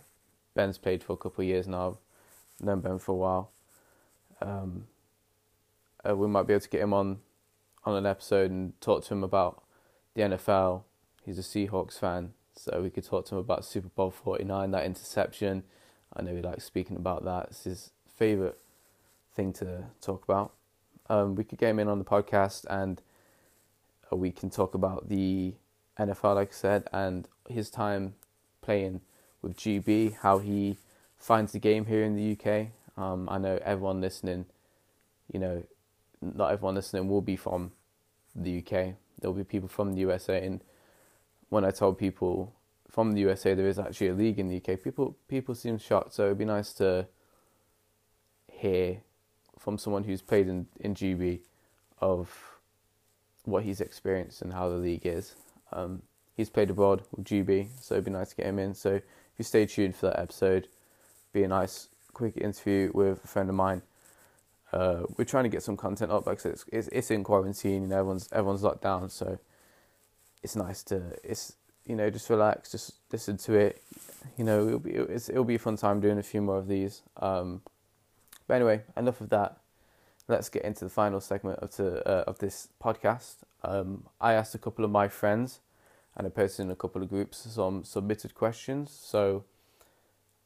Ben's 0.56 0.78
played 0.78 1.04
for 1.04 1.14
a 1.14 1.18
couple 1.18 1.42
of 1.42 1.48
years 1.48 1.68
now 1.68 1.90
I've 2.60 2.66
known 2.66 2.82
Ben 2.82 3.00
for 3.00 3.12
a 3.14 3.16
while. 3.16 3.52
Um, 4.42 4.88
uh, 6.10 6.16
we 6.16 6.28
might 6.28 6.48
be 6.48 6.54
able 6.54 6.62
to 6.62 6.70
get 6.70 6.82
him 6.82 6.94
on 6.94 7.20
on 7.84 7.96
an 7.96 8.06
episode 8.06 8.52
and 8.52 8.80
talk 8.82 9.06
to 9.06 9.14
him 9.14 9.24
about 9.24 9.64
the 10.14 10.24
NFL. 10.24 10.84
He's 11.24 11.40
a 11.40 11.42
Seahawks 11.42 12.00
fan, 12.00 12.34
so 12.56 12.82
we 12.82 12.90
could 12.90 13.06
talk 13.06 13.26
to 13.28 13.36
him 13.36 13.40
about 13.40 13.66
Super 13.66 13.90
Bowl 13.90 14.12
forty 14.12 14.44
nine, 14.44 14.72
that 14.72 14.86
interception. 14.86 15.64
I 16.16 16.22
know 16.22 16.36
he 16.36 16.42
likes 16.42 16.64
speaking 16.64 16.98
about 16.98 17.26
that. 17.26 17.48
It's 17.50 17.64
his 17.64 17.92
favorite 18.18 18.60
thing 19.36 19.54
to 19.54 19.86
talk 20.02 20.24
about. 20.24 20.54
Um, 21.10 21.36
we 21.36 21.44
could 21.44 21.60
get 21.60 21.70
him 21.70 21.80
in 21.80 21.88
on 21.88 22.00
the 22.00 22.06
podcast 22.06 22.66
and 22.70 23.02
uh, 24.12 24.16
we 24.16 24.32
can 24.32 24.50
talk 24.50 24.74
about 24.74 25.10
the 25.10 25.54
NFL, 25.98 26.36
like 26.36 26.50
I 26.50 26.54
said, 26.54 26.88
and 26.92 27.28
his 27.48 27.70
time 27.70 28.16
playing 28.62 29.02
with 29.42 29.56
GB, 29.56 30.18
how 30.22 30.40
he 30.40 30.78
finds 31.18 31.52
the 31.52 31.60
game 31.60 31.86
here 31.86 32.04
in 32.04 32.16
the 32.16 32.38
UK. 32.38 32.68
Um, 33.02 33.30
I 33.30 33.38
know 33.38 33.60
everyone 33.64 34.02
listening, 34.02 34.46
you 35.32 35.40
know, 35.40 35.64
not 36.22 36.52
everyone 36.52 36.76
listening 36.76 37.08
will 37.08 37.22
be 37.22 37.36
from 37.36 37.72
the 38.36 38.60
UK. 38.60 38.96
There'll 39.20 39.36
be 39.36 39.44
people 39.44 39.70
from 39.70 39.94
the 39.94 40.00
USA. 40.02 40.46
And 40.46 40.62
when 41.50 41.66
I 41.66 41.72
told 41.72 41.98
people 41.98 42.54
from 42.90 43.12
the 43.14 43.22
USA 43.22 43.54
there 43.54 43.68
is 43.68 43.80
actually 43.80 44.08
a 44.08 44.14
league 44.14 44.40
in 44.40 44.48
the 44.48 44.58
UK. 44.58 44.82
People 44.82 45.18
people 45.28 45.56
seem 45.56 45.78
shocked, 45.78 46.14
so 46.14 46.26
it'd 46.26 46.38
be 46.38 46.46
nice 46.46 46.74
to 46.74 47.08
hear 48.52 49.02
from 49.58 49.78
someone 49.78 50.04
who's 50.04 50.22
played 50.22 50.48
in 50.48 50.68
in 50.80 50.96
GB 50.96 51.42
of 52.00 52.60
what 53.44 53.64
he's 53.64 53.82
experienced 53.82 54.42
and 54.42 54.54
how 54.54 54.70
the 54.70 54.76
league 54.76 55.06
is. 55.06 55.36
Um, 55.72 56.02
he's 56.36 56.50
played 56.50 56.70
abroad 56.70 57.04
with 57.16 57.26
GB, 57.26 57.70
so 57.82 57.96
it'd 57.96 58.06
be 58.06 58.12
nice 58.12 58.30
to 58.30 58.36
get 58.36 58.46
him 58.46 58.60
in. 58.60 58.74
So 58.74 58.96
if 58.96 59.04
you 59.38 59.46
stay 59.46 59.66
tuned 59.66 59.96
for 59.96 60.08
that 60.08 60.20
episode, 60.20 60.68
be 61.34 61.44
a 61.44 61.48
nice 61.48 61.90
quick 62.14 62.38
interview 62.38 62.92
with 62.94 63.24
a 63.24 63.28
friend 63.28 63.50
of 63.50 63.56
mine. 63.56 63.82
Uh, 64.74 65.04
we're 65.18 65.24
trying 65.24 65.46
to 65.46 65.50
get 65.50 65.64
some 65.64 65.78
content 65.78 66.12
up 66.12 66.26
because 66.26 66.46
it's, 66.46 66.66
it's 66.72 66.88
it's 66.90 67.12
in 67.12 67.24
quarantine, 67.24 67.84
you 67.84 67.88
know, 67.88 68.00
everyone's 68.00 68.30
everyone's 68.32 68.64
locked 68.64 68.82
down, 68.82 69.10
so 69.10 69.40
it's 70.44 70.56
nice 70.56 70.84
to 70.84 71.02
it's 71.24 71.56
you 71.86 71.96
know 71.96 72.10
just 72.10 72.30
relax, 72.30 72.72
just 72.72 72.96
listen 73.12 73.38
to 73.38 73.54
it. 73.54 73.82
You 74.38 74.44
know, 74.44 74.68
it'll 74.68 74.80
be 74.80 74.92
it's, 74.92 75.30
it'll 75.30 75.46
be 75.46 75.56
a 75.56 75.60
fun 75.60 75.78
time 75.78 76.00
doing 76.02 76.18
a 76.18 76.24
few 76.24 76.42
more 76.42 76.58
of 76.58 76.68
these. 76.68 77.02
Um, 77.18 77.62
but 78.48 78.56
anyway, 78.56 78.82
enough 78.96 79.22
of 79.22 79.30
that. 79.30 79.58
Let's 80.28 80.50
get 80.50 80.64
into 80.64 80.84
the 80.84 80.90
final 80.90 81.22
segment 81.22 81.60
of 81.60 81.76
the 81.78 82.06
uh, 82.08 82.24
of 82.28 82.40
this 82.40 82.68
podcast. 82.84 83.36
Um, 83.64 84.04
I 84.20 84.34
asked 84.34 84.54
a 84.56 84.58
couple 84.58 84.84
of 84.84 84.92
my 84.92 85.08
friends, 85.08 85.62
and 86.16 86.28
I 86.28 86.30
posted 86.30 86.66
in 86.66 86.72
a 86.72 86.76
couple 86.76 87.02
of 87.02 87.10
groups 87.10 87.38
some 87.50 87.86
submitted 87.86 88.36
questions. 88.36 88.92
So, 88.92 89.46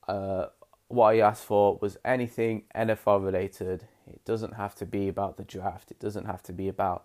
uh, 0.07 0.47
what 0.88 1.15
I 1.15 1.19
asked 1.19 1.45
for 1.45 1.79
was 1.81 1.97
anything 2.05 2.63
NFL 2.75 3.25
related. 3.25 3.88
It 4.07 4.23
doesn't 4.25 4.53
have 4.53 4.75
to 4.75 4.85
be 4.85 5.07
about 5.07 5.37
the 5.37 5.43
draft. 5.43 5.91
It 5.91 5.99
doesn't 5.99 6.25
have 6.25 6.43
to 6.43 6.53
be 6.53 6.67
about 6.67 7.03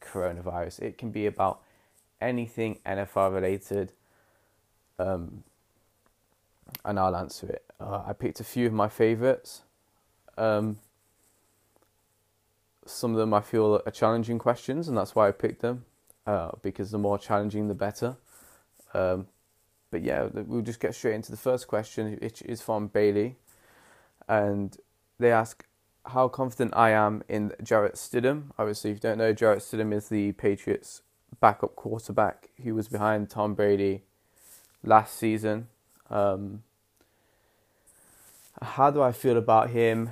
coronavirus. 0.00 0.80
It 0.80 0.98
can 0.98 1.10
be 1.10 1.26
about 1.26 1.60
anything 2.20 2.78
NFL 2.86 3.34
related. 3.34 3.92
Um, 4.98 5.44
and 6.84 6.98
I'll 6.98 7.16
answer 7.16 7.46
it. 7.48 7.64
Uh, 7.80 8.02
I 8.06 8.12
picked 8.12 8.40
a 8.40 8.44
few 8.44 8.66
of 8.66 8.72
my 8.72 8.88
favorites. 8.88 9.62
Um, 10.36 10.78
some 12.86 13.12
of 13.12 13.18
them 13.18 13.34
I 13.34 13.40
feel 13.40 13.82
are 13.84 13.92
challenging 13.92 14.38
questions, 14.38 14.88
and 14.88 14.96
that's 14.96 15.14
why 15.14 15.28
I 15.28 15.32
picked 15.32 15.60
them. 15.60 15.84
Uh, 16.26 16.50
because 16.62 16.90
the 16.90 16.98
more 16.98 17.18
challenging, 17.18 17.68
the 17.68 17.74
better. 17.74 18.16
Um, 18.94 19.28
but 19.90 20.02
yeah, 20.02 20.28
we'll 20.32 20.62
just 20.62 20.80
get 20.80 20.94
straight 20.94 21.14
into 21.14 21.30
the 21.30 21.36
first 21.36 21.68
question, 21.68 22.18
which 22.20 22.42
is 22.42 22.60
from 22.60 22.88
Bailey, 22.88 23.36
and 24.28 24.76
they 25.18 25.30
ask 25.30 25.64
how 26.06 26.28
confident 26.28 26.72
I 26.76 26.90
am 26.90 27.22
in 27.28 27.52
Jarrett 27.62 27.94
Stidham. 27.94 28.50
Obviously, 28.58 28.90
if 28.90 28.96
you 28.96 29.00
don't 29.00 29.18
know, 29.18 29.32
Jarrett 29.32 29.60
Stidham 29.60 29.92
is 29.92 30.08
the 30.08 30.32
Patriots' 30.32 31.02
backup 31.40 31.76
quarterback 31.76 32.50
who 32.62 32.74
was 32.74 32.88
behind 32.88 33.28
Tom 33.28 33.54
Brady 33.54 34.02
last 34.82 35.16
season. 35.16 35.68
Um, 36.08 36.62
how 38.62 38.90
do 38.90 39.02
I 39.02 39.12
feel 39.12 39.36
about 39.36 39.70
him? 39.70 40.10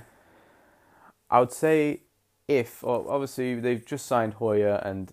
I 1.31 1.41
would 1.41 1.53
say 1.53 2.03
if, 2.49 2.85
obviously, 2.85 3.55
they've 3.55 3.85
just 3.85 4.07
signed 4.07 4.35
Hoyer 4.35 4.81
and 4.85 5.13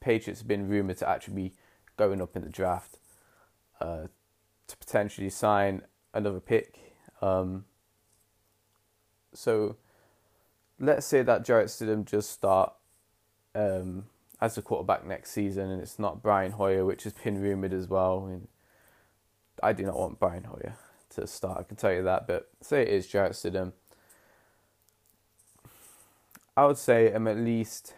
Patriots 0.00 0.40
have 0.40 0.48
been 0.48 0.68
rumoured 0.68 0.98
to 0.98 1.08
actually 1.08 1.34
be 1.34 1.52
going 1.96 2.22
up 2.22 2.34
in 2.34 2.42
the 2.42 2.48
draft 2.48 2.98
uh, 3.80 4.06
to 4.66 4.76
potentially 4.76 5.30
sign 5.30 5.82
another 6.14 6.40
pick. 6.40 6.78
Um, 7.20 7.66
so 9.34 9.76
let's 10.82 11.06
say 11.06 11.22
that 11.22 11.44
Jarrett 11.44 11.68
Stidham 11.68 12.04
just 12.04 12.30
start 12.30 12.72
um, 13.54 14.06
as 14.40 14.56
the 14.56 14.62
quarterback 14.62 15.06
next 15.06 15.30
season, 15.30 15.70
and 15.70 15.80
it's 15.80 15.98
not 15.98 16.22
Brian 16.22 16.52
Hoyer, 16.52 16.84
which 16.84 17.04
has 17.04 17.12
been 17.14 17.40
rumored 17.40 17.72
as 17.72 17.88
well. 17.88 18.24
I, 18.26 18.30
mean, 18.30 18.48
I 19.62 19.72
do 19.72 19.84
not 19.84 19.96
want 19.96 20.18
Brian 20.18 20.44
Hoyer 20.44 20.74
to 21.10 21.26
start. 21.26 21.60
I 21.60 21.62
can 21.62 21.76
tell 21.76 21.92
you 21.92 22.02
that, 22.02 22.26
but 22.26 22.48
say 22.60 22.82
it 22.82 22.88
is 22.88 23.06
Jarrett 23.06 23.32
Stidham. 23.32 23.72
I 26.56 26.66
would 26.66 26.76
say 26.76 27.12
I'm 27.12 27.28
at 27.28 27.38
least 27.38 27.94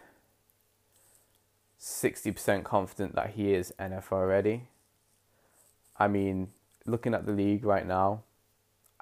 sixty 1.77 2.31
percent 2.31 2.63
confident 2.63 3.15
that 3.15 3.31
he 3.31 3.53
is 3.53 3.73
NFL 3.79 4.29
ready. 4.29 4.67
I 5.97 6.07
mean, 6.07 6.49
looking 6.85 7.13
at 7.13 7.25
the 7.25 7.33
league 7.33 7.65
right 7.65 7.85
now, 7.85 8.21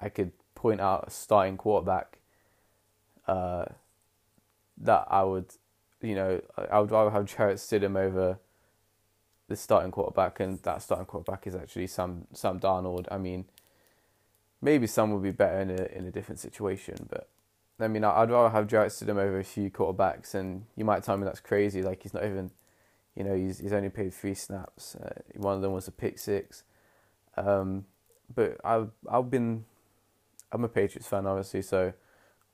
I 0.00 0.08
could 0.08 0.32
point 0.54 0.80
out 0.80 1.06
a 1.06 1.10
starting 1.10 1.56
quarterback 1.56 2.18
uh, 3.26 3.64
that 4.78 5.06
I 5.10 5.22
would, 5.22 5.46
you 6.00 6.14
know, 6.14 6.40
I 6.70 6.80
would 6.80 6.90
rather 6.90 7.10
have 7.10 7.26
Jarrett 7.26 7.58
Stidham 7.58 7.96
over 7.96 8.38
the 9.48 9.56
starting 9.56 9.90
quarterback, 9.90 10.40
and 10.40 10.62
that 10.62 10.82
starting 10.82 11.06
quarterback 11.06 11.46
is 11.46 11.54
actually 11.54 11.86
Sam 11.86 12.26
Sam 12.32 12.58
Darnold. 12.60 13.06
I 13.10 13.18
mean, 13.18 13.44
maybe 14.60 14.86
some 14.86 15.12
would 15.12 15.22
be 15.22 15.30
better 15.30 15.60
in 15.60 15.70
a 15.70 15.84
in 15.96 16.06
a 16.06 16.10
different 16.10 16.40
situation, 16.40 17.06
but 17.08 17.28
I 17.80 17.88
mean, 17.88 18.04
I'd 18.04 18.30
rather 18.30 18.50
have 18.50 18.66
Jarrett 18.68 18.92
Stidham 18.92 19.18
over 19.18 19.38
a 19.38 19.44
few 19.44 19.70
quarterbacks, 19.70 20.34
and 20.34 20.66
you 20.76 20.84
might 20.84 21.02
tell 21.02 21.16
me 21.16 21.24
that's 21.24 21.40
crazy. 21.40 21.82
Like 21.82 22.02
he's 22.02 22.14
not 22.14 22.24
even, 22.24 22.50
you 23.16 23.24
know, 23.24 23.34
he's 23.34 23.58
he's 23.58 23.72
only 23.72 23.90
played 23.90 24.14
three 24.14 24.34
snaps. 24.34 24.94
Uh, 24.96 25.20
one 25.36 25.56
of 25.56 25.62
them 25.62 25.72
was 25.72 25.88
a 25.88 25.92
pick 25.92 26.18
six. 26.18 26.62
Um, 27.36 27.86
but 28.32 28.58
I've 28.64 28.90
I've 29.10 29.28
been, 29.30 29.64
I'm 30.52 30.64
a 30.64 30.68
Patriots 30.68 31.08
fan, 31.08 31.26
obviously, 31.26 31.62
so 31.62 31.92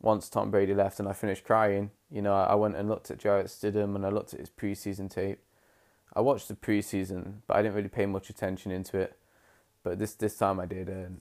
once 0.00 0.28
Tom 0.28 0.50
Brady 0.50 0.74
left 0.74 0.98
and 0.98 1.08
I 1.08 1.12
finished 1.12 1.44
crying, 1.44 1.90
you 2.10 2.22
know, 2.22 2.34
I 2.34 2.54
went 2.54 2.76
and 2.76 2.88
looked 2.88 3.10
at 3.10 3.18
Jarrett 3.18 3.46
Stidham 3.46 3.94
and 3.94 4.04
I 4.04 4.08
looked 4.08 4.32
at 4.32 4.40
his 4.40 4.50
preseason 4.50 5.10
tape. 5.10 5.40
I 6.14 6.20
watched 6.20 6.48
the 6.48 6.54
preseason, 6.54 7.42
but 7.46 7.56
I 7.56 7.62
didn't 7.62 7.74
really 7.76 7.88
pay 7.88 8.06
much 8.06 8.30
attention 8.30 8.72
into 8.72 8.98
it. 8.98 9.16
But 9.82 9.98
this 9.98 10.14
this 10.14 10.36
time 10.36 10.58
I 10.58 10.66
did, 10.66 10.88
and 10.88 11.20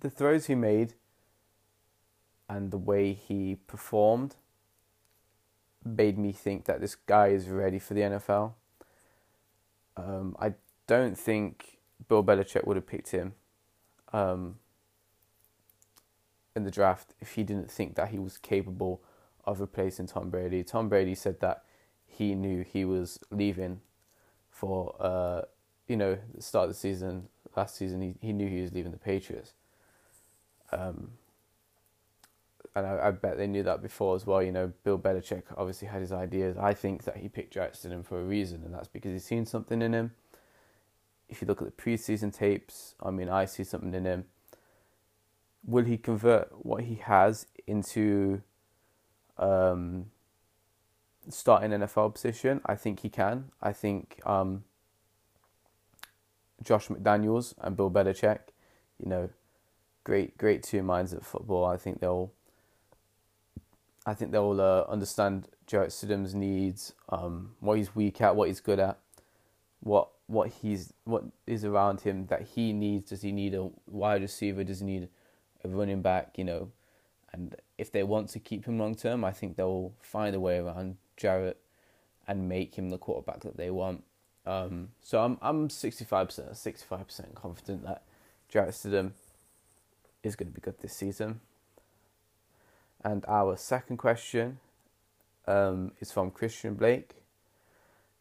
the 0.00 0.10
throws 0.10 0.46
he 0.46 0.54
made 0.54 0.94
and 2.48 2.70
the 2.70 2.78
way 2.78 3.12
he 3.12 3.56
performed 3.66 4.36
made 5.84 6.18
me 6.18 6.32
think 6.32 6.64
that 6.64 6.80
this 6.80 6.94
guy 6.94 7.28
is 7.28 7.48
ready 7.48 7.78
for 7.78 7.94
the 7.94 8.00
NFL. 8.00 8.52
Um, 9.96 10.36
I 10.40 10.54
don't 10.86 11.16
think 11.16 11.78
Bill 12.08 12.24
Belichick 12.24 12.66
would 12.66 12.76
have 12.76 12.86
picked 12.86 13.10
him. 13.10 13.34
Um, 14.12 14.56
in 16.56 16.64
the 16.64 16.70
draft 16.70 17.14
if 17.20 17.34
he 17.34 17.44
didn't 17.44 17.70
think 17.70 17.94
that 17.94 18.08
he 18.08 18.18
was 18.18 18.38
capable 18.38 19.02
of 19.44 19.60
replacing 19.60 20.06
Tom 20.06 20.30
Brady. 20.30 20.64
Tom 20.64 20.88
Brady 20.88 21.14
said 21.14 21.38
that 21.40 21.62
he 22.06 22.34
knew 22.34 22.64
he 22.64 22.84
was 22.84 23.20
leaving 23.30 23.80
for 24.50 24.96
uh, 24.98 25.42
you 25.86 25.96
know 25.96 26.18
the 26.34 26.42
start 26.42 26.64
of 26.64 26.70
the 26.70 26.74
season 26.74 27.28
last 27.54 27.76
season. 27.76 28.00
He 28.00 28.14
he 28.20 28.32
knew 28.32 28.48
he 28.48 28.62
was 28.62 28.72
leaving 28.72 28.90
the 28.90 28.98
Patriots. 28.98 29.52
Um, 30.72 31.12
and 32.74 32.84
I, 32.86 33.06
I, 33.06 33.10
bet 33.12 33.38
they 33.38 33.46
knew 33.46 33.62
that 33.62 33.80
before 33.80 34.16
as 34.16 34.26
well. 34.26 34.42
You 34.42 34.50
know, 34.50 34.72
Bill 34.82 34.98
Belichick 34.98 35.44
obviously 35.56 35.88
had 35.88 36.00
his 36.00 36.12
ideas. 36.12 36.56
I 36.58 36.74
think 36.74 37.04
that 37.04 37.18
he 37.18 37.28
picked 37.28 37.54
Stidham 37.54 38.04
for 38.04 38.20
a 38.20 38.24
reason, 38.24 38.62
and 38.64 38.74
that's 38.74 38.88
because 38.88 39.12
he's 39.12 39.24
seen 39.24 39.46
something 39.46 39.80
in 39.80 39.94
him. 39.94 40.10
If 41.28 41.40
you 41.40 41.46
look 41.46 41.62
at 41.62 41.66
the 41.66 41.82
preseason 41.82 42.34
tapes, 42.34 42.94
I 43.00 43.10
mean, 43.10 43.28
I 43.28 43.44
see 43.44 43.64
something 43.64 43.94
in 43.94 44.04
him 44.04 44.24
will 45.66 45.84
he 45.84 45.98
convert 45.98 46.48
what 46.64 46.84
he 46.84 46.94
has 46.96 47.46
into 47.66 48.40
um, 49.36 50.06
starting 51.28 51.70
NFL 51.70 52.14
position? 52.14 52.60
I 52.64 52.76
think 52.76 53.00
he 53.00 53.08
can. 53.08 53.50
I 53.60 53.72
think 53.72 54.20
um, 54.24 54.64
Josh 56.62 56.86
McDaniels 56.86 57.54
and 57.60 57.76
Bill 57.76 57.90
Belichick, 57.90 58.38
you 59.02 59.08
know, 59.08 59.28
great 60.04 60.38
great 60.38 60.62
two 60.62 60.82
minds 60.82 61.12
at 61.12 61.24
football. 61.24 61.64
I 61.66 61.76
think 61.76 62.00
they'll. 62.00 62.32
I 64.08 64.14
think 64.14 64.30
they'll 64.30 64.60
uh, 64.60 64.84
understand 64.88 65.48
Jarrett 65.66 65.90
Stidham's 65.90 66.32
needs, 66.32 66.92
um, 67.08 67.56
what 67.58 67.76
he's 67.76 67.96
weak 67.96 68.20
at, 68.20 68.36
what 68.36 68.46
he's 68.46 68.60
good 68.60 68.78
at, 68.78 68.98
what 69.80 70.10
what 70.28 70.48
he's 70.48 70.92
what 71.02 71.24
is 71.44 71.64
around 71.64 72.02
him 72.02 72.26
that 72.26 72.42
he 72.54 72.72
needs. 72.72 73.10
Does 73.10 73.22
he 73.22 73.32
need 73.32 73.54
a 73.54 73.68
wide 73.88 74.22
receiver? 74.22 74.62
Does 74.62 74.78
he 74.78 74.86
need 74.86 75.08
a 75.64 75.68
running 75.68 76.02
back, 76.02 76.34
you 76.36 76.44
know, 76.44 76.70
and 77.32 77.56
if 77.76 77.92
they 77.92 78.02
want 78.02 78.30
to 78.30 78.38
keep 78.38 78.64
him 78.64 78.78
long 78.78 78.94
term, 78.94 79.24
I 79.24 79.32
think 79.32 79.56
they'll 79.56 79.92
find 80.00 80.34
a 80.34 80.40
way 80.40 80.58
around 80.58 80.96
Jarrett 81.16 81.60
and 82.26 82.48
make 82.48 82.74
him 82.76 82.90
the 82.90 82.98
quarterback 82.98 83.40
that 83.40 83.56
they 83.56 83.70
want. 83.70 84.04
Um, 84.46 84.90
so 85.02 85.22
I'm 85.22 85.38
I'm 85.42 85.68
65%, 85.68 86.08
65% 86.08 87.34
confident 87.34 87.84
that 87.84 88.02
Jarrett 88.48 88.74
Stidham 88.74 89.12
is 90.22 90.36
going 90.36 90.48
to 90.48 90.54
be 90.54 90.60
good 90.60 90.78
this 90.80 90.94
season. 90.94 91.40
And 93.04 93.24
our 93.28 93.56
second 93.56 93.98
question 93.98 94.58
um, 95.46 95.92
is 96.00 96.12
from 96.12 96.30
Christian 96.30 96.74
Blake. 96.74 97.16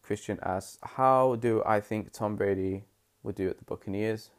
Christian 0.03 0.39
asks, 0.43 0.77
"How 0.83 1.35
do 1.35 1.63
I 1.65 1.79
think 1.79 2.11
Tom 2.11 2.35
Brady 2.35 2.83
would 3.23 3.35
do 3.35 3.49
at 3.49 3.57
the 3.57 3.65
Buccaneers?" 3.65 4.29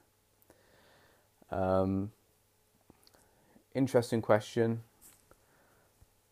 Um, 1.51 2.13
interesting 3.77 4.23
question. 4.23 4.83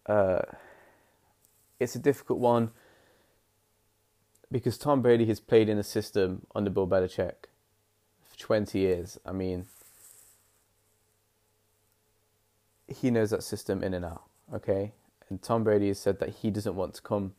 Uh, 0.07 0.43
it's 1.79 1.95
a 1.95 1.99
difficult 1.99 2.39
one 2.39 2.71
because 4.51 4.79
Tom 4.79 5.03
Brady 5.03 5.27
has 5.27 5.41
played 5.41 5.69
in 5.69 5.79
a 5.79 5.83
system 5.83 6.47
under 6.55 6.71
Bill 6.71 6.87
Belichick 6.87 7.49
for 8.23 8.39
20 8.39 8.79
years. 8.79 9.19
I 9.27 9.33
mean, 9.33 9.67
he 12.87 13.11
knows 13.11 13.31
that 13.31 13.43
system 13.43 13.83
in 13.83 13.95
and 13.95 14.05
out, 14.05 14.25
okay? 14.53 14.93
And 15.29 15.43
Tom 15.43 15.65
Brady 15.65 15.89
has 15.89 15.99
said 15.99 16.21
that 16.21 16.31
he 16.31 16.51
doesn't 16.51 16.77
want 16.77 16.95
to 16.95 17.03
come 17.03 17.35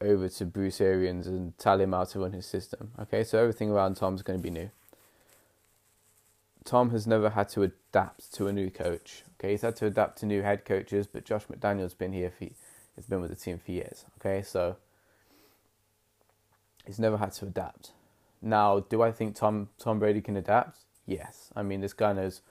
over 0.00 0.28
to 0.28 0.44
Bruce 0.44 0.80
Arians 0.80 1.26
and 1.26 1.56
tell 1.58 1.80
him 1.80 1.92
how 1.92 2.04
to 2.04 2.20
run 2.20 2.32
his 2.32 2.46
system, 2.46 2.92
okay? 3.00 3.24
So 3.24 3.38
everything 3.38 3.70
around 3.70 3.96
Tom's 3.96 4.22
going 4.22 4.38
to 4.38 4.42
be 4.42 4.50
new. 4.50 4.70
Tom 6.64 6.90
has 6.90 7.06
never 7.06 7.30
had 7.30 7.48
to 7.50 7.62
adapt 7.62 8.32
to 8.34 8.46
a 8.46 8.52
new 8.52 8.70
coach. 8.70 9.24
Okay, 9.34 9.52
he's 9.52 9.62
had 9.62 9.76
to 9.76 9.86
adapt 9.86 10.18
to 10.18 10.26
new 10.26 10.42
head 10.42 10.64
coaches, 10.64 11.06
but 11.06 11.24
Josh 11.24 11.46
McDaniels 11.46 11.96
been 11.96 12.12
here 12.12 12.30
for 12.30 12.44
he's 12.44 13.06
been 13.08 13.20
with 13.20 13.30
the 13.30 13.36
team 13.36 13.58
for 13.58 13.72
years. 13.72 14.04
Okay, 14.20 14.42
so 14.42 14.76
he's 16.86 16.98
never 16.98 17.16
had 17.16 17.32
to 17.32 17.46
adapt. 17.46 17.92
Now, 18.40 18.80
do 18.80 19.02
I 19.02 19.12
think 19.12 19.34
Tom 19.34 19.68
Tom 19.78 19.98
Brady 19.98 20.20
can 20.20 20.36
adapt? 20.36 20.78
Yes. 21.06 21.50
I 21.56 21.62
mean, 21.62 21.80
this 21.80 21.92
guy 21.92 22.12
knows 22.12 22.42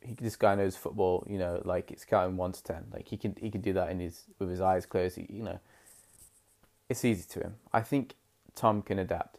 he, 0.00 0.14
this 0.14 0.36
guy 0.36 0.54
knows 0.54 0.76
football. 0.76 1.26
You 1.28 1.38
know, 1.38 1.62
like 1.64 1.90
it's 1.90 2.04
counting 2.04 2.36
one 2.36 2.52
to 2.52 2.62
ten. 2.62 2.86
Like 2.92 3.08
he 3.08 3.16
can 3.16 3.36
he 3.40 3.50
can 3.50 3.60
do 3.60 3.72
that 3.74 3.90
in 3.90 4.00
his 4.00 4.24
with 4.38 4.50
his 4.50 4.60
eyes 4.60 4.86
closed. 4.86 5.16
He, 5.16 5.26
you 5.30 5.42
know, 5.42 5.60
it's 6.88 7.04
easy 7.04 7.24
to 7.30 7.40
him. 7.40 7.54
I 7.72 7.80
think 7.80 8.14
Tom 8.54 8.82
can 8.82 8.98
adapt. 8.98 9.38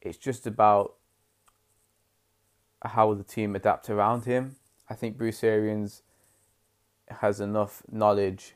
It's 0.00 0.18
just 0.18 0.46
about 0.46 0.94
how 2.82 3.08
will 3.08 3.14
the 3.16 3.24
team 3.24 3.56
adapt 3.56 3.90
around 3.90 4.24
him. 4.24 4.56
I 4.88 4.94
think 4.94 5.16
Bruce 5.16 5.42
Arians 5.42 6.02
has 7.08 7.40
enough 7.40 7.82
knowledge 7.90 8.54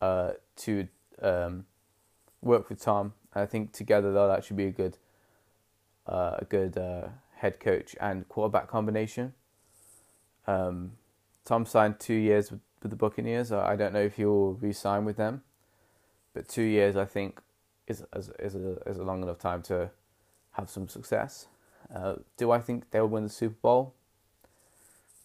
uh, 0.00 0.32
to 0.56 0.88
um, 1.22 1.66
work 2.40 2.68
with 2.68 2.80
Tom. 2.80 3.14
I 3.34 3.46
think 3.46 3.72
together 3.72 4.12
they'll 4.12 4.30
actually 4.30 4.56
be 4.56 4.66
a 4.66 4.72
good, 4.72 4.96
uh, 6.06 6.36
a 6.38 6.44
good 6.44 6.78
uh, 6.78 7.08
head 7.36 7.60
coach 7.60 7.94
and 8.00 8.28
quarterback 8.28 8.68
combination. 8.68 9.34
Um, 10.46 10.92
Tom 11.44 11.66
signed 11.66 12.00
two 12.00 12.14
years 12.14 12.50
with, 12.50 12.60
with 12.82 12.90
the 12.90 12.96
Buccaneers. 12.96 13.52
I 13.52 13.76
don't 13.76 13.92
know 13.92 14.02
if 14.02 14.16
he'll 14.16 14.54
re-sign 14.54 15.04
with 15.04 15.16
them, 15.16 15.42
but 16.32 16.48
two 16.48 16.62
years 16.62 16.96
I 16.96 17.04
think 17.04 17.40
is 17.86 18.04
is 18.14 18.30
is 18.38 18.54
a, 18.54 18.76
is 18.86 18.98
a 18.98 19.02
long 19.02 19.22
enough 19.22 19.38
time 19.38 19.62
to 19.62 19.90
have 20.52 20.70
some 20.70 20.88
success. 20.88 21.46
Uh, 21.94 22.16
do 22.36 22.50
I 22.50 22.60
think 22.60 22.90
they'll 22.90 23.06
win 23.06 23.24
the 23.24 23.30
Super 23.30 23.56
Bowl? 23.62 23.94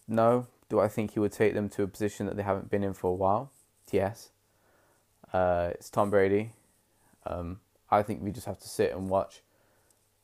No. 0.08 0.46
Do 0.68 0.80
I 0.80 0.88
think 0.88 1.12
he 1.12 1.20
would 1.20 1.32
take 1.32 1.54
them 1.54 1.68
to 1.70 1.82
a 1.82 1.86
position 1.86 2.26
that 2.26 2.36
they 2.36 2.42
haven't 2.42 2.70
been 2.70 2.82
in 2.82 2.94
for 2.94 3.10
a 3.10 3.14
while? 3.14 3.52
Yes. 3.90 4.30
Uh, 5.32 5.70
it's 5.74 5.90
Tom 5.90 6.10
Brady. 6.10 6.52
Um, 7.26 7.60
I 7.90 8.02
think 8.02 8.22
we 8.22 8.30
just 8.30 8.46
have 8.46 8.58
to 8.60 8.68
sit 8.68 8.92
and 8.92 9.08
watch 9.08 9.42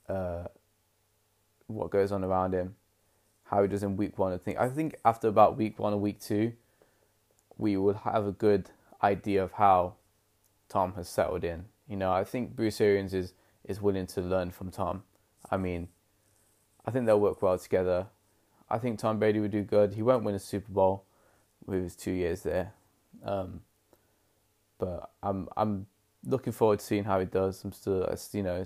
uh, 0.08 0.44
what 1.66 1.90
goes 1.90 2.10
on 2.12 2.24
around 2.24 2.54
him, 2.54 2.74
how 3.44 3.62
he 3.62 3.68
does 3.68 3.82
in 3.82 3.96
week 3.96 4.18
one. 4.18 4.32
I 4.32 4.38
think 4.38 4.58
I 4.58 4.68
think 4.68 4.96
after 5.04 5.28
about 5.28 5.56
week 5.56 5.78
one 5.78 5.92
or 5.92 5.98
week 5.98 6.20
two, 6.20 6.52
we 7.58 7.76
will 7.76 7.94
have 7.94 8.26
a 8.26 8.32
good 8.32 8.70
idea 9.02 9.42
of 9.42 9.52
how 9.52 9.94
Tom 10.68 10.94
has 10.94 11.08
settled 11.08 11.44
in. 11.44 11.66
You 11.88 11.96
know, 11.96 12.12
I 12.12 12.24
think 12.24 12.56
Bruce 12.56 12.80
Arians 12.80 13.14
is 13.14 13.34
is 13.64 13.80
willing 13.80 14.06
to 14.08 14.20
learn 14.20 14.50
from 14.50 14.70
Tom. 14.70 15.02
I 15.50 15.56
mean, 15.56 15.88
I 16.90 16.92
think 16.92 17.06
they'll 17.06 17.20
work 17.20 17.40
well 17.40 17.56
together. 17.56 18.08
I 18.68 18.78
think 18.78 18.98
Tom 18.98 19.20
Brady 19.20 19.38
would 19.38 19.52
do 19.52 19.62
good. 19.62 19.94
He 19.94 20.02
won't 20.02 20.24
win 20.24 20.34
a 20.34 20.40
Super 20.40 20.72
Bowl 20.72 21.04
with 21.64 21.84
his 21.84 21.94
two 21.94 22.10
years 22.10 22.42
there, 22.42 22.72
um, 23.24 23.60
but 24.76 25.08
I'm 25.22 25.48
I'm 25.56 25.86
looking 26.26 26.52
forward 26.52 26.80
to 26.80 26.84
seeing 26.84 27.04
how 27.04 27.20
he 27.20 27.26
does. 27.26 27.62
I'm 27.62 27.70
still, 27.70 28.12
you 28.32 28.42
know, 28.42 28.64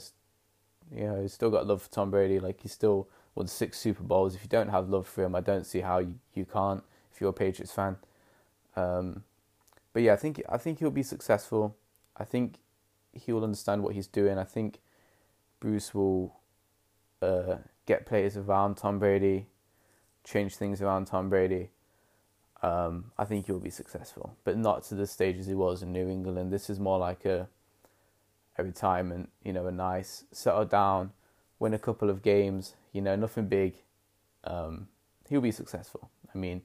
you 0.90 1.04
know, 1.04 1.20
he's 1.20 1.34
still 1.34 1.50
got 1.50 1.66
love 1.66 1.82
for 1.82 1.90
Tom 1.90 2.10
Brady. 2.10 2.40
Like 2.40 2.62
he's 2.62 2.72
still 2.72 3.10
won 3.34 3.46
six 3.46 3.78
Super 3.78 4.02
Bowls. 4.02 4.34
If 4.34 4.42
you 4.42 4.48
don't 4.48 4.70
have 4.70 4.88
love 4.88 5.06
for 5.06 5.22
him, 5.22 5.34
I 5.34 5.42
don't 5.42 5.66
see 5.66 5.80
how 5.80 5.98
you, 5.98 6.14
you 6.32 6.46
can't. 6.46 6.82
If 7.12 7.20
you're 7.20 7.28
a 7.28 7.34
Patriots 7.34 7.72
fan, 7.72 7.98
um, 8.74 9.24
but 9.92 10.02
yeah, 10.02 10.14
I 10.14 10.16
think 10.16 10.42
I 10.48 10.56
think 10.56 10.78
he'll 10.78 10.90
be 10.90 11.02
successful. 11.02 11.76
I 12.16 12.24
think 12.24 12.54
he 13.12 13.32
will 13.32 13.44
understand 13.44 13.82
what 13.82 13.94
he's 13.94 14.06
doing. 14.06 14.38
I 14.38 14.44
think 14.44 14.80
Bruce 15.60 15.92
will 15.92 16.40
uh, 17.20 17.56
get 17.86 18.06
players 18.06 18.36
around 18.36 18.76
Tom 18.76 18.98
Brady, 18.98 19.46
change 20.24 20.56
things 20.56 20.80
around 20.80 21.06
Tom 21.06 21.28
Brady, 21.28 21.70
um, 22.62 23.12
I 23.18 23.24
think 23.24 23.46
he'll 23.46 23.60
be 23.60 23.70
successful. 23.70 24.36
But 24.44 24.56
not 24.56 24.84
to 24.84 24.94
the 24.94 25.06
stage 25.06 25.38
as 25.38 25.46
he 25.46 25.54
was 25.54 25.82
in 25.82 25.92
New 25.92 26.08
England. 26.08 26.52
This 26.52 26.70
is 26.70 26.80
more 26.80 26.98
like 26.98 27.24
a 27.24 27.48
a 28.56 28.62
retirement, 28.62 29.30
you 29.42 29.52
know, 29.52 29.66
a 29.66 29.72
nice 29.72 30.24
settle 30.30 30.64
down, 30.64 31.10
win 31.58 31.74
a 31.74 31.78
couple 31.78 32.08
of 32.08 32.22
games, 32.22 32.74
you 32.92 33.02
know, 33.02 33.16
nothing 33.16 33.48
big. 33.48 33.74
Um, 34.44 34.88
he'll 35.28 35.40
be 35.40 35.50
successful. 35.50 36.08
I 36.32 36.38
mean, 36.38 36.62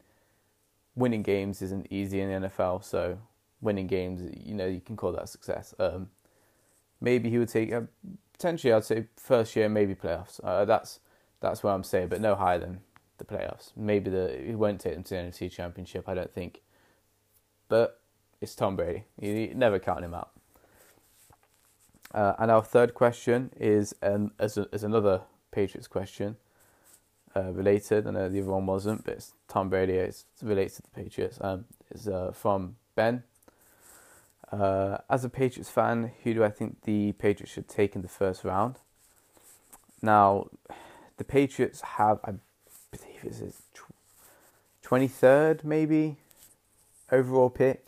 winning 0.95 1.23
games 1.23 1.61
isn't 1.61 1.87
easy 1.89 2.21
in 2.21 2.43
the 2.43 2.47
NFL, 2.47 2.83
so 2.83 3.17
winning 3.61 3.87
games, 3.87 4.21
you 4.45 4.53
know, 4.53 4.67
you 4.67 4.81
can 4.81 4.95
call 4.95 5.11
that 5.13 5.29
success. 5.29 5.73
Um, 5.79 6.09
maybe 7.01 7.29
he 7.29 7.37
would 7.37 7.49
take 7.49 7.71
uh, 7.71 7.81
potentially, 8.33 8.73
I'd 8.73 8.85
say 8.85 9.05
first 9.15 9.55
year, 9.55 9.67
maybe 9.67 9.95
playoffs. 9.95 10.39
Uh, 10.43 10.65
that's 10.65 10.99
that's 11.39 11.63
what 11.63 11.71
I'm 11.71 11.83
saying, 11.83 12.09
but 12.09 12.21
no 12.21 12.35
higher 12.35 12.59
than 12.59 12.81
the 13.17 13.25
playoffs. 13.25 13.71
Maybe 13.75 14.09
the 14.09 14.41
he 14.45 14.55
won't 14.55 14.81
take 14.81 14.93
them 14.93 15.03
to 15.03 15.15
the 15.15 15.21
NFC 15.21 15.51
Championship. 15.51 16.07
I 16.07 16.13
don't 16.13 16.33
think, 16.33 16.61
but 17.67 17.99
it's 18.41 18.55
Tom 18.55 18.75
Brady. 18.75 19.05
You, 19.19 19.31
you 19.31 19.53
never 19.53 19.79
count 19.79 20.03
him 20.03 20.13
out. 20.13 20.31
Uh, 22.13 22.33
and 22.39 22.49
our 22.49 22.63
third 22.63 22.93
question 22.93 23.51
is 23.59 23.93
um, 24.01 24.31
as, 24.39 24.57
a, 24.57 24.67
as 24.73 24.83
another 24.83 25.21
Patriots 25.51 25.87
question 25.87 26.37
uh, 27.35 27.51
related. 27.51 28.07
I 28.07 28.11
know 28.11 28.29
the 28.29 28.41
other 28.41 28.51
one 28.51 28.65
wasn't, 28.65 29.03
but 29.03 29.15
it's 29.15 29.33
Tom 29.47 29.69
Brady. 29.69 29.93
It's 29.93 30.25
related 30.41 30.75
to 30.77 30.81
the 30.81 31.03
Patriots. 31.03 31.37
Um, 31.41 31.65
it's 31.91 32.07
uh, 32.07 32.31
from 32.33 32.77
Ben. 32.95 33.23
Uh, 34.51 34.97
as 35.09 35.23
a 35.23 35.29
Patriots 35.29 35.69
fan, 35.69 36.11
who 36.23 36.33
do 36.33 36.43
I 36.43 36.49
think 36.49 36.81
the 36.83 37.11
Patriots 37.13 37.53
should 37.53 37.67
take 37.67 37.95
in 37.95 38.01
the 38.01 38.07
first 38.07 38.43
round? 38.43 38.77
Now, 40.01 40.47
the 41.19 41.23
Patriots 41.23 41.81
have, 41.81 42.19
I 42.23 42.31
believe, 42.91 43.19
it's 43.23 43.61
twenty 44.81 45.07
third 45.07 45.63
maybe 45.63 46.17
overall 47.11 47.51
pick 47.51 47.85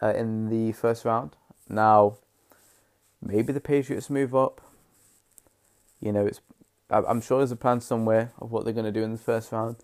uh, 0.00 0.14
in 0.14 0.48
the 0.48 0.70
first 0.70 1.04
round. 1.04 1.34
Now, 1.68 2.18
maybe 3.20 3.52
the 3.52 3.60
Patriots 3.60 4.08
move 4.08 4.36
up. 4.36 4.60
You 6.00 6.12
know, 6.12 6.26
it's 6.26 6.40
I'm 6.88 7.20
sure 7.20 7.38
there's 7.38 7.50
a 7.50 7.56
plan 7.56 7.80
somewhere 7.80 8.30
of 8.40 8.52
what 8.52 8.64
they're 8.64 8.72
going 8.72 8.86
to 8.86 8.92
do 8.92 9.02
in 9.02 9.12
the 9.12 9.18
first 9.18 9.50
round. 9.50 9.76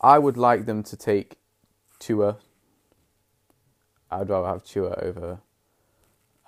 I 0.00 0.18
would 0.18 0.36
like 0.36 0.64
them 0.66 0.84
to 0.84 0.96
take 0.96 1.36
Tua 1.98 2.38
I'd 4.10 4.28
rather 4.28 4.48
have 4.48 4.64
Tua 4.64 4.94
over 5.00 5.38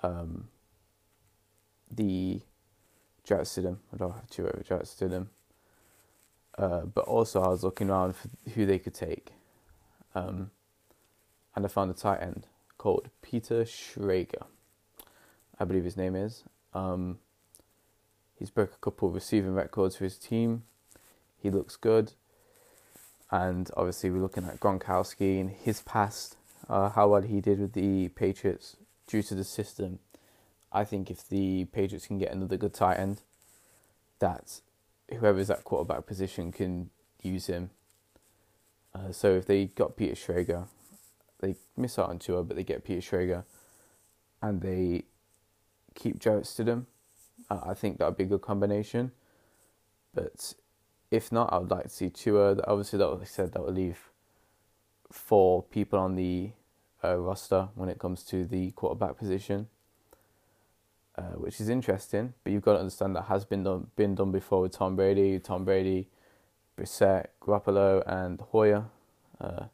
um, 0.01 0.49
the 1.89 2.41
Jarrett 3.23 3.47
Stidham. 3.47 3.77
I'd 3.93 4.01
rather 4.01 4.13
have 4.13 4.29
Tua 4.29 4.47
over 4.47 4.63
Jarrett 4.63 4.85
Stidham. 4.85 5.27
Uh, 6.57 6.81
but 6.81 7.05
also, 7.05 7.41
I 7.41 7.49
was 7.49 7.63
looking 7.63 7.89
around 7.89 8.15
for 8.15 8.29
who 8.53 8.65
they 8.65 8.79
could 8.79 8.93
take. 8.93 9.31
Um, 10.13 10.51
and 11.55 11.65
I 11.65 11.67
found 11.67 11.89
a 11.91 11.93
tight 11.93 12.21
end 12.21 12.47
called 12.77 13.09
Peter 13.21 13.63
Schrager. 13.63 14.45
I 15.59 15.65
believe 15.65 15.83
his 15.83 15.97
name 15.97 16.15
is. 16.15 16.43
Um, 16.73 17.19
he's 18.37 18.49
broke 18.49 18.73
a 18.73 18.79
couple 18.79 19.07
of 19.07 19.15
receiving 19.15 19.53
records 19.53 19.95
for 19.95 20.03
his 20.03 20.17
team. 20.17 20.63
He 21.37 21.49
looks 21.49 21.75
good. 21.75 22.13
And 23.31 23.69
obviously, 23.75 24.11
we're 24.11 24.21
looking 24.21 24.45
at 24.45 24.59
Gronkowski 24.59 25.39
and 25.39 25.49
his 25.49 25.81
past 25.81 26.37
uh, 26.69 26.89
how 26.89 27.09
well 27.09 27.21
he 27.21 27.41
did 27.41 27.59
with 27.59 27.73
the 27.73 28.09
Patriots 28.09 28.77
due 29.07 29.23
to 29.23 29.35
the 29.35 29.43
system. 29.43 29.99
I 30.73 30.83
think 30.83 31.11
if 31.11 31.27
the 31.27 31.65
Patriots 31.65 32.07
can 32.07 32.17
get 32.17 32.31
another 32.31 32.57
good 32.57 32.73
tight 32.73 32.97
end, 32.97 33.21
that 34.19 34.61
whoever's 35.19 35.49
at 35.49 35.63
quarterback 35.63 36.05
position 36.05 36.51
can 36.51 36.89
use 37.21 37.47
him. 37.47 37.69
Uh, 38.95 39.11
so 39.11 39.35
if 39.35 39.45
they 39.45 39.65
got 39.65 39.95
Peter 39.95 40.15
Schrager, 40.15 40.67
they 41.39 41.55
miss 41.77 41.99
out 41.99 42.09
on 42.09 42.19
Tua, 42.19 42.43
but 42.43 42.55
they 42.55 42.63
get 42.63 42.83
Peter 42.83 43.01
Schrager, 43.01 43.43
and 44.41 44.61
they 44.61 45.03
keep 45.95 46.19
Jarrett 46.19 46.45
Stidham, 46.45 46.85
uh, 47.49 47.59
I 47.65 47.73
think 47.73 47.97
that 47.97 48.05
would 48.05 48.17
be 48.17 48.23
a 48.23 48.27
good 48.27 48.41
combination. 48.41 49.11
But 50.13 50.53
if 51.11 51.31
not, 51.31 51.51
I 51.51 51.57
would 51.57 51.71
like 51.71 51.83
to 51.83 51.89
see 51.89 52.09
Tua. 52.09 52.57
Obviously, 52.67 52.99
that 52.99 53.07
like 53.07 53.21
I 53.21 53.25
said 53.25 53.53
that 53.53 53.63
would 53.63 53.75
leave 53.75 54.09
four 55.11 55.63
people 55.63 55.99
on 55.99 56.15
the 56.15 56.51
uh, 57.03 57.17
roster 57.17 57.69
when 57.75 57.89
it 57.89 57.99
comes 57.99 58.23
to 58.25 58.45
the 58.45 58.71
quarterback 58.71 59.17
position, 59.17 59.67
uh, 61.17 61.35
which 61.35 61.59
is 61.59 61.69
interesting. 61.69 62.33
But 62.43 62.53
you've 62.53 62.63
got 62.63 62.73
to 62.73 62.79
understand 62.79 63.15
that 63.15 63.23
has 63.23 63.45
been 63.45 63.63
done 63.63 63.87
been 63.95 64.15
done 64.15 64.31
before 64.31 64.61
with 64.61 64.73
Tom 64.73 64.95
Brady, 64.95 65.39
Tom 65.39 65.65
Brady, 65.65 66.09
Brissett, 66.77 67.27
Garoppolo, 67.41 68.03
and 68.05 68.39
Hoyer. 68.39 68.85
Uh, 69.39 69.65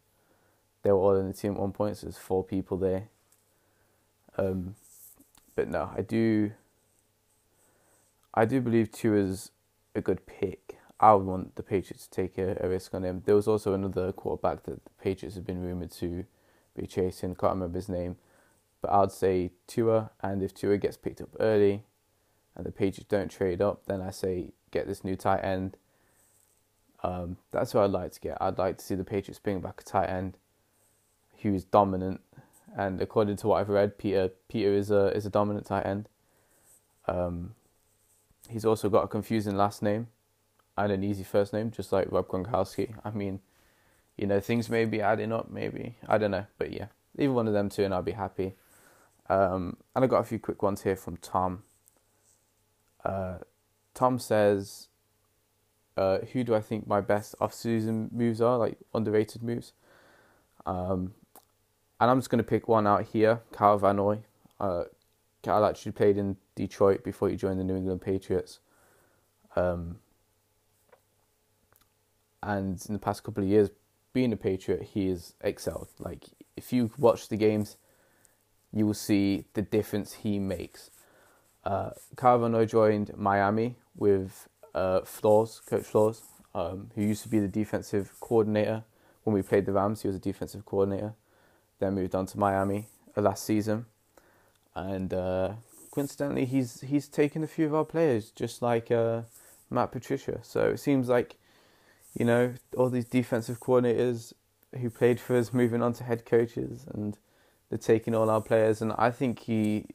they 0.83 0.91
were 0.91 0.97
all 0.97 1.15
in 1.15 1.27
the 1.27 1.33
team 1.33 1.53
at 1.53 1.59
one 1.59 1.71
point, 1.71 1.97
so 1.97 2.07
there's 2.07 2.17
four 2.17 2.43
people 2.43 2.77
there. 2.77 3.09
Um, 4.37 4.75
but 5.55 5.67
no, 5.67 5.91
I 5.95 6.01
do. 6.01 6.51
I 8.33 8.45
do 8.45 8.61
believe 8.61 8.91
Tua 8.91 9.17
is 9.17 9.51
a 9.95 10.01
good 10.01 10.25
pick. 10.25 10.77
I 10.99 11.13
would 11.13 11.25
want 11.25 11.55
the 11.55 11.63
Patriots 11.63 12.07
to 12.07 12.11
take 12.11 12.37
a, 12.37 12.57
a, 12.59 12.67
risk 12.67 12.93
on 12.93 13.03
him. 13.03 13.23
There 13.25 13.35
was 13.35 13.47
also 13.47 13.73
another 13.73 14.11
quarterback 14.11 14.63
that 14.63 14.83
the 14.83 14.91
Patriots 15.01 15.35
have 15.35 15.45
been 15.45 15.61
rumored 15.61 15.91
to 15.93 16.25
be 16.75 16.85
chasing. 16.85 17.35
Can't 17.35 17.53
remember 17.53 17.77
his 17.77 17.89
name, 17.89 18.17
but 18.81 18.91
I'd 18.91 19.11
say 19.11 19.51
Tua. 19.67 20.11
And 20.21 20.41
if 20.41 20.53
Tua 20.53 20.77
gets 20.77 20.97
picked 20.97 21.21
up 21.21 21.29
early, 21.39 21.83
and 22.55 22.65
the 22.65 22.71
Patriots 22.71 23.07
don't 23.09 23.29
trade 23.29 23.61
up, 23.61 23.85
then 23.85 24.01
I 24.01 24.11
say 24.11 24.51
get 24.71 24.87
this 24.87 25.03
new 25.03 25.15
tight 25.15 25.43
end. 25.43 25.77
Um, 27.03 27.37
that's 27.51 27.73
what 27.73 27.85
I'd 27.85 27.91
like 27.91 28.11
to 28.13 28.19
get. 28.19 28.37
I'd 28.41 28.57
like 28.57 28.77
to 28.77 28.83
see 28.83 28.95
the 28.95 29.05
Patriots 29.05 29.39
bring 29.39 29.61
back 29.61 29.81
a 29.81 29.83
tight 29.83 30.09
end 30.09 30.37
who's 31.41 31.63
dominant. 31.63 32.21
And 32.77 33.01
according 33.01 33.37
to 33.37 33.47
what 33.47 33.61
I've 33.61 33.69
read, 33.69 33.97
Peter 33.97 34.31
Peter 34.47 34.73
is 34.73 34.91
a 34.91 35.07
is 35.15 35.25
a 35.25 35.29
dominant 35.29 35.65
tight 35.65 35.85
end. 35.85 36.07
Um, 37.07 37.55
he's 38.49 38.65
also 38.65 38.89
got 38.89 39.05
a 39.05 39.07
confusing 39.07 39.55
last 39.55 39.81
name 39.81 40.07
and 40.77 40.91
an 40.91 41.03
easy 41.03 41.23
first 41.23 41.51
name, 41.51 41.71
just 41.71 41.91
like 41.91 42.11
Rob 42.11 42.27
Gronkowski. 42.27 42.93
I 43.03 43.11
mean, 43.11 43.39
you 44.17 44.27
know, 44.27 44.39
things 44.39 44.69
may 44.69 44.85
be 44.85 45.01
adding 45.01 45.31
up, 45.31 45.49
maybe 45.49 45.95
I 46.07 46.17
don't 46.17 46.31
know, 46.31 46.45
but 46.57 46.71
yeah, 46.71 46.87
either 47.17 47.33
one 47.33 47.47
of 47.47 47.53
them 47.53 47.69
two, 47.69 47.83
and 47.83 47.93
I'll 47.93 48.01
be 48.01 48.11
happy. 48.11 48.55
Um, 49.29 49.77
and 49.95 50.03
I 50.03 50.07
got 50.07 50.19
a 50.19 50.23
few 50.23 50.39
quick 50.39 50.63
ones 50.63 50.83
here 50.83 50.95
from 50.95 51.17
Tom. 51.17 51.63
Uh, 53.05 53.37
Tom 53.93 54.19
says, 54.19 54.87
uh, 55.97 56.19
"Who 56.33 56.43
do 56.43 56.55
I 56.55 56.61
think 56.61 56.87
my 56.87 57.01
best 57.01 57.35
off-season 57.39 58.09
moves 58.11 58.41
are? 58.41 58.57
Like 58.57 58.77
underrated 58.93 59.43
moves." 59.43 59.73
Um, 60.65 61.13
and 61.99 62.09
I'm 62.09 62.19
just 62.19 62.29
going 62.29 62.43
to 62.43 62.49
pick 62.49 62.67
one 62.67 62.87
out 62.87 63.03
here. 63.03 63.41
Kyle 63.51 63.77
Van 63.77 63.97
Noy. 63.97 64.19
Uh, 64.59 64.85
Kyle 65.43 65.65
actually 65.65 65.91
played 65.91 66.17
in 66.17 66.37
Detroit 66.55 67.03
before 67.03 67.29
he 67.29 67.35
joined 67.35 67.59
the 67.59 67.63
New 67.63 67.75
England 67.75 68.01
Patriots. 68.01 68.59
Um, 69.55 69.97
and 72.41 72.83
in 72.87 72.93
the 72.93 72.99
past 72.99 73.23
couple 73.23 73.43
of 73.43 73.49
years, 73.49 73.69
being 74.13 74.33
a 74.33 74.37
Patriot, 74.37 74.83
he 74.93 75.09
has 75.09 75.33
excelled. 75.41 75.89
Like 75.99 76.25
if 76.55 76.71
you 76.73 76.91
watch 76.97 77.27
the 77.27 77.37
games, 77.37 77.77
you 78.73 78.85
will 78.85 78.93
see 78.93 79.45
the 79.53 79.61
difference 79.61 80.13
he 80.13 80.39
makes. 80.39 80.91
Uh, 81.63 81.91
Carvano 82.15 82.67
joined 82.67 83.15
Miami 83.17 83.75
with 83.95 84.47
uh, 84.73 85.01
Flores, 85.01 85.61
Coach 85.67 85.85
Flores, 85.85 86.21
um, 86.55 86.89
who 86.95 87.01
used 87.01 87.23
to 87.23 87.29
be 87.29 87.39
the 87.39 87.47
defensive 87.47 88.13
coordinator 88.19 88.83
when 89.23 89.33
we 89.33 89.41
played 89.41 89.65
the 89.65 89.73
Rams. 89.73 90.01
He 90.01 90.07
was 90.07 90.15
a 90.15 90.19
defensive 90.19 90.65
coordinator. 90.65 91.13
Then 91.79 91.95
moved 91.95 92.15
on 92.15 92.25
to 92.27 92.39
Miami 92.39 92.87
uh, 93.15 93.21
last 93.21 93.45
season, 93.45 93.85
and 94.75 95.13
uh, 95.13 95.53
coincidentally, 95.91 96.45
he's 96.45 96.81
he's 96.81 97.07
taken 97.07 97.43
a 97.43 97.47
few 97.47 97.65
of 97.65 97.73
our 97.73 97.85
players, 97.85 98.31
just 98.31 98.61
like 98.61 98.91
uh, 98.91 99.21
Matt 99.69 99.91
Patricia. 99.93 100.39
So 100.43 100.71
it 100.71 100.79
seems 100.79 101.07
like 101.07 101.37
you 102.17 102.25
know, 102.25 102.53
all 102.77 102.89
these 102.89 103.05
defensive 103.05 103.59
coordinators 103.59 104.33
who 104.79 104.89
played 104.89 105.19
for 105.19 105.35
us 105.37 105.53
moving 105.53 105.81
on 105.81 105.93
to 105.93 106.03
head 106.03 106.25
coaches 106.25 106.85
and 106.93 107.17
they're 107.69 107.77
taking 107.77 108.15
all 108.15 108.29
our 108.29 108.41
players. 108.41 108.81
And 108.81 108.93
I 108.97 109.11
think 109.11 109.39
he 109.39 109.85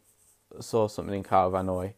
saw 0.60 0.88
something 0.88 1.14
in 1.14 1.22
Kyle 1.22 1.50
Van 1.50 1.66
Noy. 1.66 1.94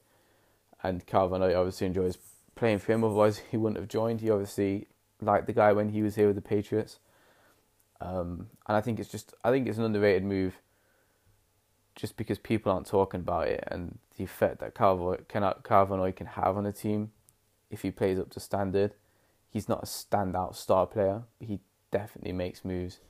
And 0.83 1.07
Kyle 1.07 1.29
Van 1.29 1.41
Noy 1.41 1.55
obviously 1.55 1.87
enjoys 1.87 2.19
playing 2.55 2.79
for 2.79 2.93
him, 2.93 3.05
otherwise, 3.05 3.43
he 3.51 3.57
wouldn't 3.57 3.79
have 3.79 3.89
joined. 3.89 4.21
He 4.21 4.31
obviously 4.31 4.89
liked 5.21 5.47
the 5.47 5.53
guy 5.53 5.73
when 5.73 5.91
he 5.91 6.03
was 6.03 6.15
here 6.15 6.27
with 6.27 6.37
the 6.37 6.43
Patriots. 6.43 6.99
Um, 8.01 8.49
and 8.67 8.77
I 8.77 8.81
think 8.81 9.01
it's 9.01 9.11
just, 9.11 9.35
I 9.43 9.51
think 9.51 9.67
it's 9.67 9.79
an 9.79 9.85
underrated 9.85 10.25
move 10.25 10.61
just 11.95 12.17
because 12.19 12.39
people 12.39 12.71
aren't 12.71 12.87
talking 12.87 13.21
about 13.21 13.49
it 13.49 13.65
and 13.69 13.99
the 14.19 14.25
effect 14.25 14.61
that 14.61 14.75
Kyle, 14.75 15.17
Kyle 15.29 15.87
Van 15.87 15.99
Noy 15.99 16.13
can 16.13 16.27
have 16.27 16.57
on 16.59 16.67
a 16.67 16.73
team 16.73 17.13
if 17.71 17.81
he 17.83 17.91
plays 17.91 18.19
up 18.19 18.31
to 18.31 18.41
standard 18.41 18.93
he's 19.57 19.71
not 19.71 19.83
a 19.83 19.87
standout 19.87 20.55
star 20.55 20.87
player, 20.87 21.23
but 21.39 21.49
he 21.49 21.61
definitely 21.91 22.33
makes 22.33 22.63
moves, 22.63 23.01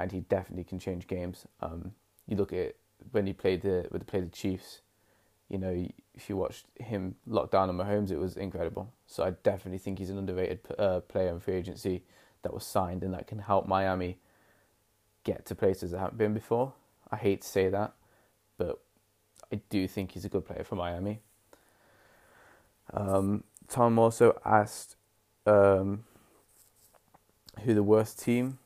and 0.00 0.10
he 0.10 0.20
definitely 0.20 0.64
can 0.64 0.78
change 0.78 1.06
games. 1.06 1.46
Um, 1.60 1.92
you 2.26 2.36
look 2.36 2.52
at 2.52 2.74
when 3.12 3.26
he 3.26 3.32
played 3.32 3.62
the 3.62 3.86
when 3.90 4.00
he 4.00 4.04
played 4.04 4.24
the 4.24 4.34
Chiefs, 4.34 4.80
you 5.48 5.58
know, 5.58 5.86
if 6.14 6.28
you 6.28 6.36
watched 6.36 6.66
him 6.78 7.16
lock 7.26 7.50
down 7.50 7.68
on 7.68 7.76
Mahomes, 7.76 8.10
it 8.10 8.18
was 8.18 8.36
incredible. 8.36 8.92
So 9.06 9.22
I 9.22 9.30
definitely 9.30 9.78
think 9.78 9.98
he's 9.98 10.10
an 10.10 10.18
underrated 10.18 10.60
uh, 10.78 11.00
player 11.00 11.28
in 11.28 11.40
free 11.40 11.54
agency 11.54 12.02
that 12.42 12.54
was 12.54 12.64
signed 12.64 13.02
and 13.02 13.12
that 13.12 13.26
can 13.26 13.40
help 13.40 13.68
Miami 13.68 14.18
get 15.24 15.44
to 15.46 15.54
places 15.54 15.90
that 15.90 15.98
haven't 15.98 16.18
been 16.18 16.32
before. 16.32 16.72
I 17.10 17.16
hate 17.16 17.42
to 17.42 17.48
say 17.48 17.68
that, 17.68 17.92
but 18.56 18.80
I 19.52 19.60
do 19.68 19.86
think 19.86 20.12
he's 20.12 20.24
a 20.24 20.28
good 20.28 20.46
player 20.46 20.64
for 20.64 20.76
Miami. 20.76 21.20
Um, 22.94 23.44
Tom 23.68 23.98
also 23.98 24.40
asked 24.44 24.96
um, 25.46 26.04
who 27.64 27.74
the 27.74 27.82
worst 27.82 28.18
team, 28.20 28.58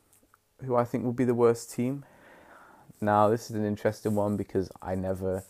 who 0.63 0.75
I 0.75 0.85
think 0.85 1.03
will 1.03 1.13
be 1.13 1.25
the 1.25 1.33
worst 1.33 1.71
team. 1.71 2.05
Now 3.01 3.29
this 3.29 3.49
is 3.49 3.55
an 3.55 3.65
interesting 3.65 4.15
one 4.15 4.37
because 4.37 4.71
I 4.81 4.95
never, 4.95 5.43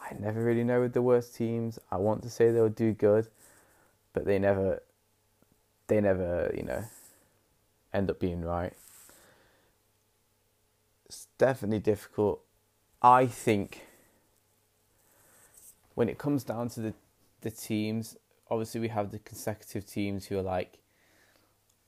I 0.00 0.14
never 0.18 0.42
really 0.42 0.64
know 0.64 0.80
with 0.80 0.94
the 0.94 1.02
worst 1.02 1.34
teams. 1.36 1.78
I 1.90 1.96
want 1.96 2.22
to 2.22 2.30
say 2.30 2.50
they'll 2.50 2.68
do 2.68 2.92
good, 2.92 3.28
but 4.12 4.24
they 4.24 4.38
never, 4.38 4.82
they 5.86 6.00
never, 6.00 6.52
you 6.56 6.64
know, 6.64 6.84
end 7.92 8.10
up 8.10 8.18
being 8.18 8.42
right. 8.42 8.72
It's 11.06 11.28
definitely 11.38 11.80
difficult. 11.80 12.40
I 13.00 13.26
think 13.26 13.82
when 15.94 16.08
it 16.08 16.18
comes 16.18 16.44
down 16.44 16.68
to 16.70 16.80
the 16.80 16.94
the 17.42 17.50
teams, 17.50 18.16
obviously 18.50 18.80
we 18.80 18.88
have 18.88 19.10
the 19.10 19.18
consecutive 19.18 19.84
teams 19.86 20.26
who 20.26 20.38
are 20.38 20.42
like 20.42 20.78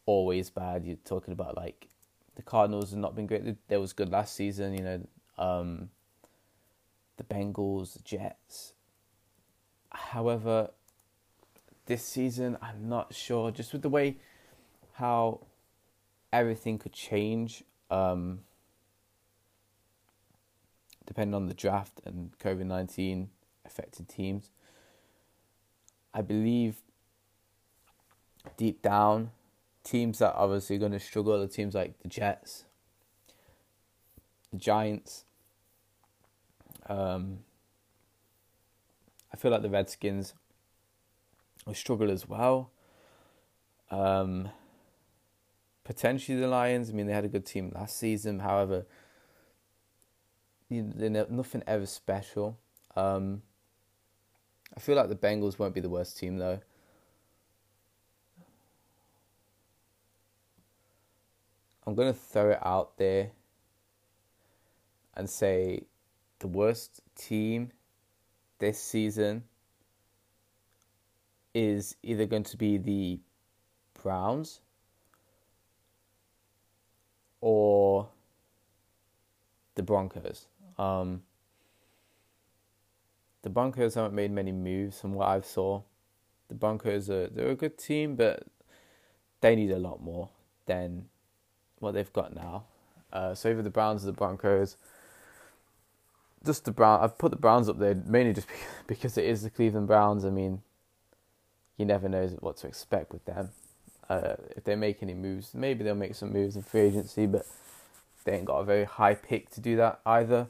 always 0.04 0.50
bad. 0.50 0.84
You're 0.84 0.96
talking 0.96 1.32
about 1.32 1.56
like 1.56 1.88
the 2.36 2.42
Cardinals 2.42 2.90
have 2.90 2.98
not 2.98 3.14
been 3.14 3.26
great. 3.26 3.68
They 3.68 3.76
was 3.76 3.92
good 3.92 4.10
last 4.10 4.34
season, 4.34 4.74
you 4.74 4.82
know. 4.82 5.06
Um, 5.38 5.90
the 7.16 7.24
Bengals, 7.24 7.92
the 7.92 8.00
Jets. 8.00 8.72
However, 9.90 10.70
this 11.86 12.04
season 12.04 12.58
I'm 12.60 12.88
not 12.88 13.14
sure. 13.14 13.50
Just 13.50 13.72
with 13.72 13.82
the 13.82 13.88
way 13.88 14.16
how 14.94 15.40
everything 16.32 16.78
could 16.78 16.92
change, 16.92 17.62
um, 17.90 18.40
depending 21.06 21.34
on 21.34 21.46
the 21.46 21.54
draft 21.54 22.00
and 22.04 22.36
COVID 22.38 22.66
nineteen 22.66 23.30
affected 23.64 24.08
teams. 24.08 24.50
I 26.12 26.22
believe 26.22 26.82
deep 28.56 28.82
down, 28.82 29.30
teams 29.84 30.18
that 30.18 30.34
obviously 30.34 30.76
are 30.76 30.80
going 30.80 30.92
to 30.92 31.00
struggle 31.00 31.40
are 31.40 31.46
teams 31.46 31.74
like 31.74 31.98
the 32.00 32.08
Jets, 32.08 32.64
the 34.50 34.58
Giants. 34.58 35.24
Um, 36.86 37.40
I 39.32 39.36
feel 39.36 39.50
like 39.50 39.62
the 39.62 39.70
Redskins 39.70 40.34
will 41.66 41.74
struggle 41.74 42.10
as 42.10 42.28
well. 42.28 42.70
Um, 43.90 44.48
potentially 45.84 46.38
the 46.38 46.48
Lions. 46.48 46.90
I 46.90 46.94
mean, 46.94 47.06
they 47.06 47.12
had 47.12 47.24
a 47.24 47.28
good 47.28 47.46
team 47.46 47.70
last 47.74 47.96
season. 47.96 48.40
However, 48.40 48.86
nothing 50.70 51.62
ever 51.66 51.86
special. 51.86 52.58
Um, 52.96 53.42
I 54.76 54.80
feel 54.80 54.96
like 54.96 55.08
the 55.08 55.16
Bengals 55.16 55.58
won't 55.58 55.74
be 55.74 55.80
the 55.80 55.88
worst 55.88 56.18
team 56.18 56.38
though. 56.38 56.60
I'm 61.86 61.94
going 61.94 62.12
to 62.12 62.18
throw 62.18 62.50
it 62.50 62.58
out 62.62 62.96
there 62.96 63.30
and 65.14 65.28
say 65.28 65.84
the 66.38 66.48
worst 66.48 67.00
team 67.14 67.72
this 68.58 68.80
season 68.80 69.44
is 71.54 71.96
either 72.02 72.26
going 72.26 72.42
to 72.42 72.56
be 72.56 72.78
the 72.78 73.20
Browns 74.02 74.60
or 77.40 78.08
the 79.74 79.82
Broncos. 79.82 80.46
Um, 80.78 81.22
the 83.42 83.50
Broncos 83.50 83.94
haven't 83.94 84.14
made 84.14 84.30
many 84.30 84.52
moves 84.52 85.00
from 85.00 85.12
what 85.12 85.28
I've 85.28 85.44
saw. 85.44 85.82
The 86.48 86.54
Broncos 86.54 87.10
are 87.10 87.28
they're 87.28 87.50
a 87.50 87.54
good 87.54 87.78
team, 87.78 88.16
but 88.16 88.44
they 89.40 89.54
need 89.54 89.70
a 89.70 89.78
lot 89.78 90.02
more 90.02 90.30
than 90.66 91.06
what 91.80 91.94
they've 91.94 92.12
got 92.12 92.34
now. 92.34 92.64
Uh, 93.12 93.34
so 93.34 93.50
either 93.50 93.62
the 93.62 93.70
Browns 93.70 94.04
or 94.04 94.06
the 94.06 94.12
Broncos. 94.12 94.76
Just 96.44 96.64
the 96.64 96.72
Brown. 96.72 97.00
I've 97.02 97.18
put 97.18 97.30
the 97.30 97.36
Browns 97.38 97.68
up 97.68 97.78
there 97.78 97.94
mainly 97.94 98.32
just 98.34 98.48
because 98.86 99.16
it 99.18 99.24
is 99.24 99.42
the 99.42 99.50
Cleveland 99.50 99.86
Browns. 99.86 100.24
I 100.24 100.30
mean, 100.30 100.62
you 101.76 101.86
never 101.86 102.08
know 102.08 102.26
what 102.40 102.56
to 102.58 102.66
expect 102.66 103.12
with 103.12 103.24
them. 103.24 103.50
Uh, 104.08 104.34
if 104.56 104.64
they 104.64 104.76
make 104.76 105.02
any 105.02 105.14
moves, 105.14 105.54
maybe 105.54 105.84
they'll 105.84 105.94
make 105.94 106.14
some 106.14 106.32
moves 106.32 106.56
in 106.56 106.62
free 106.62 106.82
agency, 106.82 107.26
but 107.26 107.46
they 108.24 108.34
ain't 108.36 108.44
got 108.46 108.58
a 108.58 108.64
very 108.64 108.84
high 108.84 109.14
pick 109.14 109.50
to 109.50 109.60
do 109.60 109.76
that 109.76 110.00
either. 110.04 110.48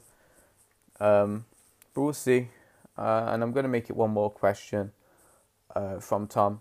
Um, 1.01 1.45
but 1.95 2.03
we'll 2.03 2.13
see. 2.13 2.49
Uh, 2.99 3.27
and 3.29 3.43
I'm 3.43 3.53
going 3.53 3.65
to 3.65 3.69
make 3.69 3.91
it 3.91 3.97
one 3.97 4.11
more 4.11 4.31
question. 4.31 4.93
uh, 5.75 5.99
from 6.01 6.27
Tom. 6.27 6.61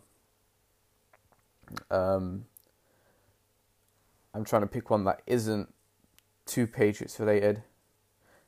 Um, 1.90 2.46
I'm 4.34 4.44
trying 4.44 4.64
to 4.64 4.68
pick 4.68 4.90
one 4.90 5.04
that 5.06 5.22
isn't 5.28 5.74
too 6.46 6.68
Patriots 6.68 7.20
related. 7.20 7.64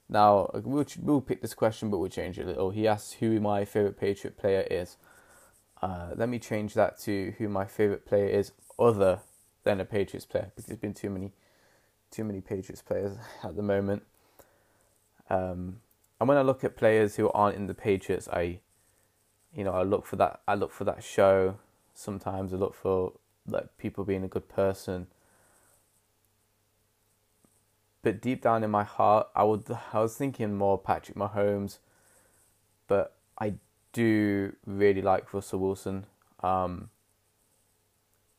Now 0.09 0.49
we'll 0.53 0.85
we'll 1.01 1.21
pick 1.21 1.41
this 1.41 1.53
question, 1.53 1.89
but 1.89 1.97
we'll 1.97 2.09
change 2.09 2.37
it 2.37 2.43
a 2.43 2.47
little. 2.47 2.71
He 2.71 2.87
asks 2.87 3.13
who 3.13 3.39
my 3.39 3.65
favorite 3.65 3.99
Patriot 3.99 4.37
player 4.37 4.65
is. 4.69 4.97
Uh, 5.81 6.11
let 6.15 6.29
me 6.29 6.39
change 6.39 6.73
that 6.73 6.99
to 6.99 7.33
who 7.37 7.49
my 7.49 7.65
favorite 7.65 8.05
player 8.05 8.27
is, 8.27 8.51
other 8.79 9.19
than 9.63 9.79
a 9.79 9.85
Patriots 9.85 10.25
player, 10.25 10.45
because 10.45 10.65
there's 10.65 10.79
been 10.79 10.93
too 10.93 11.09
many, 11.09 11.33
too 12.11 12.23
many 12.23 12.41
Patriots 12.41 12.81
players 12.81 13.17
at 13.43 13.55
the 13.55 13.61
moment. 13.61 14.03
Um, 15.29 15.81
and 16.19 16.29
when 16.29 16.37
I 16.37 16.43
look 16.43 16.63
at 16.63 16.77
players 16.77 17.15
who 17.15 17.29
aren't 17.31 17.57
in 17.57 17.67
the 17.67 17.73
Patriots, 17.73 18.27
I, 18.29 18.59
you 19.53 19.63
know, 19.63 19.73
I 19.73 19.83
look 19.83 20.05
for 20.05 20.15
that. 20.15 20.41
I 20.47 20.55
look 20.55 20.71
for 20.71 20.85
that 20.85 21.03
show. 21.03 21.57
Sometimes 21.93 22.53
I 22.53 22.57
look 22.57 22.73
for 22.73 23.13
like 23.47 23.77
people 23.77 24.05
being 24.05 24.23
a 24.23 24.27
good 24.27 24.47
person 24.47 25.07
but 28.05 28.21
deep 28.21 28.43
down 28.43 28.63
in 28.63 28.69
my 28.69 28.83
heart, 28.83 29.29
I 29.35 29.43
would 29.43 29.65
I 29.91 29.99
was 29.99 30.15
thinking 30.15 30.55
more 30.55 30.77
Patrick 30.77 31.17
Mahomes, 31.17 31.79
but 32.87 33.15
I 33.41 33.55
do 33.93 34.55
really 34.67 35.01
like 35.01 35.33
Russell 35.33 35.59
Wilson. 35.59 36.05
Um, 36.43 36.89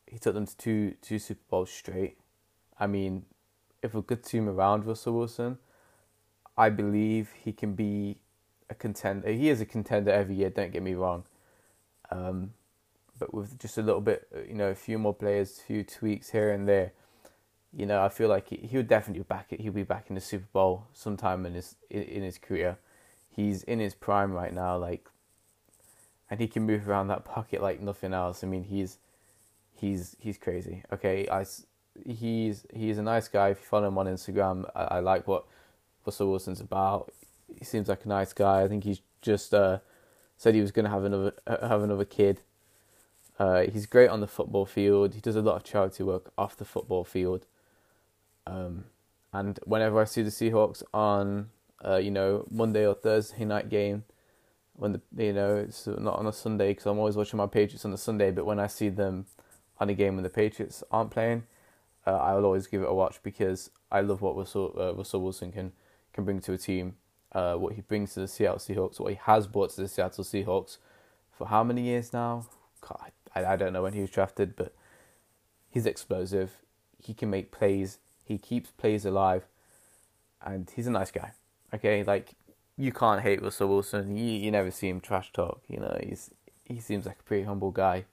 he 0.06 0.20
took 0.20 0.34
them 0.34 0.46
to 0.46 0.56
two 0.56 0.94
two 1.02 1.18
Super 1.18 1.42
Bowls 1.50 1.72
straight. 1.72 2.16
I 2.78 2.86
mean, 2.86 3.24
if 3.82 3.92
a 3.96 4.02
good 4.02 4.22
team 4.22 4.48
around 4.48 4.86
Russell 4.86 5.14
Wilson, 5.14 5.58
I 6.56 6.68
believe 6.68 7.30
he 7.42 7.52
can 7.52 7.74
be 7.74 8.18
a 8.70 8.74
contender. 8.76 9.32
He 9.32 9.48
is 9.48 9.60
a 9.60 9.66
contender 9.66 10.12
every 10.12 10.36
year. 10.36 10.50
Don't 10.50 10.72
get 10.72 10.84
me 10.84 10.94
wrong. 10.94 11.24
Um, 12.12 12.52
but 13.18 13.34
with 13.34 13.58
just 13.58 13.78
a 13.78 13.82
little 13.82 14.00
bit, 14.00 14.28
you 14.48 14.54
know, 14.54 14.68
a 14.68 14.76
few 14.76 14.96
more 14.96 15.12
players, 15.12 15.58
a 15.58 15.62
few 15.62 15.82
tweaks 15.82 16.30
here 16.30 16.52
and 16.52 16.68
there, 16.68 16.92
you 17.76 17.84
know, 17.84 18.02
I 18.02 18.08
feel 18.08 18.30
like 18.30 18.48
he, 18.48 18.56
he 18.56 18.78
would 18.78 18.88
definitely 18.88 19.20
be 19.20 19.26
back. 19.28 19.48
He'll 19.50 19.70
be 19.70 19.82
back 19.82 20.06
in 20.08 20.14
the 20.14 20.20
Super 20.20 20.46
Bowl 20.50 20.86
sometime 20.94 21.44
in 21.44 21.52
his 21.52 21.76
in, 21.90 22.22
his 22.22 22.38
career. 22.38 22.78
He's 23.28 23.62
in 23.64 23.80
his 23.80 23.94
prime 23.94 24.32
right 24.32 24.54
now, 24.54 24.78
like, 24.78 25.06
and 26.30 26.40
he 26.40 26.48
can 26.48 26.62
move 26.62 26.88
around 26.88 27.08
that 27.08 27.26
pocket 27.26 27.60
like 27.60 27.82
nothing 27.82 28.14
else. 28.14 28.42
I 28.42 28.46
mean, 28.46 28.64
he's 28.64 28.96
he's 29.74 30.16
he's 30.18 30.38
crazy. 30.38 30.84
Okay, 30.90 31.28
I 31.30 31.44
he's 32.06 32.64
he's 32.72 32.96
a 32.96 33.02
nice 33.02 33.28
guy. 33.28 33.50
If 33.50 33.58
you 33.58 33.66
follow 33.66 33.88
him 33.88 33.98
on 33.98 34.06
Instagram, 34.06 34.70
I, 34.74 34.84
I 34.84 35.00
like 35.00 35.28
what 35.28 35.44
Russell 36.06 36.30
Wilson's 36.30 36.62
about. 36.62 37.12
He 37.58 37.66
seems 37.66 37.88
like 37.88 38.06
a 38.06 38.08
nice 38.08 38.32
guy. 38.32 38.62
I 38.62 38.68
think 38.68 38.84
he's 38.84 39.02
just 39.20 39.52
uh, 39.52 39.80
said 40.38 40.54
he 40.54 40.62
was 40.62 40.72
going 40.72 40.86
to 40.86 40.90
have 40.90 41.04
another 41.04 41.34
have 41.46 41.82
another 41.82 42.06
kid. 42.06 42.40
Uh, 43.38 43.64
he's 43.70 43.84
great 43.84 44.08
on 44.08 44.20
the 44.20 44.26
football 44.26 44.64
field. 44.64 45.12
He 45.12 45.20
does 45.20 45.36
a 45.36 45.42
lot 45.42 45.56
of 45.56 45.64
charity 45.64 46.02
work 46.02 46.32
off 46.38 46.56
the 46.56 46.64
football 46.64 47.04
field. 47.04 47.44
Um, 48.47 48.84
and 49.32 49.59
whenever 49.64 50.01
I 50.01 50.05
see 50.05 50.22
the 50.22 50.30
Seahawks 50.30 50.82
on, 50.94 51.51
uh, 51.84 51.97
you 51.97 52.11
know, 52.11 52.47
Monday 52.51 52.86
or 52.86 52.94
Thursday 52.94 53.44
night 53.44 53.68
game, 53.68 54.05
when 54.76 54.92
the 54.92 55.01
you 55.24 55.32
know 55.32 55.57
it's 55.57 55.86
not 55.86 56.18
on 56.18 56.26
a 56.26 56.32
Sunday 56.32 56.70
because 56.70 56.86
I'm 56.86 56.99
always 56.99 57.16
watching 57.16 57.38
my 57.38 57.47
Patriots 57.47 57.84
on 57.84 57.92
a 57.92 57.99
Sunday, 57.99 58.30
but 58.30 58.47
when 58.47 58.61
I 58.61 58.66
see 58.66 58.88
them 58.88 59.26
on 59.78 59.88
a 59.88 59.94
game 59.94 60.14
when 60.14 60.22
the 60.22 60.30
Patriots 60.30 60.82
aren't 60.90 61.11
playing, 61.11 61.44
uh, 62.07 62.16
I 62.16 62.34
will 62.34 62.44
always 62.44 62.66
give 62.66 62.82
it 62.82 62.88
a 62.88 62.94
watch 62.94 63.22
because 63.22 63.70
I 63.90 64.01
love 64.01 64.22
what 64.22 64.36
Russell 64.36 64.74
uh, 64.78 64.94
Russell 64.94 65.22
Wilson 65.22 65.53
can 65.53 65.72
can 66.12 66.24
bring 66.24 66.40
to 66.40 66.53
a 66.53 66.59
team, 66.59 66.97
uh, 67.32 67.55
what 67.55 67.74
he 67.74 67.80
brings 67.80 68.14
to 68.14 68.20
the 68.20 68.28
Seattle 68.28 68.59
Seahawks, 68.59 69.01
what 69.01 69.12
he 69.12 69.18
has 69.22 69.47
brought 69.47 69.70
to 69.70 69.80
the 69.80 69.88
Seattle 69.88 70.24
Seahawks 70.24 70.78
for 71.30 71.49
how 71.49 71.64
many 71.64 71.82
years 71.82 72.12
now? 72.12 72.47
God, 72.80 73.12
I, 73.34 73.44
I 73.44 73.57
don't 73.57 73.72
know 73.72 73.82
when 73.82 73.92
he 73.92 74.01
was 74.01 74.11
drafted, 74.11 74.57
but 74.57 74.74
he's 75.68 75.86
explosive. 75.86 76.53
He 76.99 77.14
can 77.14 77.30
make 77.30 77.51
plays 77.51 77.99
he 78.26 78.38
keeps 78.38 78.70
plays 78.72 79.04
alive, 79.04 79.46
and 80.44 80.70
he's 80.74 80.86
a 80.86 80.90
nice 80.90 81.10
guy. 81.10 81.32
Okay, 81.72 82.02
like 82.02 82.34
you 82.76 82.92
can't 82.92 83.22
hate 83.22 83.42
Russell 83.42 83.68
Wilson. 83.68 84.16
You 84.16 84.24
you 84.24 84.50
never 84.50 84.70
see 84.70 84.88
him 84.88 85.00
trash 85.00 85.32
talk. 85.32 85.62
You 85.68 85.80
know, 85.80 85.98
he's 86.02 86.30
he 86.64 86.80
seems 86.80 87.06
like 87.06 87.20
a 87.20 87.22
pretty 87.22 87.44
humble 87.44 87.70
guy. 87.70 88.04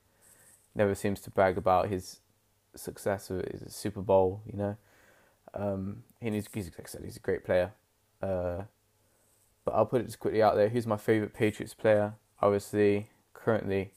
Never 0.74 0.94
seems 0.94 1.20
to 1.22 1.30
brag 1.30 1.58
about 1.58 1.88
his 1.88 2.20
success 2.74 3.30
of 3.30 3.44
his 3.44 3.74
Super 3.74 4.02
Bowl. 4.02 4.42
You 4.50 4.58
know, 4.58 4.76
um, 5.52 6.04
and 6.20 6.34
he's, 6.34 6.48
he's 6.52 6.66
like 6.66 6.88
I 6.88 6.90
said, 6.90 7.04
he's 7.04 7.16
a 7.16 7.20
great 7.20 7.44
player. 7.44 7.72
Uh, 8.22 8.62
but 9.64 9.74
I'll 9.74 9.86
put 9.86 10.00
it 10.00 10.06
just 10.06 10.20
quickly 10.20 10.42
out 10.42 10.56
there. 10.56 10.68
Who's 10.68 10.86
my 10.86 10.96
favorite 10.96 11.34
Patriots 11.34 11.74
player? 11.74 12.14
Obviously, 12.40 13.08
currently, 13.32 13.92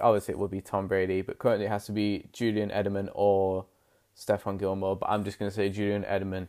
obviously 0.00 0.32
it 0.32 0.38
would 0.38 0.50
be 0.50 0.60
Tom 0.60 0.88
Brady, 0.88 1.22
but 1.22 1.38
currently 1.38 1.66
it 1.66 1.70
has 1.70 1.86
to 1.86 1.92
be 1.92 2.28
Julian 2.32 2.70
Edelman 2.70 3.08
or 3.14 3.66
Stephon 4.16 4.58
Gilmore, 4.58 4.96
but 4.96 5.08
I'm 5.08 5.24
just 5.24 5.38
going 5.38 5.50
to 5.50 5.54
say 5.54 5.68
Julian 5.68 6.04
Edelman 6.04 6.48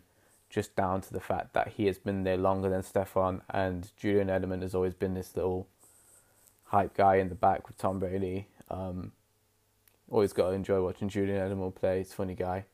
just 0.50 0.76
down 0.76 1.02
to 1.02 1.12
the 1.12 1.20
fact 1.20 1.54
that 1.54 1.70
he 1.70 1.86
has 1.88 1.98
been 1.98 2.24
there 2.24 2.38
longer 2.38 2.70
than 2.70 2.82
Stephon, 2.82 3.42
and 3.50 3.92
Julian 3.98 4.28
Edelman 4.28 4.62
has 4.62 4.74
always 4.74 4.94
been 4.94 5.14
this 5.14 5.36
little 5.36 5.68
hype 6.66 6.96
guy 6.96 7.16
in 7.16 7.30
the 7.30 7.36
back 7.36 7.68
with 7.68 7.78
Tom 7.78 8.00
Brady. 8.00 8.48
Um, 8.70 9.12
always 10.10 10.34
got 10.34 10.50
to 10.50 10.56
enjoy 10.56 10.82
watching 10.82 11.10
Julian 11.10 11.38
Edelman 11.38 11.76
play. 11.76 12.00
He's 12.00 12.12
a 12.12 12.16
funny 12.16 12.36
guy. 12.36 12.66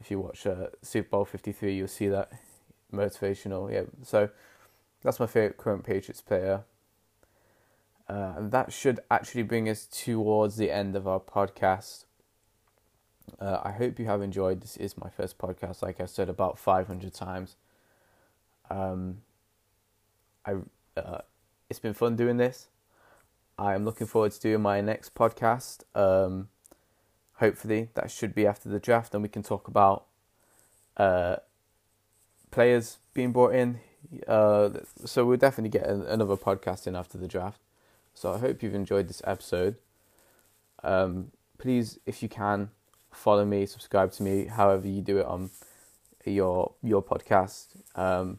If 0.00 0.10
you 0.10 0.20
watch 0.20 0.46
uh, 0.46 0.68
Super 0.82 1.08
Bowl 1.08 1.24
53, 1.24 1.74
you'll 1.74 1.88
see 1.88 2.08
that 2.08 2.30
motivational. 2.92 3.72
Yeah, 3.72 3.84
so 4.02 4.28
that's 5.02 5.20
my 5.20 5.26
favorite 5.26 5.56
current 5.56 5.84
Patriots 5.84 6.20
player. 6.20 6.64
Uh, 8.08 8.34
and 8.36 8.52
that 8.52 8.72
should 8.72 9.00
actually 9.10 9.42
bring 9.42 9.68
us 9.68 9.86
towards 9.86 10.56
the 10.56 10.70
end 10.70 10.94
of 10.94 11.08
our 11.08 11.20
podcast. 11.20 12.04
Uh, 13.40 13.60
I 13.62 13.72
hope 13.72 13.98
you 13.98 14.06
have 14.06 14.22
enjoyed. 14.22 14.60
This 14.60 14.76
is 14.76 14.96
my 14.96 15.08
first 15.10 15.38
podcast, 15.38 15.82
like 15.82 16.00
I 16.00 16.06
said 16.06 16.28
about 16.28 16.58
500 16.58 17.12
times. 17.12 17.56
Um, 18.70 19.18
I 20.46 20.56
uh, 20.96 21.18
it's 21.68 21.78
been 21.78 21.94
fun 21.94 22.16
doing 22.16 22.36
this. 22.36 22.68
I 23.58 23.74
am 23.74 23.84
looking 23.84 24.06
forward 24.06 24.32
to 24.32 24.40
doing 24.40 24.62
my 24.62 24.80
next 24.80 25.14
podcast. 25.14 25.82
Um, 25.94 26.48
hopefully, 27.34 27.90
that 27.94 28.10
should 28.10 28.34
be 28.34 28.46
after 28.46 28.68
the 28.68 28.80
draft, 28.80 29.14
and 29.14 29.22
we 29.22 29.28
can 29.28 29.42
talk 29.42 29.68
about 29.68 30.06
uh, 30.96 31.36
players 32.50 32.98
being 33.12 33.32
brought 33.32 33.54
in. 33.54 33.80
Uh, 34.28 34.70
so 35.04 35.24
we'll 35.24 35.36
definitely 35.36 35.70
get 35.70 35.88
another 35.88 36.36
podcast 36.36 36.86
in 36.86 36.94
after 36.94 37.16
the 37.18 37.28
draft. 37.28 37.60
So 38.12 38.32
I 38.32 38.38
hope 38.38 38.62
you've 38.62 38.74
enjoyed 38.74 39.08
this 39.08 39.22
episode. 39.24 39.76
Um, 40.82 41.32
please, 41.58 41.98
if 42.06 42.22
you 42.22 42.28
can, 42.28 42.70
follow 43.14 43.44
me, 43.44 43.66
subscribe 43.66 44.12
to 44.12 44.22
me, 44.22 44.46
however 44.46 44.86
you 44.88 45.02
do 45.02 45.18
it 45.18 45.26
on 45.26 45.50
your 46.24 46.72
your 46.82 47.02
podcast. 47.02 47.66
Um, 47.94 48.38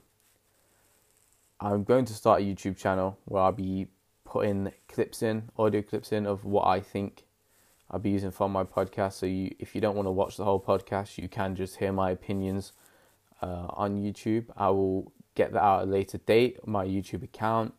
I'm 1.59 1.83
going 1.83 2.05
to 2.05 2.13
start 2.13 2.41
a 2.41 2.43
YouTube 2.43 2.77
channel 2.77 3.17
where 3.25 3.43
I'll 3.43 3.51
be 3.51 3.87
putting 4.23 4.71
clips 4.89 5.21
in, 5.21 5.49
audio 5.57 5.81
clips 5.81 6.11
in 6.11 6.25
of 6.25 6.43
what 6.43 6.67
I 6.67 6.79
think 6.79 7.23
I'll 7.89 7.99
be 7.99 8.09
using 8.09 8.31
for 8.31 8.49
my 8.49 8.63
podcast. 8.63 9.13
So 9.13 9.25
you, 9.25 9.55
if 9.59 9.73
you 9.73 9.81
don't 9.81 9.95
want 9.95 10.07
to 10.07 10.11
watch 10.11 10.37
the 10.37 10.43
whole 10.43 10.59
podcast, 10.59 11.17
you 11.17 11.29
can 11.29 11.55
just 11.55 11.77
hear 11.77 11.93
my 11.93 12.11
opinions 12.11 12.73
uh, 13.41 13.67
on 13.69 14.01
YouTube. 14.01 14.45
I 14.57 14.69
will 14.69 15.11
get 15.35 15.53
that 15.53 15.61
out 15.61 15.81
at 15.83 15.87
a 15.87 15.91
later 15.91 16.17
date. 16.17 16.59
On 16.65 16.71
my 16.71 16.85
YouTube 16.85 17.23
account. 17.23 17.73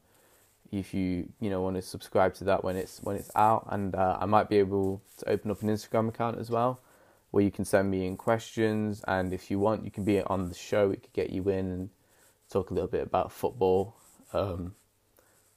If 0.73 0.93
you 0.93 1.29
you 1.39 1.49
know 1.49 1.61
want 1.61 1.77
to 1.77 1.83
subscribe 1.83 2.35
to 2.35 2.45
that 2.45 2.65
when 2.65 2.75
it's 2.75 3.01
when 3.01 3.15
it's 3.15 3.31
out, 3.37 3.69
and 3.71 3.95
uh, 3.95 4.19
I 4.21 4.27
might 4.27 4.49
be 4.49 4.57
able 4.57 5.01
to 5.19 5.29
open 5.31 5.53
up 5.53 5.63
an 5.63 5.69
Instagram 5.69 6.09
account 6.09 6.39
as 6.39 6.51
well 6.51 6.81
where 7.31 7.45
you 7.45 7.51
can 7.51 7.65
send 7.65 7.91
me 7.91 8.07
in 8.07 8.17
questions. 8.17 9.05
And 9.07 9.33
if 9.33 9.51
you 9.51 9.59
want, 9.59 9.85
you 9.85 9.91
can 9.91 10.05
be 10.05 10.23
on 10.23 10.49
the 10.49 10.55
show. 10.55 10.89
We 10.89 10.97
could 10.97 11.13
get 11.13 11.31
you 11.31 11.49
in 11.49 11.67
and 11.67 11.91
talk 12.51 12.71
a 12.71 12.75
little 12.75 12.89
bit 12.89 13.03
about 13.03 13.33
football. 13.33 13.97
Um, 14.33 14.75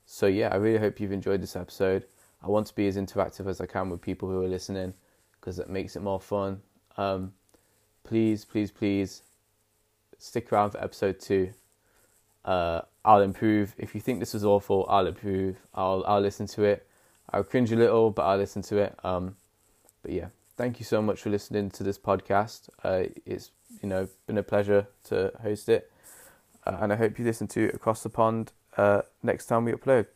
so, 0.06 0.26
yeah, 0.26 0.50
I 0.50 0.56
really 0.56 0.80
hope 0.80 1.00
you've 1.00 1.12
enjoyed 1.12 1.42
this 1.42 1.56
episode. 1.56 2.06
I 2.42 2.48
want 2.48 2.68
to 2.68 2.76
be 2.76 2.88
as 2.88 2.98
interactive 2.98 3.48
as 3.48 3.62
I 3.62 3.66
can 3.66 3.90
with 3.90 4.02
people 4.02 4.30
who 4.30 4.42
are 4.42 4.48
listening 4.48 4.94
because 5.40 5.60
it 5.60 5.70
makes 5.70 5.96
it 5.96 6.02
more 6.02 6.20
fun. 6.20 6.62
Um, 6.98 7.34
please, 8.04 8.46
please, 8.46 8.72
please 8.72 9.24
stick 10.18 10.52
around 10.52 10.72
for 10.72 10.84
episode 10.84 11.20
two. 11.20 11.52
Uh, 12.46 12.82
I'll 13.04 13.22
improve. 13.22 13.76
If 13.78 13.96
you 13.96 14.02
think 14.02 14.20
this 14.20 14.36
is 14.36 14.46
awful, 14.46 14.86
I'll 14.90 15.08
improve. 15.08 15.58
I'll 15.74 16.04
I'll 16.08 16.22
listen 16.22 16.48
to 16.48 16.64
it. 16.64 16.88
I'll 17.32 17.44
cringe 17.44 17.72
a 17.72 17.76
little, 17.76 18.12
but 18.12 18.24
I'll 18.24 18.38
listen 18.38 18.62
to 18.64 18.78
it. 18.78 18.98
Um, 19.04 19.36
but 20.02 20.12
yeah, 20.12 20.28
thank 20.60 20.78
you 20.78 20.84
so 20.84 21.02
much 21.02 21.22
for 21.22 21.30
listening 21.30 21.72
to 21.72 21.84
this 21.84 21.98
podcast. 21.98 22.68
Uh, 22.84 23.04
it's 23.26 23.52
you 23.82 23.88
know 23.88 24.10
been 24.28 24.38
a 24.38 24.44
pleasure 24.44 24.88
to 25.06 25.32
host 25.42 25.70
it, 25.70 25.90
uh, 26.66 26.76
and 26.82 26.92
I 26.92 26.98
hope 26.98 27.18
you 27.18 27.24
listen 27.24 27.48
to 27.48 27.72
Across 27.74 28.04
the 28.04 28.10
Pond 28.10 28.52
uh, 28.76 29.04
next 29.24 29.46
time 29.46 29.64
we 29.64 29.72
upload. 29.72 30.08